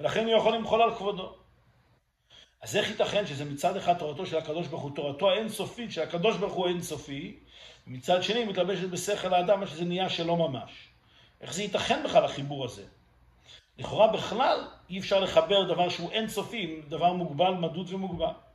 ולכן 0.00 0.26
הוא 0.26 0.36
יכול 0.36 0.54
למחול 0.54 0.82
על 0.82 0.94
כבודו. 0.94 1.34
אז 2.62 2.76
איך 2.76 2.90
ייתכן 2.90 3.26
שזה 3.26 3.44
מצד 3.44 3.76
אחד 3.76 3.98
תורתו 3.98 4.26
של 4.26 4.36
הקדוש 4.36 4.66
ברוך 4.66 4.82
הוא, 4.82 4.90
תורתו 4.94 5.30
האינסופית, 5.30 5.92
שהקדוש 5.92 6.36
ברוך 6.36 6.54
הוא 6.54 6.68
אינסופי, 6.68 7.38
ומצד 7.86 8.22
שני 8.22 8.44
מתלבשת 8.44 8.88
בשכל 8.88 9.34
האדם, 9.34 9.66
שזה 9.66 9.84
נהיה 9.84 10.08
שלא 10.08 10.36
ממש. 10.36 10.88
איך 11.40 11.54
זה 11.54 11.62
ייתכן 11.62 12.02
בכלל 12.04 12.24
החיבור 12.24 12.64
הזה? 12.64 12.84
לכאורה 13.78 14.06
בכלל 14.06 14.68
אי 14.90 14.98
אפשר 14.98 15.20
לחבר 15.20 15.74
דבר 15.74 15.88
שהוא 15.88 16.10
אינסופי 16.10 16.62
עם 16.62 16.88
דבר 16.88 17.12
מוגבל, 17.12 17.50
מדוד 17.50 17.92
ומוגבל. 17.92 18.47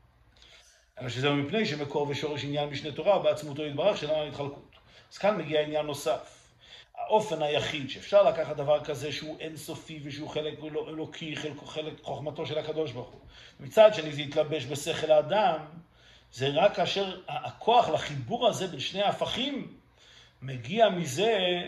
אלא 1.03 1.11
שזה 1.11 1.29
מפני 1.29 1.65
שמקור 1.65 2.07
ושורש 2.09 2.43
עניין 2.43 2.69
משנה 2.69 2.91
תורה 2.91 3.19
בעצמותו 3.19 3.65
יתברך 3.65 3.97
שלנו 3.97 4.15
על 4.15 4.27
התחלקות. 4.27 4.75
אז 5.11 5.17
כאן 5.17 5.37
מגיע 5.37 5.61
עניין 5.61 5.85
נוסף. 5.85 6.49
האופן 6.97 7.41
היחיד 7.41 7.89
שאפשר 7.89 8.23
לקחת 8.23 8.55
דבר 8.55 8.83
כזה 8.83 9.11
שהוא 9.11 9.39
אינסופי 9.39 9.99
ושהוא 10.03 10.29
חלק 10.29 10.59
אלוקי, 10.87 11.35
חלק, 11.35 11.53
חלק 11.65 11.93
חוכמתו 12.01 12.45
של 12.45 12.57
הקדוש 12.57 12.91
ברוך 12.91 13.09
הוא. 13.09 13.19
מצד 13.59 13.93
שני 13.93 14.11
זה 14.11 14.21
יתלבש 14.21 14.65
בשכל 14.65 15.11
האדם, 15.11 15.57
זה 16.31 16.47
רק 16.53 16.75
כאשר 16.75 17.19
הכוח 17.27 17.89
לחיבור 17.89 18.47
הזה 18.47 18.67
בין 18.67 18.79
שני 18.79 19.01
ההפכים 19.01 19.77
מגיע 20.41 20.89
מזה, 20.89 21.61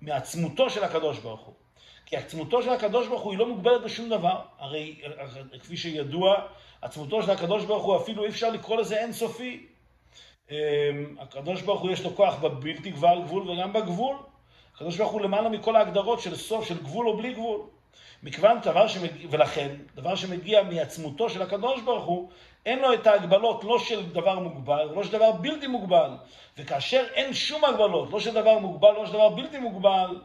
מעצמותו 0.00 0.70
של 0.70 0.84
הקדוש 0.84 1.18
ברוך 1.18 1.40
הוא. 1.40 1.54
כי 2.06 2.16
עצמותו 2.16 2.62
של 2.62 2.70
הקדוש 2.70 3.08
ברוך 3.08 3.22
הוא 3.22 3.32
היא 3.32 3.38
לא 3.38 3.48
מוגבלת 3.48 3.82
בשום 3.82 4.08
דבר. 4.08 4.40
הרי 4.58 5.00
כפי 5.60 5.76
שידוע, 5.76 6.46
עצמותו 6.86 7.22
של 7.22 7.30
הקדוש 7.30 7.64
ברוך 7.64 7.84
הוא 7.84 7.96
אפילו 7.96 8.24
אי 8.24 8.28
אפשר 8.28 8.50
לקרוא 8.50 8.76
לזה 8.76 9.00
אינסופי. 9.00 9.66
אמ, 10.50 10.56
הקדוש 11.20 11.62
ברוך 11.62 11.80
הוא 11.80 11.90
יש 11.90 12.04
לו 12.04 12.16
כוח 12.16 12.34
בבלתי 12.34 12.90
גבל 12.90 13.22
גבול 13.24 13.50
וגם 13.50 13.72
בגבול. 13.72 14.16
הקדוש 14.74 14.96
ברוך 14.96 15.12
הוא 15.12 15.20
למעלה 15.20 15.48
מכל 15.48 15.76
ההגדרות 15.76 16.20
של 16.20 16.36
סוף, 16.36 16.68
של 16.68 16.82
גבול 16.82 17.08
או 17.08 17.16
בלי 17.16 17.32
גבול. 17.32 17.60
מכיוון 18.22 18.58
דבר 18.60 18.88
שמגיע, 18.88 19.28
ולכן, 19.30 19.68
דבר 19.94 20.14
שמגיע 20.14 20.62
מעצמותו 20.62 21.30
של 21.30 21.42
הקדוש 21.42 21.80
ברוך 21.80 22.04
הוא, 22.04 22.28
אין 22.66 22.78
לו 22.78 22.94
את 22.94 23.06
ההגבלות 23.06 23.64
לא 23.64 23.78
של 23.78 24.12
דבר 24.12 24.38
מוגבל, 24.38 24.90
לא 24.94 25.04
של 25.04 25.12
דבר 25.12 25.32
בלתי 25.32 25.66
מוגבל. 25.66 26.10
וכאשר 26.58 27.04
אין 27.14 27.34
שום 27.34 27.64
הגבלות, 27.64 28.10
לא 28.12 28.20
של 28.20 28.34
דבר 28.34 28.58
מוגבל, 28.58 28.92
לא 28.92 29.06
של 29.06 29.12
דבר 29.12 29.28
בלתי 29.28 29.58
מוגבל, 29.58 30.20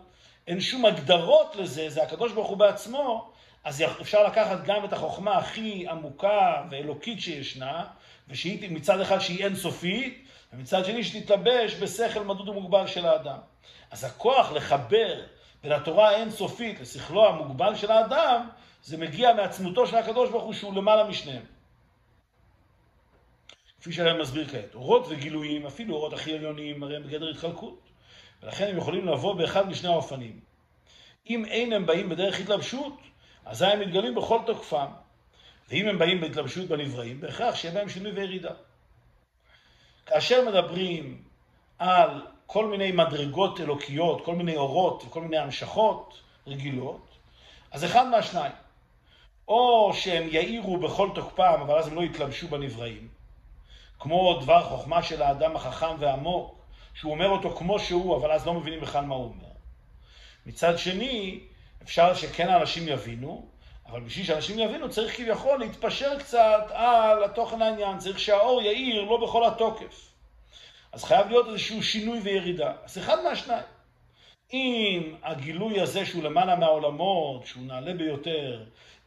אין 0.47 0.61
שום 0.61 0.85
הגדרות 0.85 1.55
לזה, 1.55 1.89
זה 1.89 2.03
הקדוש 2.03 2.31
ברוך 2.31 2.47
הוא 2.47 2.57
בעצמו, 2.57 3.30
אז 3.63 3.83
אפשר 4.01 4.23
לקחת 4.23 4.63
גם 4.65 4.85
את 4.85 4.93
החוכמה 4.93 5.37
הכי 5.37 5.87
עמוקה 5.87 6.63
ואלוקית 6.69 7.21
שישנה, 7.21 7.85
ושהיא 8.27 8.69
מצד 8.71 9.01
אחד 9.01 9.19
שהיא 9.19 9.45
אינסופית, 9.45 10.25
ומצד 10.53 10.85
שני 10.85 11.03
שתתלבש 11.03 11.75
בשכל 11.75 12.23
מדוד 12.23 12.49
ומוגבל 12.49 12.87
של 12.87 13.05
האדם. 13.05 13.37
אז 13.91 14.03
הכוח 14.03 14.51
לחבר 14.51 15.21
בין 15.63 15.71
התורה 15.71 16.09
האינסופית 16.09 16.79
לשכלו 16.79 17.27
המוגבל 17.27 17.75
של 17.75 17.91
האדם, 17.91 18.49
זה 18.83 18.97
מגיע 18.97 19.33
מעצמותו 19.33 19.87
של 19.87 19.95
הקדוש 19.95 20.29
ברוך 20.29 20.43
הוא 20.43 20.53
שהוא 20.53 20.73
למעלה 20.73 21.03
משניהם. 21.03 21.43
כפי 23.81 23.93
שאני 23.93 24.21
מסביר 24.21 24.47
כעת, 24.47 24.75
אורות 24.75 25.05
וגילויים, 25.09 25.65
אפילו 25.65 25.95
אורות 25.95 26.13
הכי 26.13 26.33
עליוניים, 26.33 26.83
הרי 26.83 26.95
הם 26.95 27.03
בגדר 27.03 27.29
התחלקות. 27.29 27.79
ולכן 28.43 28.67
הם 28.67 28.77
יכולים 28.77 29.07
לבוא 29.07 29.35
באחד 29.35 29.69
משני 29.69 29.89
האופנים. 29.89 30.39
אם 31.29 31.45
אין 31.45 31.73
הם 31.73 31.85
באים 31.85 32.09
בדרך 32.09 32.39
התלבשות, 32.39 32.93
אזי 33.51 33.65
הם 33.65 33.79
מתגלים 33.79 34.15
בכל 34.15 34.39
תוקפם. 34.45 34.87
ואם 35.69 35.87
הם 35.87 35.99
באים 35.99 36.21
בהתלבשות 36.21 36.67
בנבראים, 36.67 37.21
בהכרח 37.21 37.55
שיהיה 37.55 37.73
בהם 37.73 37.89
שינוי 37.89 38.11
וירידה. 38.11 38.51
כאשר 40.05 40.49
מדברים 40.49 41.23
על 41.79 42.27
כל 42.45 42.65
מיני 42.65 42.91
מדרגות 42.91 43.59
אלוקיות, 43.59 44.25
כל 44.25 44.35
מיני 44.35 44.55
אורות 44.55 45.03
וכל 45.03 45.21
מיני 45.21 45.37
המשכות 45.37 46.21
רגילות, 46.47 47.07
אז 47.71 47.85
אחד 47.85 48.07
מהשניים. 48.07 48.51
או 49.47 49.91
שהם 49.93 50.27
יאירו 50.31 50.77
בכל 50.77 51.09
תוקפם, 51.15 51.59
אבל 51.61 51.77
אז 51.77 51.87
הם 51.87 51.95
לא 51.95 52.01
יתלבשו 52.01 52.47
בנבראים. 52.47 53.07
כמו 53.99 54.39
דבר 54.41 54.63
חוכמה 54.63 55.03
של 55.03 55.21
האדם 55.21 55.55
החכם 55.55 55.95
והעמוק, 55.99 56.55
שהוא 56.93 57.11
אומר 57.11 57.29
אותו 57.29 57.55
כמו 57.55 57.79
שהוא, 57.79 58.17
אבל 58.17 58.31
אז 58.31 58.45
לא 58.45 58.53
מבינים 58.53 58.81
בכלל 58.81 59.05
מה 59.05 59.15
הוא 59.15 59.23
אומר. 59.23 59.51
מצד 60.45 60.77
שני, 60.77 61.39
אפשר 61.83 62.13
שכן 62.13 62.49
האנשים 62.49 62.87
יבינו, 62.87 63.47
אבל 63.85 63.99
בשביל 63.99 64.25
שאנשים 64.25 64.59
יבינו 64.59 64.89
צריך 64.89 65.17
כביכול 65.17 65.59
להתפשר 65.59 66.19
קצת 66.19 66.63
על 66.69 67.23
התוכן 67.23 67.61
העניין, 67.61 67.97
צריך 67.97 68.19
שהאור 68.19 68.61
יאיר 68.61 69.01
לא 69.01 69.27
בכל 69.27 69.45
התוקף. 69.45 70.11
אז 70.91 71.03
חייב 71.03 71.27
להיות 71.27 71.47
איזשהו 71.47 71.83
שינוי 71.83 72.19
וירידה. 72.19 72.73
אז 72.83 72.97
אחד 72.97 73.23
מהשניים. 73.23 73.63
אם 74.53 75.15
הגילוי 75.23 75.81
הזה 75.81 76.05
שהוא 76.05 76.23
למעלה 76.23 76.55
מהעולמות, 76.55 77.45
שהוא 77.45 77.63
נעלה 77.63 77.93
ביותר, 77.93 78.63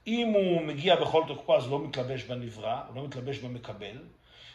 אם 0.07 0.29
הוא 0.29 0.62
מגיע 0.62 0.97
בכל 0.97 1.22
תוקפו 1.27 1.57
אז 1.57 1.70
לא 1.70 1.79
מתלבש 1.79 2.22
בנברא, 2.22 2.79
הוא 2.89 2.97
לא 2.97 3.03
מתלבש 3.05 3.39
במקבל, 3.39 3.99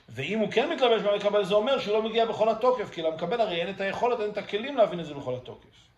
ואם 0.09 0.39
הוא 0.39 0.51
כן 0.51 0.69
מתלבש 0.69 1.01
במקבל 1.01 1.43
זה 1.43 1.53
אומר 1.53 1.79
שהוא 1.79 1.93
לא 1.93 2.03
מגיע 2.03 2.25
בכל 2.25 2.49
התוקף, 2.49 2.89
כי 2.91 3.01
למקבל 3.01 3.41
הרי 3.41 3.61
אין 3.61 3.69
את 3.69 3.81
היכולת, 3.81 4.19
אין 4.19 4.29
את 4.29 4.37
הכלים 4.37 4.77
להבין 4.77 4.99
את 4.99 5.05
זה 5.05 5.13
בכל 5.13 5.35
התוקף. 5.35 5.88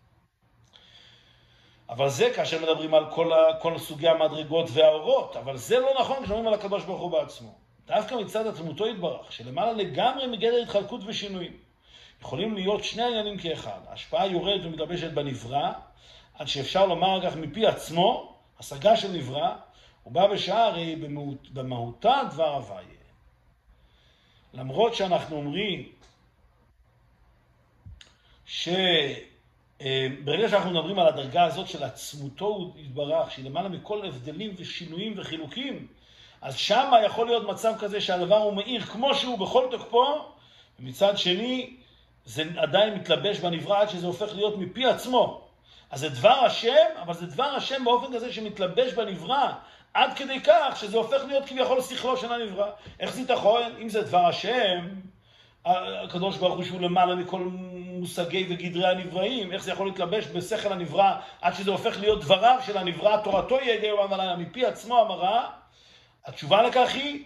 אבל 1.92 2.10
זה 2.10 2.32
כאשר 2.36 2.62
מדברים 2.62 2.94
על 2.94 3.06
כל, 3.12 3.34
ה, 3.34 3.60
כל 3.62 3.78
סוגי 3.78 4.08
המדרגות 4.08 4.70
והאורות, 4.74 5.36
אבל 5.36 5.58
זה 5.58 5.80
לא 5.80 5.90
נכון 6.00 6.18
כשמדברים 6.18 6.48
על 6.48 6.54
הקדוש 6.54 6.84
ברוך 6.84 7.02
הוא 7.02 7.12
בעצמו. 7.12 7.56
דווקא 7.88 8.16
מצד 8.16 8.48
עצמותו 8.48 8.88
יתברך, 8.88 9.32
שלמעלה 9.32 9.72
לגמרי 9.72 10.28
מגדר 10.28 10.62
התחלקות 10.64 11.02
ושינויים. 11.06 11.58
יכולים 12.22 12.56
להיות 12.56 12.84
שני 12.84 13.04
העניינים 13.04 13.38
כאחד. 13.38 13.80
ההשפעה 13.88 14.28
יורדת 14.28 14.66
ומתלבשת 14.66 15.12
בנברא, 15.12 15.72
עד 16.34 16.48
שאפשר 16.48 16.86
לומר 16.86 17.20
כך 17.24 17.36
מפי 17.36 17.66
עצמו, 17.66 18.36
השגה 18.60 18.98
של 18.98 19.12
נברא, 19.12 19.56
הוא 20.04 20.14
בא 20.14 20.28
בשעה 20.28 20.66
הרי 20.66 20.96
במהות, 20.96 21.50
במהותה 21.50 22.22
דבר 22.32 22.54
הוויה. 22.54 22.86
למרות 24.54 24.96
שאנחנו 24.96 25.36
אומרים 25.36 25.92
שברגע 28.46 29.31
אה, 29.82 30.50
שאנחנו 30.50 30.72
מדברים 30.72 31.00
על 31.00 31.08
הדרגה 31.08 31.44
הזאת 31.44 31.68
של 31.68 31.84
עצמותו 31.84 32.46
הוא 32.46 32.74
יתברך, 32.78 33.32
שהיא 33.32 33.46
למעלה 33.46 33.70
מכל 33.70 34.06
הבדלים 34.06 34.54
ושינויים 34.58 35.14
וחילוקים, 35.18 35.88
אז 36.42 36.56
שמה 36.56 37.02
יכול 37.06 37.26
להיות 37.28 37.48
מצב 37.48 37.74
כזה 37.80 38.02
שהדבר 38.02 38.38
הוא 38.38 38.54
מאיר 38.54 38.82
כמו 38.82 39.16
שהוא 39.16 39.40
בכל 39.40 39.68
תוקפו, 39.72 40.06
ומצד 40.80 41.18
שני 41.18 41.76
זה 42.26 42.44
עדיין 42.58 42.94
מתלבש 42.94 43.40
בנברא 43.40 43.82
עד 43.82 43.90
שזה 43.90 44.08
הופך 44.08 44.36
להיות 44.36 44.58
מפי 44.58 44.86
עצמו. 44.86 45.42
אז 45.92 46.00
זה 46.00 46.10
דבר 46.10 46.46
השם, 46.46 46.88
אבל 47.02 47.14
זה 47.14 47.26
דבר 47.26 47.44
השם 47.44 47.84
באופן 47.86 48.14
כזה 48.14 48.34
שמתלבש 48.34 48.94
בנברא, 48.94 49.52
עד 49.94 50.14
כדי 50.14 50.40
כך 50.44 50.78
שזה 50.80 50.98
הופך 50.98 51.24
להיות 51.28 51.46
כביכול 51.46 51.82
שכלו 51.82 52.18
של 52.18 52.34
הנברא. 52.34 52.72
איך 53.00 53.14
זה 53.14 53.34
יכול? 53.34 53.62
אם 53.82 53.90
זה 53.90 54.02
דבר 54.02 54.26
השם, 54.26 54.88
הקדוש 55.66 56.38
ברוך 56.38 56.56
הוא 56.56 56.64
שהוא 56.64 56.82
למעלה 56.82 57.16
מכל 57.16 57.40
מושגי 57.74 58.48
וגדרי 58.50 58.88
הנבראים, 58.88 59.52
איך 59.52 59.64
זה 59.64 59.72
יכול 59.72 59.88
להתלבש 59.88 60.28
בשכל 60.28 60.72
הנברא 60.72 61.16
עד 61.42 61.54
שזה 61.54 61.72
הופך 61.72 62.00
להיות 62.00 62.22
דבריו 62.22 62.60
של 62.66 62.78
הנברא, 62.78 63.18
תורתו 63.24 63.56
יהיה 63.56 63.88
יום 63.88 64.12
ולילה, 64.12 64.36
מפי 64.36 64.66
עצמו 64.66 65.00
המראה? 65.00 65.50
התשובה 66.26 66.64
לכך 66.64 66.90
היא, 66.94 67.24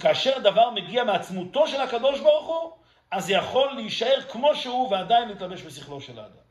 כאשר 0.00 0.38
דבר 0.38 0.70
מגיע 0.70 1.04
מעצמותו 1.04 1.68
של 1.68 1.80
הקדוש 1.80 2.20
ברוך 2.20 2.46
הוא, 2.46 2.72
אז 3.10 3.26
זה 3.26 3.32
יכול 3.32 3.72
להישאר 3.72 4.20
כמו 4.22 4.54
שהוא 4.54 4.90
ועדיין 4.90 5.28
להתלבש 5.28 5.62
בשכלו 5.62 6.00
של 6.00 6.18
האדם. 6.18 6.46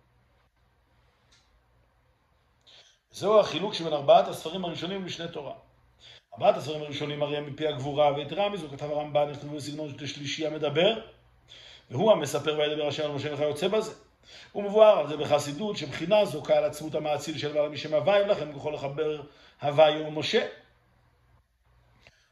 זהו 3.11 3.39
החילוק 3.39 3.74
שבין 3.74 3.93
ארבעת 3.93 4.28
הספרים 4.28 4.66
הראשונים 4.66 5.05
לשני 5.05 5.28
תורה. 5.28 5.53
ארבעת 6.36 6.58
הספרים 6.58 6.82
הראשונים 6.82 7.24
הרי 7.24 7.38
הם 7.38 7.46
מפי 7.46 7.68
הגבורה, 7.68 8.14
ויתרה 8.14 8.50
מזו 8.50 8.70
כתב 8.70 8.92
הרמב"ן, 8.92 9.30
נכתבו 9.30 9.56
בסגנון 9.56 9.90
של 10.00 10.08
שלישי 10.08 10.48
המדבר, 10.48 11.00
והוא 11.92 12.12
המספר 12.12 12.58
וידבר 12.60 12.88
השם 12.88 13.04
על 13.04 13.12
משה 13.12 13.34
וכיוצא 13.34 13.68
בזה. 13.68 13.94
הוא 14.52 14.64
מבואר 14.64 15.00
על 15.00 15.08
זה 15.08 15.18
בחסידות, 15.18 15.78
שבחינה 15.78 16.26
זו 16.26 16.44
קהל 16.44 16.64
עצמות 16.64 16.96
המאציל 16.96 17.38
של 17.38 17.54
בעל 17.54 17.70
משם 17.70 17.94
הוויה, 17.94 18.28
לכן 18.28 18.50
יכול 18.50 18.74
לחבר 18.74 19.22
הוויה 19.62 20.08
ומשה. 20.08 20.48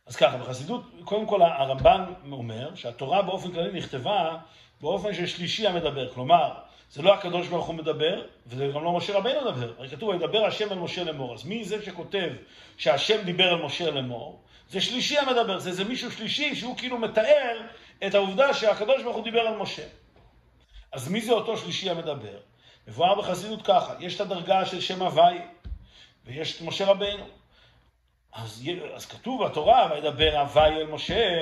אז 0.05 0.15
ככה, 0.15 0.37
בחסידות, 0.37 0.83
קודם 1.03 1.25
כל 1.25 1.41
הרמב"ן 1.41 2.13
אומר 2.31 2.75
שהתורה 2.75 3.21
באופן 3.21 3.51
כללי 3.51 3.77
נכתבה 3.79 4.37
באופן 4.81 5.13
ששלישי 5.13 5.67
המדבר. 5.67 6.13
כלומר, 6.13 6.53
זה 6.93 7.01
לא 7.01 7.13
הקדוש 7.13 7.47
ברוך 7.47 7.65
הוא 7.65 7.75
מדבר, 7.75 8.25
וזה 8.47 8.67
גם 8.75 8.83
לא 8.83 8.91
משה 8.91 9.17
רבינו 9.17 9.41
מדבר. 9.41 9.73
הרי 9.77 9.89
כתוב, 9.89 10.09
וידבר 10.09 10.45
השם 10.45 10.71
אל 10.71 10.77
משה 10.77 11.03
לאמור. 11.03 11.33
אז 11.33 11.45
מי 11.45 11.63
זה 11.63 11.85
שכותב 11.85 12.29
שהשם 12.77 13.23
דיבר 13.23 13.49
אל 13.49 13.61
משה 13.61 13.91
לאמור? 13.91 14.41
זה 14.69 14.81
שלישי 14.81 15.17
המדבר, 15.17 15.59
זה, 15.59 15.71
זה 15.71 15.83
מישהו 15.83 16.11
שלישי 16.11 16.55
שהוא 16.55 16.77
כאילו 16.77 16.97
מתאר 16.97 17.61
את 18.07 18.15
העובדה 18.15 18.53
שהקדוש 18.53 19.03
ברוך 19.03 19.15
הוא 19.15 19.23
דיבר 19.23 19.39
על 19.39 19.57
משה. 19.57 19.83
אז 20.91 21.07
מי 21.07 21.21
זה 21.21 21.31
אותו 21.31 21.57
שלישי 21.57 21.89
המדבר? 21.89 22.37
מבואר 22.87 23.15
בחסידות 23.15 23.61
ככה, 23.61 23.93
יש 23.99 24.15
את 24.15 24.21
הדרגה 24.21 24.65
של 24.65 24.81
שם 24.81 25.01
הוואי, 25.01 25.37
ויש 26.25 26.57
את 26.57 26.61
משה 26.61 26.85
רבינו. 26.85 27.25
אז, 28.33 28.69
אז 28.95 29.05
כתוב 29.05 29.45
בתורה, 29.45 29.89
וידבר 29.91 30.37
הוואי 30.39 30.75
אל 30.75 30.85
משה, 30.85 31.39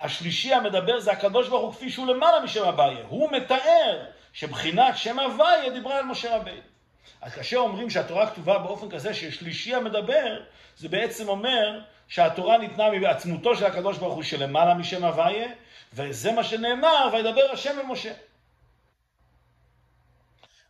השלישי 0.00 0.54
המדבר 0.54 1.00
זה 1.00 1.12
הקדוש 1.12 1.48
ברוך 1.48 1.62
הוא 1.62 1.72
כפי 1.72 1.90
שהוא 1.90 2.06
למעלה 2.06 2.40
משם 2.40 2.64
הוויה. 2.64 3.04
הוא 3.08 3.32
מתאר 3.32 4.04
שבחינת 4.32 4.96
שם 4.96 5.18
הוויה 5.18 5.70
דיברה 5.70 5.98
על 5.98 6.04
משה 6.04 6.36
רבינו. 6.36 6.60
אז 7.22 7.34
כאשר 7.34 7.56
אומרים 7.56 7.90
שהתורה 7.90 8.30
כתובה 8.30 8.58
באופן 8.58 8.90
כזה 8.90 9.14
ששלישי 9.14 9.74
המדבר, 9.74 10.40
זה 10.76 10.88
בעצם 10.88 11.28
אומר 11.28 11.80
שהתורה 12.08 12.58
ניתנה 12.58 12.90
מעצמותו 12.90 13.56
של 13.56 13.66
הקדוש 13.66 13.98
ברוך 13.98 14.14
הוא 14.14 14.22
שלמעלה 14.22 14.74
משם 14.74 15.04
הוויה, 15.04 15.48
וזה 15.92 16.32
מה 16.32 16.44
שנאמר, 16.44 17.08
וידבר 17.12 17.50
השם 17.52 17.78
אל 17.78 17.86
משה. 17.86 18.12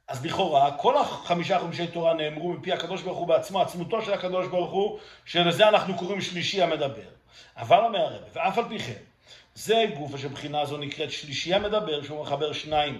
אז 0.09 0.25
לכאורה, 0.27 0.77
כל 0.77 0.97
החמישה 0.97 1.59
חומשי 1.59 1.87
תורה 1.87 2.15
נאמרו 2.15 2.53
מפי 2.53 2.73
הקדוש 2.73 3.03
ברוך 3.03 3.19
הוא 3.19 3.27
בעצמו, 3.27 3.61
עצמותו 3.61 4.03
של 4.03 4.13
הקדוש 4.13 4.47
ברוך 4.47 4.71
הוא, 4.71 4.99
שלזה 5.25 5.69
אנחנו 5.69 5.99
קוראים 5.99 6.21
שלישי 6.21 6.63
המדבר. 6.63 7.09
אבל 7.57 7.79
אומר 7.79 8.01
הרב, 8.01 8.23
ואף 8.33 8.59
על 8.59 8.65
פי 8.69 8.79
כן, 8.79 9.03
זה 9.55 9.85
גוף 9.99 10.17
שבחינה 10.17 10.65
זו 10.65 10.77
נקראת 10.77 11.13
שלישי 11.13 11.55
המדבר, 11.55 12.03
שהוא 12.03 12.23
מחבר 12.23 12.53
שניים 12.53 12.99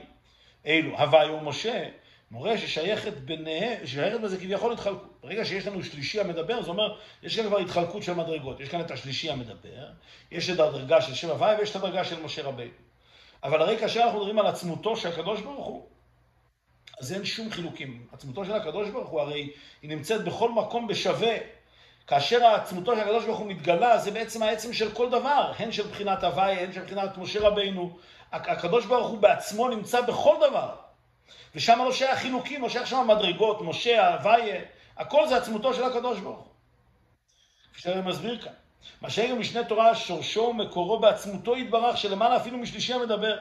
אלו, 0.67 0.99
הוויה 0.99 1.33
ומשה, 1.33 1.89
מורה 2.31 2.59
ששייכת 2.59 3.13
ביניהם, 3.13 3.87
ששייכת 3.87 4.21
בזה 4.21 4.37
כביכול 4.37 4.73
התחלקות. 4.73 5.19
ברגע 5.23 5.45
שיש 5.45 5.67
לנו 5.67 5.85
שלישי 5.85 6.21
המדבר, 6.21 6.63
זה 6.63 6.71
אומר, 6.71 6.99
יש 7.23 7.37
כאן 7.37 7.47
כבר 7.47 7.59
התחלקות 7.59 8.03
של 8.03 8.15
מדרגות. 8.15 8.61
יש 8.61 8.69
כאן 8.69 8.81
את 8.81 8.91
השלישי 8.91 9.31
המדבר, 9.31 9.91
יש 10.31 10.51
את 10.51 10.61
הדרגה 10.61 11.01
של 11.01 11.15
שם 11.15 11.31
הוויה 11.31 11.59
ויש 11.59 11.71
את 11.71 11.77
הדרגה 11.77 12.05
של 12.05 12.23
משה 12.23 12.43
רבינו. 12.43 12.71
אבל 13.45 13.63
הרי 13.63 13.79
כאשר 13.79 14.01
אנחנו 14.01 14.19
מדברים 14.19 14.39
על 14.39 14.47
עצמותו 14.47 14.97
של 14.97 15.09
הקדוש 15.09 15.41
ברוך 15.41 15.67
הוא, 15.67 15.87
אז 17.01 17.13
אין 17.13 17.25
שום 17.25 17.51
חילוקים. 17.51 18.07
עצמותו 18.13 18.45
של 18.45 18.53
הקדוש 18.53 18.91
ברוך 18.91 19.09
הוא 19.09 19.21
הרי 19.21 19.51
היא 19.83 19.91
נמצאת 19.91 20.25
בכל 20.25 20.51
מקום 20.51 20.87
בשווה. 20.87 21.37
כאשר 22.07 22.45
עצמותו 22.45 22.95
של 22.95 23.01
הקדוש 23.01 23.25
ברוך 23.25 23.39
הוא 23.39 23.47
מתגלה, 23.47 23.99
זה 23.99 24.11
בעצם 24.11 24.43
העצם 24.43 24.73
של 24.73 24.93
כל 24.93 25.09
דבר, 25.09 25.53
הן 25.59 25.73
של 25.73 25.87
בחינת 25.87 26.25
הוואי, 26.25 26.53
הן 26.53 26.73
של 26.73 26.83
בחינת 26.83 27.19
משה 27.19 27.41
רבינו. 27.41 27.99
הקדוש 28.33 28.87
ברוך 28.87 29.09
הוא 29.09 29.19
בעצמו 29.19 29.69
נמצא 29.69 30.01
בכל 30.01 30.37
דבר. 30.49 30.75
ושם 31.55 31.79
לא 31.79 31.93
שייך 31.93 32.19
חילוקים, 32.19 32.63
לא 32.63 32.69
שייך 32.69 32.87
שם 32.87 33.07
מדרגות, 33.09 33.61
משה, 33.61 34.15
הוואי, 34.15 34.51
הכל 34.97 35.29
זה 35.29 35.37
עצמותו 35.37 35.75
של 35.75 35.85
הקדוש 35.85 36.21
ברוך 36.21 36.39
הוא. 36.39 36.53
כפי 37.73 37.83
שאני 37.83 38.01
מסביר 38.01 38.39
כאן. 38.39 38.53
מה 39.03 39.11
שאין 39.11 39.39
משנה 39.39 39.65
תורה, 39.65 39.95
שורשו 39.95 40.41
ומקורו 40.41 40.99
בעצמותו 40.99 41.57
יתברך, 41.57 41.97
שלמעלה 41.97 42.37
אפילו 42.37 42.59
משלישי 42.59 42.95
המדבר. 42.95 43.39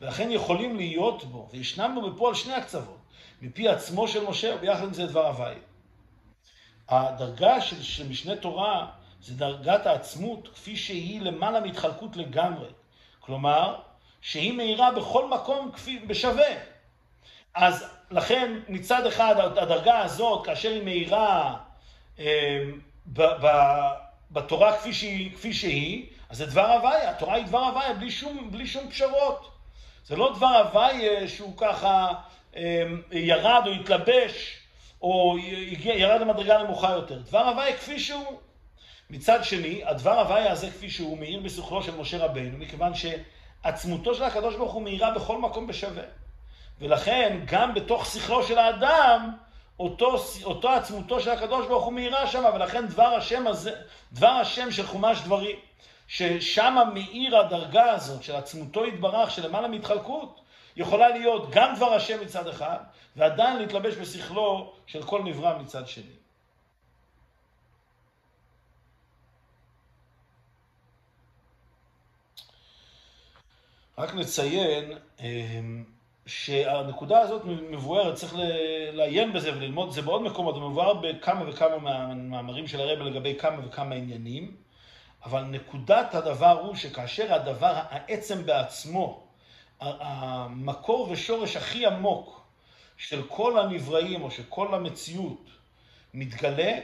ולכן 0.00 0.30
יכולים 0.30 0.76
להיות 0.76 1.24
בו, 1.24 1.48
וישנם 1.52 1.94
בו 1.94 2.10
בפועל 2.10 2.34
שני 2.34 2.54
הקצוות, 2.54 2.98
מפי 3.42 3.68
עצמו 3.68 4.08
של 4.08 4.24
משה, 4.24 4.54
וביחד 4.56 4.84
עם 4.84 4.94
זה 4.94 5.06
דבר 5.06 5.26
הוואי. 5.26 5.54
הדרגה 6.88 7.60
של, 7.60 7.82
של 7.82 8.08
משנה 8.08 8.36
תורה 8.36 8.86
זה 9.22 9.34
דרגת 9.34 9.86
העצמות 9.86 10.48
כפי 10.48 10.76
שהיא 10.76 11.20
למעלה 11.20 11.60
מהתחלקות 11.60 12.16
לגמרי. 12.16 12.68
כלומר, 13.20 13.80
שהיא 14.20 14.52
מאירה 14.52 14.90
בכל 14.90 15.28
מקום 15.28 15.70
כפי, 15.72 15.98
בשווה. 15.98 16.50
אז 17.54 17.84
לכן 18.10 18.60
מצד 18.68 19.06
אחד 19.06 19.34
הדרגה 19.38 19.98
הזאת, 19.98 20.46
כאשר 20.46 20.70
היא 20.70 20.82
מאירה 20.82 21.56
אה, 22.18 22.60
ב, 23.06 23.22
ב, 23.22 23.46
בתורה 24.30 24.76
כפי 24.76 24.92
שהיא, 24.92 25.32
כפי 25.34 25.52
שהיא, 25.52 26.06
אז 26.28 26.36
זה 26.36 26.46
דבר 26.46 26.66
הוויה, 26.66 27.10
התורה 27.10 27.34
היא 27.34 27.44
דבר 27.44 27.64
הוויה 27.64 27.92
בלי 27.94 28.10
שום, 28.10 28.50
בלי 28.50 28.66
שום 28.66 28.90
פשרות. 28.90 29.50
זה 30.06 30.16
לא 30.16 30.32
דבר 30.36 30.46
הוויה 30.46 31.28
שהוא 31.28 31.52
ככה 31.56 32.12
אה, 32.56 32.82
ירד 33.12 33.62
או 33.66 33.72
התלבש 33.72 34.56
או 35.02 35.36
ירד 35.82 36.20
למדרגה 36.20 36.62
נמוכה 36.62 36.90
יותר. 36.90 37.18
דבר 37.18 37.48
הוויה 37.48 37.76
כפי 37.76 37.98
שהוא. 37.98 38.40
מצד 39.10 39.44
שני, 39.44 39.82
הדבר 39.84 40.20
הוויה 40.20 40.52
הזה 40.52 40.70
כפי 40.70 40.90
שהוא 40.90 41.18
מאיר 41.18 41.40
בשכלו 41.40 41.82
של 41.82 41.96
משה 41.96 42.18
רבינו, 42.24 42.58
מכיוון 42.58 42.94
שעצמותו 43.62 44.14
של 44.14 44.22
הקדוש 44.22 44.56
ברוך 44.56 44.72
הוא 44.72 44.82
מאירה 44.82 45.10
בכל 45.10 45.38
מקום 45.38 45.66
בשווה. 45.66 46.02
ולכן, 46.80 47.40
גם 47.44 47.74
בתוך 47.74 48.06
שכלו 48.06 48.42
של 48.42 48.58
האדם, 48.58 49.32
אותו, 49.80 50.16
אותו 50.44 50.70
עצמותו 50.70 51.20
של 51.20 51.30
הקדוש 51.30 51.66
ברוך 51.66 51.84
הוא 51.84 51.92
מאירה 51.92 52.26
שם, 52.26 52.44
ולכן 52.54 52.86
דבר 52.86 53.06
השם 53.06 53.46
הזה, 53.46 53.72
דבר 54.12 54.28
השם 54.28 54.70
של 54.70 54.86
חומש 54.86 55.20
דברים, 55.20 55.56
ששם 56.08 56.76
מאיר 56.94 57.38
הדרגה 57.38 57.92
הזאת 57.92 58.22
של 58.22 58.36
עצמותו 58.36 58.86
יתברך, 58.86 59.30
של 59.30 59.46
למעלה 59.48 59.68
מהתחלקות, 59.68 60.40
יכולה 60.76 61.08
להיות 61.08 61.50
גם 61.50 61.74
דבר 61.76 61.92
השם 61.94 62.20
מצד 62.20 62.46
אחד, 62.48 62.78
ועדיין 63.16 63.56
להתלבש 63.56 63.94
בשכלו 63.94 64.72
של 64.86 65.02
כל 65.02 65.22
נברא 65.22 65.58
מצד 65.58 65.88
שני. 65.88 66.19
רק 74.00 74.14
נציין 74.14 74.92
אמ, 75.20 75.84
שהנקודה 76.26 77.20
הזאת 77.20 77.42
מבוארת, 77.44 78.14
צריך 78.14 78.34
לעיין 78.92 79.32
בזה 79.32 79.56
וללמוד 79.56 79.90
זה 79.90 80.02
בעוד 80.02 80.22
מקומות, 80.22 80.54
זה 80.54 80.60
מבואר 80.60 80.94
בכמה 80.94 81.48
וכמה 81.48 81.78
מהמאמרים 81.78 82.66
של 82.66 82.80
הרב 82.80 82.98
לגבי 82.98 83.34
כמה 83.38 83.66
וכמה 83.66 83.94
עניינים, 83.94 84.56
אבל 85.24 85.42
נקודת 85.42 86.14
הדבר 86.14 86.60
הוא 86.60 86.74
שכאשר 86.74 87.34
הדבר, 87.34 87.72
העצם 87.74 88.46
בעצמו, 88.46 89.26
המקור 89.80 91.08
ושורש 91.10 91.56
הכי 91.56 91.86
עמוק 91.86 92.40
של 92.96 93.22
כל 93.28 93.58
הנבראים 93.58 94.22
או 94.22 94.30
של 94.30 94.42
כל 94.48 94.74
המציאות 94.74 95.50
מתגלה, 96.14 96.78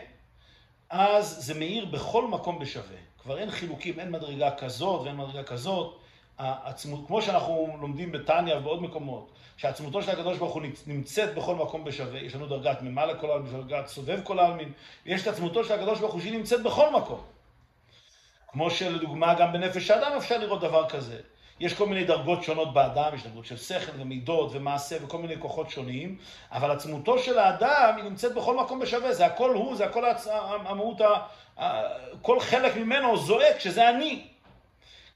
אז 0.91 1.47
זה 1.47 1.55
מאיר 1.55 1.85
בכל 1.85 2.27
מקום 2.27 2.59
בשווה. 2.59 2.97
כבר 3.23 3.39
אין 3.39 3.51
חילוקים, 3.51 4.01
אין 4.01 4.11
מדרגה 4.11 4.57
כזאת 4.57 5.01
ואין 5.01 5.17
מדרגה 5.17 5.43
כזאת. 5.43 6.01
העצמות, 6.39 7.07
כמו 7.07 7.22
שאנחנו 7.22 7.76
לומדים 7.80 8.12
בטניה 8.12 8.59
ובעוד 8.59 8.82
מקומות, 8.82 9.30
שעצמותו 9.57 10.03
של 10.03 10.11
הקדוש 10.11 10.39
ברוך 10.39 10.55
הוא 10.55 10.62
נמצאת 10.87 11.34
בכל 11.34 11.55
מקום 11.55 11.84
בשווה, 11.84 12.20
יש 12.20 12.34
לנו 12.34 12.47
דרגת 12.47 12.82
ממעלה 12.82 13.14
כל 13.14 13.30
העלמין, 13.30 13.62
דרגת 13.62 13.87
סובב 13.87 14.20
כל 14.24 14.39
העלמין, 14.39 14.72
ויש 15.07 15.22
את 15.22 15.26
עצמותו 15.26 15.64
של 15.64 15.74
הקדוש 15.74 16.01
ברוך 16.01 16.12
הוא 16.12 16.20
שהיא 16.20 16.32
נמצאת 16.39 16.62
בכל 16.62 16.93
מקום. 16.93 17.20
כמו 18.49 18.70
שלדוגמה 18.70 19.34
גם 19.34 19.53
בנפש 19.53 19.91
האדם 19.91 20.16
אפשר 20.16 20.39
לראות 20.39 20.61
דבר 20.61 20.89
כזה. 20.89 21.20
יש 21.61 21.74
כל 21.74 21.87
מיני 21.87 22.05
דרגות 22.05 22.43
שונות 22.43 22.74
באדם, 22.74 23.14
יש 23.14 23.22
דרגות 23.22 23.47
של 23.47 23.57
שכל 23.57 23.93
ומידות 23.99 24.51
ומעשה 24.53 24.97
וכל 25.03 25.18
מיני 25.18 25.34
כוחות 25.39 25.70
שונים, 25.70 26.18
אבל 26.53 26.70
עצמותו 26.70 27.18
של 27.18 27.39
האדם 27.39 27.95
היא 27.97 28.05
נמצאת 28.05 28.34
בכל 28.34 28.57
מקום 28.57 28.78
בשווה, 28.78 29.12
זה 29.12 29.26
הכל 29.26 29.55
הוא, 29.55 29.76
זה 29.76 29.84
הכל. 29.84 30.05
המהות, 30.30 31.01
כל 32.22 32.41
חלק 32.41 32.76
ממנו 32.76 33.16
זועק 33.16 33.59
שזה 33.59 33.89
אני. 33.89 34.36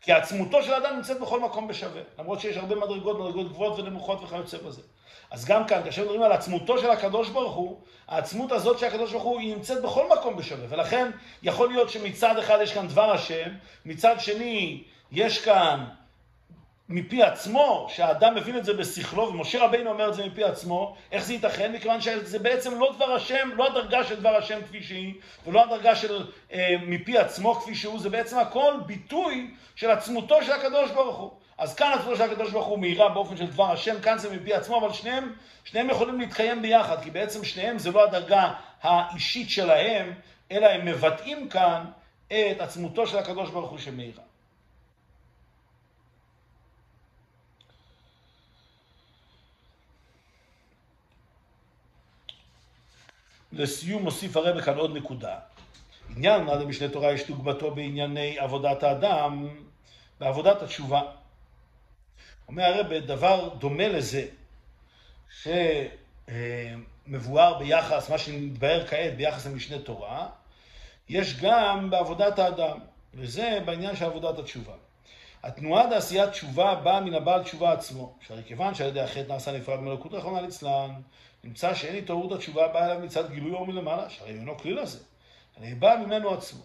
כי 0.00 0.12
עצמותו 0.12 0.62
של 0.62 0.72
האדם 0.72 0.96
נמצאת 0.96 1.20
בכל 1.20 1.40
מקום 1.40 1.68
בשווה, 1.68 2.02
למרות 2.18 2.40
שיש 2.40 2.56
הרבה 2.56 2.74
מדרגות, 2.74 3.18
מדרגות 3.18 3.48
גבוהות 3.48 3.78
ונמוכות 3.78 4.22
וכיוצא 4.22 4.58
בזה. 4.58 4.82
אז 5.30 5.44
גם 5.44 5.66
כאן, 5.66 5.80
כאשר 5.84 6.02
מדברים 6.02 6.22
על 6.22 6.32
עצמותו 6.32 6.78
של 6.78 6.90
הקדוש 6.90 7.28
ברוך 7.28 7.54
הוא, 7.54 7.80
העצמות 8.08 8.52
הזאת 8.52 8.78
של 8.78 8.86
הקדוש 8.86 9.12
ברוך 9.12 9.22
הוא, 9.24 9.40
היא 9.40 9.54
נמצאת 9.54 9.82
בכל 9.82 10.06
מקום 10.18 10.36
בשווה. 10.36 10.66
ולכן, 10.68 11.10
יכול 11.42 11.68
להיות 11.68 11.90
שמצד 11.90 12.38
אחד 12.38 12.58
יש 12.62 12.72
כאן 12.72 12.88
דבר 12.88 13.12
השם, 13.12 13.48
מצד 13.84 14.20
שני, 14.20 14.82
יש 15.12 15.44
כאן 15.44 15.84
מפי 16.92 17.22
עצמו, 17.22 17.86
שהאדם 17.90 18.34
מבין 18.34 18.56
את 18.56 18.64
זה 18.64 18.74
בשכלו, 18.74 19.28
ומשה 19.28 19.64
רבינו 19.64 19.90
אומר 19.90 20.08
את 20.08 20.14
זה 20.14 20.26
מפי 20.26 20.44
עצמו, 20.44 20.96
איך 21.12 21.24
זה 21.24 21.32
ייתכן? 21.32 21.72
מכיוון 21.72 22.00
שזה 22.00 22.38
בעצם 22.38 22.80
לא 22.80 22.92
דבר 22.96 23.12
השם, 23.12 23.50
לא 23.56 23.66
הדרגה 23.66 24.04
של 24.04 24.20
דבר 24.20 24.36
השם 24.36 24.58
כפי 24.68 24.82
שהיא, 24.82 25.14
ולא 25.46 25.64
הדרגה 25.64 25.96
של 25.96 26.26
אה, 26.52 26.74
מפי 26.86 27.18
עצמו 27.18 27.54
כפי 27.54 27.74
שהוא, 27.74 27.98
זה 27.98 28.10
בעצם 28.10 28.38
הכל 28.38 28.74
ביטוי 28.86 29.54
של 29.74 29.90
עצמותו 29.90 30.42
של 30.42 30.52
הקדוש 30.52 30.90
ברוך 30.90 31.16
הוא. 31.16 31.30
אז 31.58 31.74
כאן 31.74 31.92
עצמותו 31.92 32.16
של 32.16 32.22
הקדוש 32.22 32.50
ברוך 32.50 32.66
הוא 32.66 32.78
מאירה 32.78 33.08
באופן 33.08 33.36
של 33.36 33.46
דבר 33.46 33.72
השם, 33.72 34.00
כאן 34.02 34.18
זה 34.18 34.36
מפי 34.36 34.54
עצמו, 34.54 34.78
אבל 34.78 34.92
שניהם, 34.92 35.32
שניהם 35.64 35.90
יכולים 35.90 36.20
להתקיים 36.20 36.62
ביחד, 36.62 37.02
כי 37.02 37.10
בעצם 37.10 37.44
שניהם 37.44 37.78
זה 37.78 37.90
לא 37.90 38.04
הדרגה 38.04 38.52
האישית 38.82 39.50
שלהם, 39.50 40.14
אלא 40.50 40.66
הם 40.66 40.84
מבטאים 40.84 41.48
כאן 41.48 41.84
את 42.26 42.60
עצמותו 42.60 43.06
של 43.06 43.18
הקדוש 43.18 43.50
ברוך 43.50 43.70
הוא 43.70 43.78
שמאירה. 43.78 44.29
לסיום 53.52 54.02
מוסיף 54.02 54.36
הרב 54.36 54.60
כאן 54.60 54.78
עוד 54.78 54.96
נקודה. 54.96 55.38
עניין 56.16 56.44
מה 56.44 56.54
למשנה 56.54 56.88
תורה 56.88 57.12
יש 57.12 57.26
דוגמתו 57.26 57.70
בענייני 57.70 58.38
עבודת 58.38 58.82
האדם 58.82 59.48
בעבודת 60.20 60.62
התשובה. 60.62 61.02
אומר 62.48 62.64
הרב 62.64 62.94
דבר 62.94 63.48
דומה 63.58 63.88
לזה 63.88 64.26
שמבואר 67.06 67.58
ביחס, 67.58 68.10
מה 68.10 68.18
שמתבהר 68.18 68.86
כעת 68.86 69.16
ביחס 69.16 69.46
למשנה 69.46 69.78
תורה, 69.78 70.28
יש 71.08 71.40
גם 71.40 71.90
בעבודת 71.90 72.38
האדם, 72.38 72.78
וזה 73.14 73.58
בעניין 73.64 73.96
של 73.96 74.04
עבודת 74.04 74.38
התשובה. 74.38 74.72
התנועה 75.42 75.86
לעשיית 75.86 76.30
תשובה 76.30 76.74
באה 76.74 77.00
מן 77.00 77.14
הבעל 77.14 77.42
תשובה 77.42 77.72
עצמו, 77.72 78.14
שהרי 78.26 78.42
כיוון 78.46 78.74
שעל 78.74 78.88
ידי 78.88 79.00
החטא 79.00 79.28
נעשה 79.28 79.52
נפרד 79.52 79.80
מלכות 79.80 80.14
רחמנא 80.14 80.40
ליצלן, 80.40 80.90
נמצא 81.44 81.74
שאין 81.74 81.96
התעוררות 81.96 82.32
התשובה 82.32 82.68
באה 82.68 82.86
אליו 82.86 82.98
מצד 83.00 83.30
גילוי 83.30 83.52
אור 83.52 83.66
מלמעלה, 83.66 84.10
שהרי 84.10 84.30
אינו 84.30 84.58
כלי 84.58 84.74
לזה, 84.74 84.98
אלא 85.58 85.66
באה 85.78 85.96
ממנו 85.96 86.34
עצמו. 86.34 86.62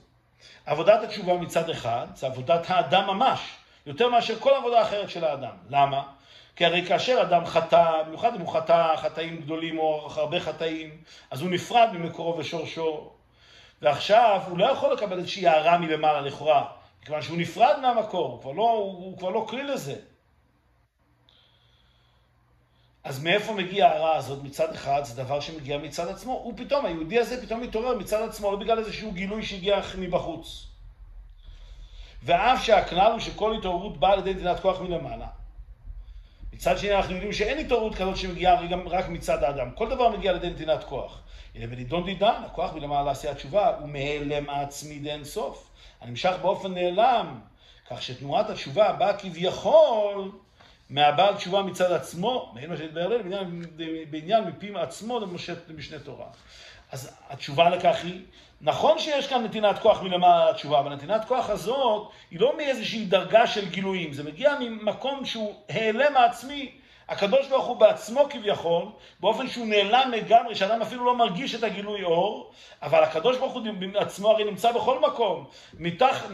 עבודת 0.66 1.04
התשובה 1.04 1.34
מצד 1.34 1.70
אחד, 1.70 2.08
זה 2.16 2.28
עבודת 2.28 2.62
האדם 2.68 3.08
ממש, 3.08 3.56
יותר 3.86 4.10
מאשר 4.10 4.40
כל 4.40 4.54
עבודה 4.54 4.82
אחרת 4.82 5.10
של 5.10 5.24
האדם. 5.26 5.56
למה? 5.70 6.04
כי 6.56 6.66
הרי 6.66 6.86
כאשר 6.86 7.22
אדם 7.22 7.46
חטא, 7.46 8.04
במיוחד 8.08 8.36
אם 8.36 8.42
הוא 8.42 8.54
חטא 8.54 8.96
חטאים 8.96 9.42
גדולים 9.42 9.80
או 9.80 10.08
הרבה 10.16 10.40
חטאים, 10.40 10.98
אז 11.32 11.42
הוא 11.42 11.50
נפרד 11.50 11.90
ממקורו 11.94 12.38
ושורשו. 12.38 13.12
ועכשיו 13.82 14.42
הוא 14.48 14.58
לא 14.58 14.66
יכול 14.66 14.94
לקבל 14.94 15.18
איזושהי 15.18 15.48
הערה 15.48 15.78
מלמעלה 15.78 16.22
לכאורה, 16.22 16.66
מכיוון 17.02 17.22
שהוא 17.22 17.38
נפרד 17.38 17.80
מהמקור, 17.82 18.32
הוא 18.32 18.42
כבר 18.42 18.52
לא, 18.52 18.72
הוא 18.72 19.18
כבר 19.18 19.30
לא 19.30 19.46
כלי 19.50 19.64
לזה. 19.64 19.96
אז 23.06 23.24
מאיפה 23.24 23.54
מגיעה 23.54 23.96
הרע 23.96 24.16
הזאת 24.16 24.44
מצד 24.44 24.74
אחד? 24.74 25.02
זה 25.04 25.24
דבר 25.24 25.40
שמגיע 25.40 25.78
מצד 25.78 26.08
עצמו. 26.08 26.34
הוא 26.34 26.54
פתאום, 26.58 26.86
היהודי 26.86 27.20
הזה 27.20 27.46
פתאום 27.46 27.62
מתעורר 27.62 27.98
מצד 27.98 28.22
עצמו, 28.22 28.52
לא 28.52 28.58
בגלל 28.58 28.80
איזשהו 28.80 29.12
גילוי 29.12 29.46
שהגיע 29.46 29.82
מבחוץ. 29.98 30.68
ואף 32.24 32.64
שהכלל 32.64 33.12
הוא 33.12 33.20
שכל 33.20 33.56
התעוררות 33.56 33.98
באה 33.98 34.14
על 34.14 34.20
ידי 34.20 34.34
נתינת 34.34 34.60
כוח 34.60 34.82
מלמעלה. 34.82 35.28
מצד 36.54 36.78
שני 36.78 36.96
אנחנו 36.96 37.14
יודעים 37.14 37.34
שאין 37.34 37.58
התעוררות 37.58 37.96
כזאת 37.96 38.18
שמגיעה 38.18 38.62
רק 38.86 39.10
מצד 39.10 39.44
האדם. 39.44 39.72
כל 39.72 39.90
דבר 39.90 40.10
מגיע 40.10 40.32
על 40.32 40.38
ידי 40.38 40.50
נתינת 40.50 40.84
כוח. 40.84 41.22
אלא 41.56 41.66
בנידון 41.66 42.06
דידן, 42.06 42.42
הכוח 42.46 42.74
מלמעלה 42.74 43.04
לעשיית 43.04 43.38
תשובה, 43.38 43.76
הוא 43.76 43.90
מהלם 43.90 44.50
עצמי 44.50 45.00
דאין 45.00 45.24
סוף. 45.24 45.70
הנמשך 46.02 46.34
באופן 46.42 46.74
נעלם. 46.74 47.40
כך 47.90 48.02
שתנועת 48.02 48.50
התשובה 48.50 48.92
באה 48.92 49.18
כביכול 49.18 50.32
מהבעל 50.90 51.36
תשובה 51.36 51.62
מצד 51.62 51.92
עצמו, 51.92 52.52
מעין 52.56 52.70
מה 52.70 52.78
שהתברר 52.78 53.08
לי, 53.08 53.36
בעניין 54.10 54.44
מפי 54.44 54.72
עצמו 54.76 55.20
למשנה 55.70 56.00
תורה. 56.00 56.26
אז 56.92 57.18
התשובה 57.30 57.70
לכך 57.70 58.04
היא, 58.04 58.22
נכון 58.62 59.00
שיש 59.00 59.28
כאן 59.28 59.44
נתינת 59.44 59.80
כוח 59.80 60.02
מלמעלה 60.02 60.52
לתשובה, 60.52 60.80
אבל 60.80 60.94
נתינת 60.94 61.26
כוח 61.26 61.50
הזאת 61.50 62.12
היא 62.32 62.40
לא 62.40 62.58
מאיזושהי 62.58 63.06
דרגה 63.06 63.48
של 63.48 63.70
גילויים, 63.70 64.14
זה 64.14 64.24
מגיע 64.24 64.56
ממקום 64.60 65.26
שהוא 65.26 65.56
העלם 65.70 66.14
מעצמי. 66.14 66.72
הקדוש 67.10 67.48
ברוך 67.48 67.66
הוא 67.66 67.78
בעצמו 67.78 68.28
כביכול, 68.30 68.84
באופן 69.20 69.48
שהוא 69.48 69.68
נעלם 69.68 70.12
לגמרי, 70.12 70.56
שאדם 70.56 70.82
אפילו 70.82 71.06
לא 71.06 71.18
מרגיש 71.18 71.56
את 71.56 71.64
הגילוי 71.64 72.04
אור, 72.04 72.52
אבל 72.82 73.04
הקדוש 73.04 73.38
ברוך 73.38 73.54
הוא 73.54 73.62
בעצמו 73.94 74.32
הרי 74.32 74.44
נמצא 74.44 74.72
בכל 74.72 75.00
מקום, 75.00 75.46
מתח, 75.80 76.26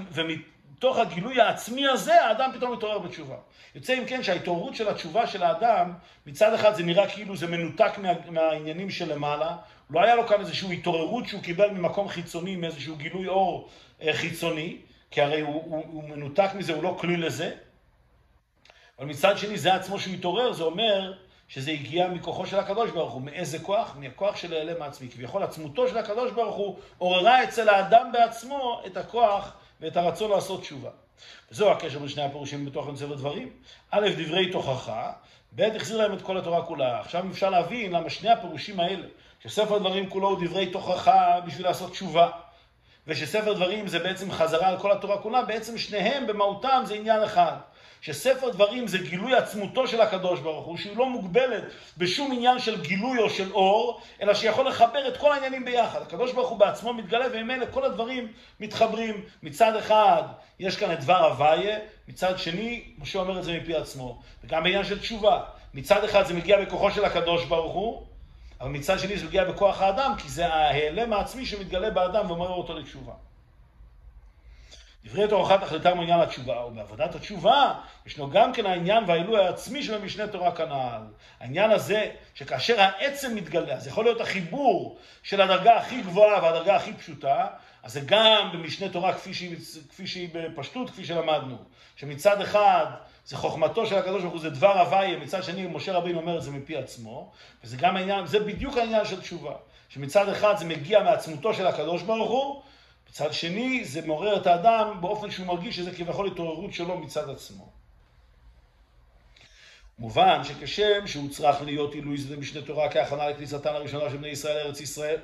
ומתוך 0.84 0.98
הגילוי 0.98 1.42
העצמי 1.42 1.88
הזה 1.88 2.26
האדם 2.26 2.52
פתאום 2.56 2.74
מתעורר 2.74 3.00
בתשובה. 3.00 3.36
יוצא 3.76 3.98
אם 3.98 4.06
כן 4.06 4.24
שההתעוררות 4.24 4.76
של 4.76 4.88
התשובה 4.88 5.28
של 5.28 5.44
האדם, 5.44 5.94
מצד 6.26 6.54
אחד 6.54 6.76
זה 6.76 6.84
נראה 6.84 7.10
כאילו 7.10 7.36
זה 7.36 7.48
מנותק 7.48 7.92
מה, 7.98 8.10
מהעניינים 8.30 8.90
שלמעלה, 8.90 9.58
לא 9.90 10.04
היה 10.04 10.16
לו 10.16 10.28
כאן 10.28 10.40
איזושהי 10.40 10.74
התעוררות 10.74 11.28
שהוא 11.28 11.42
קיבל 11.42 11.70
ממקום 11.70 12.08
חיצוני, 12.08 12.56
מאיזשהו 12.56 12.96
גילוי 12.96 13.28
אור 13.28 13.70
אה, 14.02 14.14
חיצוני, 14.14 14.78
כי 15.12 15.22
הרי 15.22 15.42
הוא, 15.42 15.64
הוא, 15.66 15.86
הוא 15.92 16.04
מנותק 16.10 16.50
מזה, 16.56 16.74
הוא 16.74 16.84
לא 16.84 16.98
כלי 17.00 17.18
לזה. 17.18 17.52
אבל 19.00 19.08
מצד 19.08 19.38
שני, 19.38 19.58
זה 19.58 19.74
עצמו 19.74 20.00
שהוא 20.00 20.14
התעורר, 20.14 20.54
זה 20.54 20.64
אומר 20.64 21.14
שזה 21.48 21.72
הגיע 21.72 22.08
מכוחו 22.08 22.46
של 22.46 22.60
הקדוש 22.60 22.92
ברוך 22.92 23.14
הוא. 23.14 23.22
מאיזה 23.22 23.60
כוח? 23.60 23.96
מהכוח 24.00 24.36
של 24.36 24.54
העלם 24.54 24.80
מעצמי. 24.80 25.10
כביכול 25.10 25.44
עצמותו 25.44 25.88
של 25.88 25.98
הקדוש 25.98 26.32
ברוך 26.32 26.56
הוא 26.56 26.78
עוררה 26.98 27.44
אצל 27.44 27.70
האדם 27.70 28.12
בעצמו 28.12 28.82
את 28.86 28.98
הכוח 28.98 29.54
ואת 29.82 29.98
הרצון 29.98 30.32
לעשות 30.32 30.62
תשובה. 30.62 30.90
וזהו 31.52 31.70
הקשר 31.70 32.00
בין 32.00 32.08
שני 32.08 32.24
הפירושים 32.24 32.66
בתוך 32.66 32.88
ספר 32.96 33.16
דברים. 33.16 33.50
א', 33.92 34.10
דברי 34.18 34.52
תוכחה, 34.52 35.12
ב', 35.56 35.62
החזיר 35.62 35.98
להם 35.98 36.14
את 36.14 36.22
כל 36.22 36.38
התורה 36.38 36.66
כולה. 36.66 37.00
עכשיו 37.00 37.26
אפשר 37.32 37.50
להבין 37.50 37.92
למה 37.92 38.10
שני 38.10 38.30
הפירושים 38.30 38.80
האלה, 38.80 39.08
שספר 39.44 39.78
דברים 39.78 40.10
כולו 40.10 40.30
הוא 40.30 40.46
דברי 40.46 40.72
תוכחה 40.72 41.40
בשביל 41.46 41.66
לעשות 41.66 41.92
תשובה, 41.92 42.30
ושספר 43.08 43.54
דברים 43.54 43.88
זה 43.88 44.00
בעצם 44.00 44.32
חזרה 44.32 44.68
על 44.68 44.80
כל 44.80 44.92
התורה 44.92 45.18
כולה, 45.18 45.46
בעצם 45.46 45.78
שניהם 45.78 46.28
במהותם 46.28 46.84
זה 46.86 46.94
עניין 46.94 47.24
אחד. 47.24 47.54
שספר 48.02 48.50
דברים 48.50 48.88
זה 48.88 48.98
גילוי 48.98 49.36
עצמותו 49.36 49.88
של 49.88 50.02
הקדוש 50.02 50.40
ברוך 50.40 50.66
הוא, 50.66 50.78
שהיא 50.78 50.98
לא 50.98 51.10
מוגבלת 51.10 51.64
בשום 51.98 52.32
עניין 52.32 52.60
של 52.60 52.82
גילוי 52.82 53.20
או 53.20 53.30
של 53.30 53.52
אור, 53.52 54.02
אלא 54.22 54.34
שיכול 54.34 54.68
לחבר 54.68 55.08
את 55.08 55.18
כל 55.18 55.32
העניינים 55.32 55.66
ביחד. 55.66 56.02
הקדוש 56.02 56.34
ברוך 56.34 56.50
הוא 56.50 56.60
בעצמו 56.60 56.94
מתגלה, 56.94 57.26
וממילא 57.34 57.66
כל 57.72 57.86
הדברים 57.86 58.28
מתחברים. 58.60 59.24
מצד 59.44 59.76
אחד, 59.76 60.24
יש 60.60 60.78
כאן 60.78 60.94
את 60.94 61.00
דבר 61.00 61.26
הוויה, 61.26 61.80
מצד 62.08 62.40
שני, 62.40 62.84
משה 63.00 63.20
אומר 63.20 63.40
את 63.40 63.44
זה 63.44 63.54
מפי 63.54 63.76
עצמו. 63.76 64.22
וגם 64.44 64.64
בעניין 64.64 64.84
של 64.84 65.00
תשובה. 65.00 65.44
מצד 65.74 66.04
אחד 66.04 66.26
זה 66.26 66.34
מגיע 66.34 66.62
בכוחו 66.62 66.92
של 66.92 67.06
הקדוש 67.06 67.46
ברוך 67.46 67.74
הוא, 67.74 68.04
אבל 68.62 68.70
מצד 68.70 69.00
שני 69.00 69.18
זה 69.18 69.26
מגיע 69.26 69.44
בכוח 69.44 69.82
האדם, 69.82 70.14
כי 70.18 70.30
זה 70.30 70.48
ההיעלם 70.48 71.14
העצמי 71.14 71.46
שמתגלה 71.46 71.90
באדם 71.90 72.32
ואומר 72.32 72.50
אותו 72.50 72.74
לתשובה. 72.74 73.14
דברי 75.06 75.28
תורתך 75.28 75.64
תכליתם 75.64 76.00
עניין 76.00 76.20
התשובה, 76.20 76.66
ובעבודת 76.66 77.16
התשובה 77.16 77.74
ישנו 78.06 78.30
גם 78.30 78.54
כן 78.54 78.66
העניין 78.66 79.04
והעילוי 79.08 79.40
העצמי 79.40 79.84
של 79.84 79.94
המשנה 79.94 80.28
תורה 80.28 80.56
כנ"ל. 80.56 81.02
העניין 81.40 81.72
הזה, 81.72 82.12
שכאשר 82.34 82.82
העצם 82.82 83.36
מתגלה, 83.36 83.74
אז 83.74 83.88
יכול 83.88 84.06
להיות 84.06 84.22
החיבור 84.22 84.98
של 85.24 85.42
הדרגה 85.42 85.78
הכי 85.78 86.02
גבוהה 86.02 86.44
והדרגה 86.44 86.76
הכי 86.76 86.94
פשוטה, 86.94 87.48
אז 87.84 87.94
זה 87.94 88.02
גם 88.06 88.50
במשנה 88.54 88.90
תורה 88.90 89.14
כפי 89.14 89.34
שהיא, 89.34 89.58
כפי 89.90 90.08
שהיא 90.08 90.30
בפשטות, 90.34 90.90
כפי 90.90 91.06
שלמדנו. 91.06 91.58
שמצד 91.96 92.42
אחד 92.42 92.86
זה 93.26 93.38
חוכמתו 93.38 93.86
של 93.86 93.98
הקדוש 93.98 94.22
ברוך 94.22 94.34
הוא, 94.34 94.42
זה 94.42 94.50
דבר 94.50 94.80
הוויה, 94.80 95.18
מצד 95.18 95.44
שני 95.44 95.68
משה 95.68 95.94
רבינו 95.94 96.20
אומר 96.20 96.38
את 96.38 96.44
זה 96.44 96.52
מפי 96.52 96.78
עצמו, 96.78 97.32
וזה 97.64 97.78
גם 97.78 97.98
העניין, 97.98 98.26
זה 98.26 98.40
בדיוק 98.40 98.78
העניין 98.78 99.06
של 99.06 99.22
תשובה. 99.22 99.54
שמצד 99.90 100.30
אחד 100.30 100.58
זה 100.58 100.66
מגיע 100.66 101.04
מעצמותו 101.04 101.54
של 101.54 101.68
הקדוש 101.68 102.02
ברוך 102.02 102.32
הוא, 102.32 102.62
מצד 103.12 103.34
שני, 103.34 103.86
זה 103.86 104.02
מעורר 104.08 104.42
את 104.42 104.48
האדם 104.48 104.98
באופן 105.02 105.32
שהוא 105.32 105.48
מרגיש 105.48 105.76
שזה 105.76 105.92
כביכול 105.92 106.28
התעוררות 106.28 106.74
שלו 106.74 107.00
מצד 107.00 107.30
עצמו. 107.30 107.70
מובן 110.00 110.44
שכשם 110.44 111.08
שהוא 111.08 111.30
צריך 111.30 111.62
להיות 111.62 111.94
עילוי 111.94 112.18
זה 112.18 112.38
משנה 112.38 112.62
תורה 112.62 112.92
כהכנה 112.92 113.30
לכניסתן 113.30 113.70
הראשונה 113.70 114.10
של 114.10 114.18
בני 114.18 114.28
ישראל 114.28 114.58
לארץ 114.58 114.82
ישראל, 114.82 115.20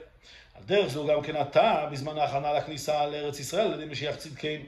על 0.55 0.63
דרך 0.63 0.87
זו 0.87 1.07
גם 1.07 1.21
כן 1.21 1.35
עתה 1.35 1.89
בזמן 1.91 2.17
ההכנה 2.17 2.53
לכניסה 2.53 3.05
לארץ 3.05 3.39
ישראל 3.39 3.67
על 3.67 3.81
ידי 3.81 3.91
משיח 3.91 4.15
צדקנו. 4.15 4.63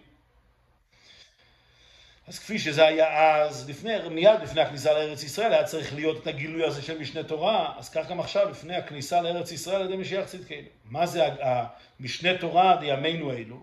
אז 2.29 2.39
כפי 2.39 2.59
שזה 2.59 2.85
היה 2.85 3.35
אז, 3.35 3.69
לפני, 3.69 4.09
מיד 4.09 4.41
לפני 4.43 4.61
הכניסה 4.61 4.93
לארץ 4.93 5.23
ישראל, 5.23 5.53
היה 5.53 5.63
צריך 5.63 5.95
להיות 5.95 6.21
את 6.21 6.27
הגילוי 6.27 6.65
הזה 6.65 6.81
של 6.81 6.97
משנה 6.97 7.23
תורה, 7.23 7.73
אז 7.77 7.89
כך 7.89 8.09
גם 8.09 8.19
עכשיו, 8.19 8.49
לפני 8.49 8.75
הכניסה 8.75 9.21
לארץ 9.21 9.51
ישראל 9.51 9.75
על 9.75 9.85
ידי 9.85 9.97
משיח 9.97 10.25
צדקנו. 10.25 10.67
מה 10.85 11.05
זה 11.05 11.29
המשנה 11.41 12.37
תורה 12.37 12.75
דימינו 12.75 13.31
אלו? 13.31 13.55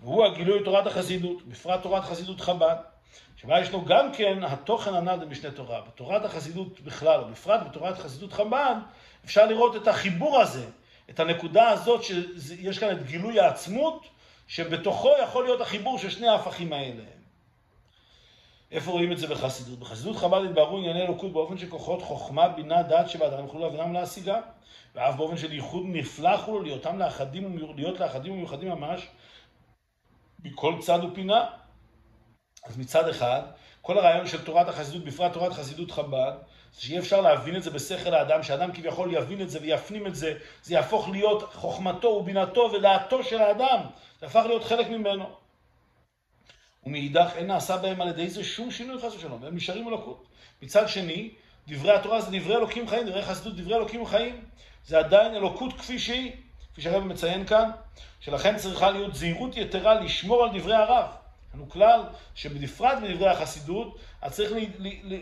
והוא 0.00 0.26
הגילוי 0.26 0.64
תורת 0.64 0.86
החסידות, 0.86 1.46
בפרט 1.46 1.82
תורת 1.82 2.04
חסידות 2.04 2.40
חב"ד, 2.40 2.76
שבה 3.36 3.60
ישנו 3.60 3.84
גם 3.84 4.12
כן 4.12 4.44
התוכן 4.44 4.94
הנ"ל 4.94 5.16
במשנה 5.16 5.50
תורה. 5.50 5.80
בתורת 5.80 6.24
החסידות 6.24 6.80
בכלל, 6.80 7.20
ובפרט 7.20 7.60
בתורת 7.70 7.98
חסידות 7.98 8.32
חב"ד, 8.32 8.74
אפשר 9.24 9.46
לראות 9.46 9.76
את 9.76 9.88
החיבור 9.88 10.40
הזה, 10.40 10.64
את 11.10 11.20
הנקודה 11.20 11.68
הזאת 11.68 12.02
שיש 12.02 12.78
כאן 12.78 12.90
את 12.90 13.06
גילוי 13.06 13.40
העצמות, 13.40 14.06
שבתוכו 14.48 15.10
יכול 15.22 15.44
להיות 15.44 15.60
החיבור 15.60 15.98
של 15.98 16.10
שני 16.10 16.28
ההפכים 16.28 16.72
האלה. 16.72 17.19
איפה 18.70 18.90
רואים 18.90 19.12
את 19.12 19.18
זה 19.18 19.26
בחסידות? 19.26 19.78
בחסידות 19.78 20.16
חב"ד 20.16 20.44
התבררו 20.44 20.78
ענייני 20.78 21.02
אלוקות 21.02 21.32
באופן 21.32 21.58
שכוחות 21.58 22.02
חוכמה, 22.02 22.48
בינה, 22.48 22.82
דעת 22.82 23.08
שבאדם 23.08 23.44
יוכלו 23.44 23.60
להבינם 23.60 23.92
להשיגה, 23.92 24.40
ואף 24.94 25.16
באופן 25.16 25.36
של 25.36 25.52
ייחוד 25.52 25.82
נפלח 25.86 26.44
הוא 26.44 26.62
להיותם 26.62 26.98
לאחדים, 26.98 27.58
להיות 27.76 28.00
לאחדים 28.00 28.32
ומיוחדים 28.32 28.68
ממש 28.68 29.08
מכל 30.44 30.74
צד 30.80 31.04
ופינה. 31.04 31.46
אז 32.64 32.78
מצד 32.78 33.08
אחד, 33.08 33.42
כל 33.82 33.98
הרעיון 33.98 34.26
של 34.26 34.44
תורת 34.44 34.68
החסידות, 34.68 35.04
בפרט 35.04 35.32
תורת 35.32 35.52
חסידות 35.52 35.90
חב"ד, 35.90 36.32
זה 36.72 36.80
שיהיה 36.80 37.00
אפשר 37.00 37.20
להבין 37.20 37.56
את 37.56 37.62
זה 37.62 37.70
בשכל 37.70 38.14
האדם, 38.14 38.42
שאדם 38.42 38.72
כביכול 38.72 39.14
יבין 39.14 39.42
את 39.42 39.50
זה 39.50 39.58
ויפנים 39.62 40.06
את 40.06 40.14
זה, 40.14 40.34
זה 40.62 40.74
יהפוך 40.74 41.08
להיות 41.08 41.54
חוכמתו 41.54 42.08
ובינתו 42.08 42.70
ודעתו 42.74 43.24
של 43.24 43.42
האדם, 43.42 43.80
זה 44.20 44.26
הפך 44.26 44.42
להיות 44.46 44.64
חלק 44.64 44.88
ממנו. 44.88 45.39
ומאידך 46.84 47.30
אין 47.36 47.46
נעשה 47.46 47.76
בהם 47.76 48.00
על 48.00 48.08
ידי 48.08 48.28
זה 48.28 48.44
שום 48.44 48.70
שינוי 48.70 48.98
חס 48.98 49.14
ושלום, 49.14 49.42
והם 49.42 49.56
נשארים 49.56 49.88
אלוקות. 49.88 50.26
מצד 50.62 50.88
שני, 50.88 51.30
דברי 51.68 51.92
התורה 51.92 52.20
זה 52.20 52.38
דברי 52.38 52.56
אלוקים 52.56 52.88
חיים, 52.88 53.06
דברי 53.06 53.22
חסידות 53.22 53.56
דברי 53.56 53.74
אלוקים 53.74 54.06
חיים. 54.06 54.44
זה 54.86 54.98
עדיין 54.98 55.34
אלוקות 55.34 55.72
כפי 55.72 55.98
שהיא, 55.98 56.32
כפי 56.72 56.82
שהרב 56.82 57.04
מציין 57.04 57.46
כאן, 57.46 57.70
שלכן 58.20 58.56
צריכה 58.56 58.90
להיות 58.90 59.14
זהירות 59.14 59.56
יתרה 59.56 59.94
לשמור 59.94 60.44
על 60.44 60.58
דברי 60.58 60.74
הרב. 60.74 61.06
לנו 61.54 61.68
כלל 61.68 62.02
שבנפרד 62.34 62.98
מדברי 63.02 63.28
החסידות, 63.28 63.98
אז 64.22 64.32
צריך 64.32 64.52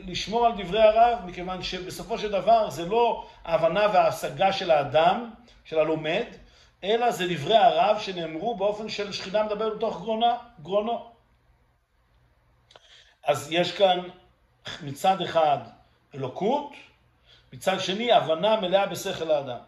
לשמור 0.07 0.47
על 0.47 0.53
דברי 0.63 0.83
הרב, 0.83 1.19
מכיוון 1.27 1.63
שבסופו 1.63 2.19
של 2.19 2.31
דבר 2.31 2.71
זה 2.71 2.87
לא 2.87 3.27
ההבנה 3.45 3.87
וההשגה 3.93 4.53
של 4.53 4.71
האדם, 4.71 5.31
של 5.65 5.79
הלומד, 5.79 6.25
אלא 6.85 7.11
זה 7.11 7.27
דברי 7.29 7.57
הרב 7.57 7.99
שנאמרו 8.01 8.57
באופן 8.57 8.89
של 8.89 9.13
שכינה 9.13 9.43
מדברת 9.43 9.77
בתוך 9.77 10.01
גרונה, 10.01 10.37
גרונו. 10.63 11.18
אז 13.29 13.49
יש 13.51 13.73
כאן 13.73 14.01
מצד 14.83 15.23
אחד 15.23 15.59
אלוקות, 16.15 16.73
מצד 17.53 17.81
שני 17.81 18.13
הבנה 18.13 18.61
מלאה 18.61 18.87
בשכל 18.87 19.31
האדם. 19.31 19.59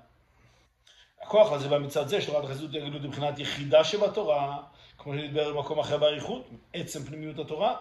הכוח 1.22 1.52
הזה 1.52 1.68
בא 1.68 1.78
מצד 1.78 2.08
זה 2.08 2.20
שתורת 2.20 2.44
החסידות 2.44 2.74
היא 2.74 2.82
הגלות 2.82 3.02
מבחינת 3.02 3.38
יחידה 3.38 3.84
שבתורה, 3.84 4.56
כמו 4.98 5.14
שנדבר 5.14 5.52
במקום 5.52 5.78
אחר 5.78 5.98
באריכות, 5.98 6.48
עצם 6.72 7.04
פנימיות 7.04 7.38
התורה, 7.38 7.76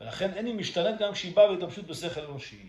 ולכן 0.00 0.30
אין 0.34 0.46
היא 0.46 0.54
משתנית 0.54 0.98
גם 0.98 1.12
כשהיא 1.12 1.36
באה 1.36 1.48
בהתלבשות 1.48 1.86
בשכל 1.86 2.20
אנושי. 2.20 2.62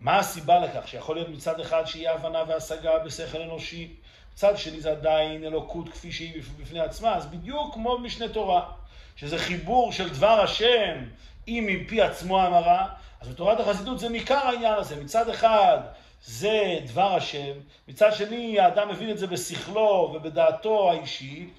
מה 0.00 0.18
הסיבה 0.18 0.58
לכך? 0.58 0.88
שיכול 0.88 1.16
להיות 1.16 1.28
מצד 1.28 1.60
אחד 1.60 1.84
שיהיה 1.84 2.14
הבנה 2.14 2.42
והשגה 2.48 2.98
בשכל 2.98 3.42
אנושי, 3.42 3.94
מצד 4.32 4.56
שני 4.56 4.80
זה 4.80 4.90
עדיין 4.90 5.44
אלוקות 5.44 5.88
כפי 5.88 6.12
שהיא 6.12 6.42
בפני 6.60 6.80
עצמה, 6.80 7.14
אז 7.14 7.26
בדיוק 7.26 7.74
כמו 7.74 7.98
במשנה 7.98 8.28
תורה, 8.28 8.72
שזה 9.16 9.38
חיבור 9.38 9.92
של 9.92 10.08
דבר 10.08 10.40
השם 10.40 11.04
אם 11.48 11.68
מפי 11.68 12.02
עצמו 12.02 12.46
אמרה, 12.46 12.86
אז 13.20 13.28
בתורת 13.28 13.60
החסידות 13.60 13.98
זה 13.98 14.08
ניכר 14.08 14.46
העניין 14.46 14.74
הזה. 14.74 14.96
מצד 14.96 15.28
אחד 15.28 15.78
זה 16.24 16.78
דבר 16.86 17.16
השם, 17.16 17.52
מצד 17.88 18.12
שני 18.14 18.60
האדם 18.60 18.88
מבין 18.88 19.10
את 19.10 19.18
זה 19.18 19.26
בשכלו 19.26 20.12
ובדעתו 20.14 20.90
האישית, 20.90 21.52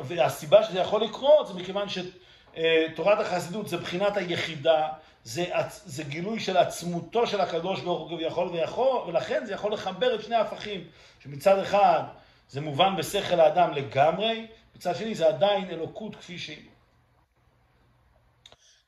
והסיבה 0.00 0.64
שזה 0.64 0.78
יכול 0.78 1.04
לקרות 1.04 1.46
זה 1.46 1.54
מכיוון 1.54 1.86
שתורת 1.88 3.20
החסידות 3.20 3.68
זה 3.68 3.76
בחינת 3.76 4.16
היחידה, 4.16 4.88
זה, 5.24 5.44
זה 5.68 6.02
גילוי 6.02 6.40
של 6.40 6.56
עצמותו 6.56 7.26
של 7.26 7.40
הקדוש 7.40 7.80
ברוך 7.80 8.10
הוא 8.10 8.18
כביכול 8.18 8.48
ויכול, 8.48 9.00
ולכן 9.06 9.46
זה 9.46 9.52
יכול 9.52 9.72
לחבר 9.72 10.14
את 10.14 10.22
שני 10.22 10.34
ההפכים, 10.34 10.84
שמצד 11.24 11.58
אחד 11.58 12.02
זה 12.48 12.60
מובן 12.60 12.96
בשכל 12.96 13.40
האדם 13.40 13.72
לגמרי, 13.72 14.46
מצד 14.76 14.96
שני 14.96 15.14
זה 15.14 15.28
עדיין 15.28 15.70
אלוקות 15.70 16.16
כפי 16.16 16.38
שהיא. 16.38 16.75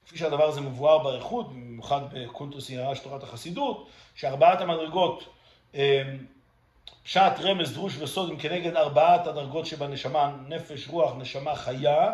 כפי 0.08 0.18
שהדבר 0.18 0.44
הזה 0.44 0.60
מבואר 0.60 0.98
באריכות, 0.98 1.52
במיוחד 1.52 2.00
בקונטוס 2.12 2.70
יראה 2.70 2.94
של 2.94 3.02
תורת 3.02 3.22
החסידות, 3.22 3.88
שארבעת 4.14 4.60
המדרגות, 4.60 5.24
אמ, 5.74 5.80
פשט, 7.04 7.32
רמז, 7.40 7.72
דרוש 7.72 7.96
וסוד, 7.98 8.30
הם 8.30 8.38
כנגד 8.38 8.76
ארבעת 8.76 9.26
הדרגות 9.26 9.66
שבנשמה, 9.66 10.36
נפש, 10.48 10.88
רוח, 10.88 11.12
נשמה, 11.18 11.56
חיה, 11.56 12.12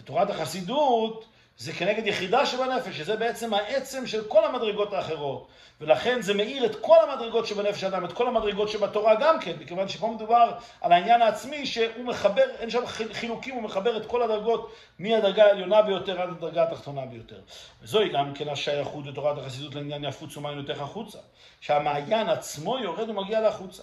ותורת 0.00 0.30
החסידות 0.30 1.24
זה 1.58 1.72
כנגד 1.72 2.06
יחידה 2.06 2.46
שבנפש, 2.46 2.96
שזה 2.96 3.16
בעצם 3.16 3.54
העצם 3.54 4.06
של 4.06 4.24
כל 4.28 4.44
המדרגות 4.44 4.92
האחרות. 4.92 5.48
ולכן 5.80 6.22
זה 6.22 6.34
מאיר 6.34 6.66
את 6.66 6.76
כל 6.80 6.96
המדרגות 7.08 7.46
שבנפש 7.46 7.84
האדם, 7.84 8.04
את 8.04 8.12
כל 8.12 8.28
המדרגות 8.28 8.68
שבתורה 8.68 9.14
גם 9.14 9.40
כן, 9.40 9.52
מכיוון 9.60 9.88
שפה 9.88 10.10
מדובר 10.10 10.50
על 10.80 10.92
העניין 10.92 11.22
העצמי 11.22 11.66
שהוא 11.66 12.04
מחבר, 12.04 12.42
אין 12.58 12.70
שם 12.70 12.86
חילוקים, 13.12 13.54
הוא 13.54 13.62
מחבר 13.62 13.96
את 13.96 14.06
כל 14.06 14.22
הדרגות 14.22 14.72
מהדרגה 14.98 15.44
העליונה 15.44 15.82
ביותר 15.82 16.22
עד 16.22 16.28
הדרגה 16.28 16.62
התחתונה 16.62 17.06
ביותר. 17.06 17.40
וזוהי 17.82 18.08
גם 18.08 18.34
כן 18.34 18.48
השייכות 18.48 19.06
לתורת 19.06 19.38
החסידות 19.38 19.74
לעניין 19.74 20.04
יפוצו 20.04 20.40
מעיינותיך 20.40 20.80
החוצה, 20.80 21.18
שהמעיין 21.60 22.28
עצמו 22.28 22.78
יורד 22.78 23.10
ומגיע 23.10 23.48
לחוצה. 23.48 23.82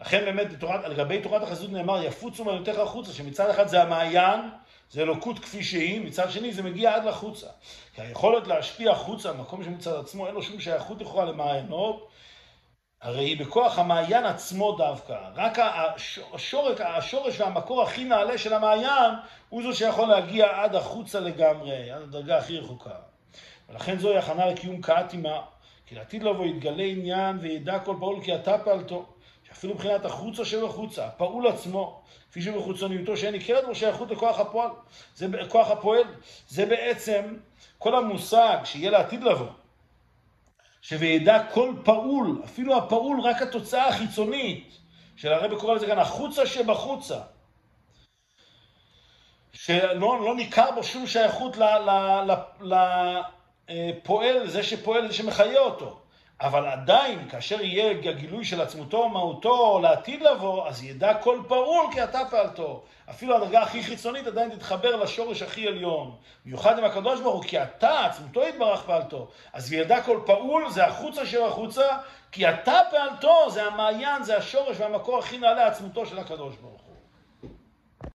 לכן 0.00 0.24
באמת 0.24 0.52
בתורת, 0.52 0.84
לגבי 0.84 1.22
תורת 1.22 1.42
החסידות 1.42 1.72
נאמר 1.72 2.04
יפוצו 2.04 2.44
מעיינותיך 2.44 2.78
החוצה, 2.78 3.12
שמצד 3.12 3.50
אחד 3.50 3.68
זה 3.68 3.82
המעיין, 3.82 4.40
זה 4.90 5.02
אלוקות 5.02 5.38
כפי 5.38 5.64
שהיא, 5.64 6.00
מצד 6.00 6.30
שני 6.30 6.52
זה 6.52 6.62
מגיע 6.62 6.94
עד 6.94 7.04
לחוצה. 7.04 7.46
כי 7.94 8.02
היכולת 8.02 8.46
להשפיע 8.46 8.94
חוצה, 8.94 9.32
מקום 9.32 9.64
שמצד 9.64 9.94
עצמו 9.94 10.26
אין 10.26 10.34
לו 10.34 10.42
שום 10.42 10.60
שייכות 10.60 11.00
לכאורה 11.00 11.24
למעיינות, 11.24 12.08
הרי 13.02 13.24
היא 13.24 13.40
בכוח 13.40 13.78
המעיין 13.78 14.24
עצמו 14.24 14.72
דווקא. 14.72 15.18
רק 15.34 15.58
השורק, 16.32 16.80
השורש 16.80 17.40
והמקור 17.40 17.82
הכי 17.82 18.04
נעלה 18.04 18.38
של 18.38 18.54
המעיין 18.54 19.14
הוא 19.48 19.62
זו 19.62 19.76
שיכול 19.76 20.08
להגיע 20.08 20.62
עד 20.62 20.74
החוצה 20.74 21.20
לגמרי, 21.20 21.90
עד 21.90 22.02
הדרגה 22.02 22.38
הכי 22.38 22.58
רחוקה. 22.58 22.94
ולכן 23.68 23.98
זוהי 23.98 24.18
הכנה 24.18 24.46
לקיום 24.46 24.80
קאת 24.80 25.12
עמה, 25.12 25.40
כי 25.86 25.94
לעתיד 25.94 26.22
לבוא 26.22 26.46
יתגלה 26.46 26.82
עניין 26.82 27.38
וידע 27.40 27.78
כל 27.78 27.96
פעול 28.00 28.24
כי 28.24 28.34
אתה 28.34 28.58
פעלתו. 28.58 29.06
שאפילו 29.48 29.74
מבחינת 29.74 30.04
החוצה 30.04 30.44
שבחוצה, 30.44 31.06
הפעול 31.06 31.46
עצמו, 31.46 32.02
כפי 32.30 32.42
שבחיצוניותו 32.42 33.16
שאין 33.16 33.32
ניכרת 33.32 33.64
בו 33.64 33.74
שייכות 33.74 34.10
לכוח 34.10 34.40
הפועל, 34.40 34.70
זה 35.14 35.26
כוח 35.48 35.70
הפועל, 35.70 36.04
זה 36.48 36.66
בעצם 36.66 37.36
כל 37.78 37.94
המושג 37.94 38.58
שיהיה 38.64 38.90
לעתיד 38.90 39.22
לבוא, 39.22 39.46
שוידע 40.82 41.46
כל 41.52 41.74
פעול, 41.84 42.42
אפילו 42.44 42.76
הפעול 42.76 43.20
רק 43.20 43.42
התוצאה 43.42 43.88
החיצונית, 43.88 44.76
של 45.16 45.32
הרבי 45.32 45.56
קורא 45.56 45.74
לזה 45.74 45.86
כאן 45.86 45.98
החוצה 45.98 46.46
שבחוצה, 46.46 47.20
שלא 49.52 50.24
לא 50.24 50.36
ניכר 50.36 50.70
בו 50.74 50.82
שום 50.82 51.06
שייכות 51.06 51.56
לפועל, 53.68 54.46
זה 54.46 54.62
שפועל, 54.62 55.08
זה 55.08 55.14
שמחיה 55.14 55.58
אותו. 55.58 56.00
אבל 56.40 56.66
עדיין, 56.66 57.28
כאשר 57.28 57.60
יהיה 57.60 57.90
הגילוי 57.90 58.44
של 58.44 58.60
עצמותו 58.60 58.96
ומהותו 58.96 59.80
לעתיד 59.82 60.22
לבוא, 60.22 60.68
אז 60.68 60.84
ידע 60.84 61.14
כל 61.14 61.38
פעול 61.48 61.86
כי 61.92 62.04
אתה 62.04 62.20
פעלתו. 62.30 62.82
אפילו 63.10 63.36
הדרגה 63.36 63.62
הכי 63.62 63.82
חיצונית 63.82 64.26
עדיין 64.26 64.50
תתחבר 64.50 64.96
לשורש 64.96 65.42
הכי 65.42 65.68
עליון. 65.68 66.16
מיוחד 66.46 66.78
עם 66.78 66.84
הקדוש 66.84 67.20
ברוך 67.20 67.34
הוא, 67.34 67.44
כי 67.44 67.62
אתה, 67.62 68.06
עצמותו 68.06 68.46
יתברך 68.46 68.82
פעלתו. 68.82 69.28
אז 69.52 69.72
ידע 69.72 70.02
כל 70.02 70.20
פעול, 70.26 70.70
זה 70.70 70.86
החוצה 70.86 71.26
של 71.26 71.42
החוצה, 71.42 71.86
כי 72.32 72.48
אתה 72.48 72.80
פעלתו, 72.90 73.50
זה 73.50 73.64
המעיין, 73.64 74.22
זה 74.22 74.36
השורש 74.36 74.76
והמקור 74.80 75.18
הכי 75.18 75.38
נעלה 75.38 75.66
עצמותו 75.66 76.06
של 76.06 76.18
הקדוש 76.18 76.56
ברוך 76.56 76.80
הוא. 76.80 76.89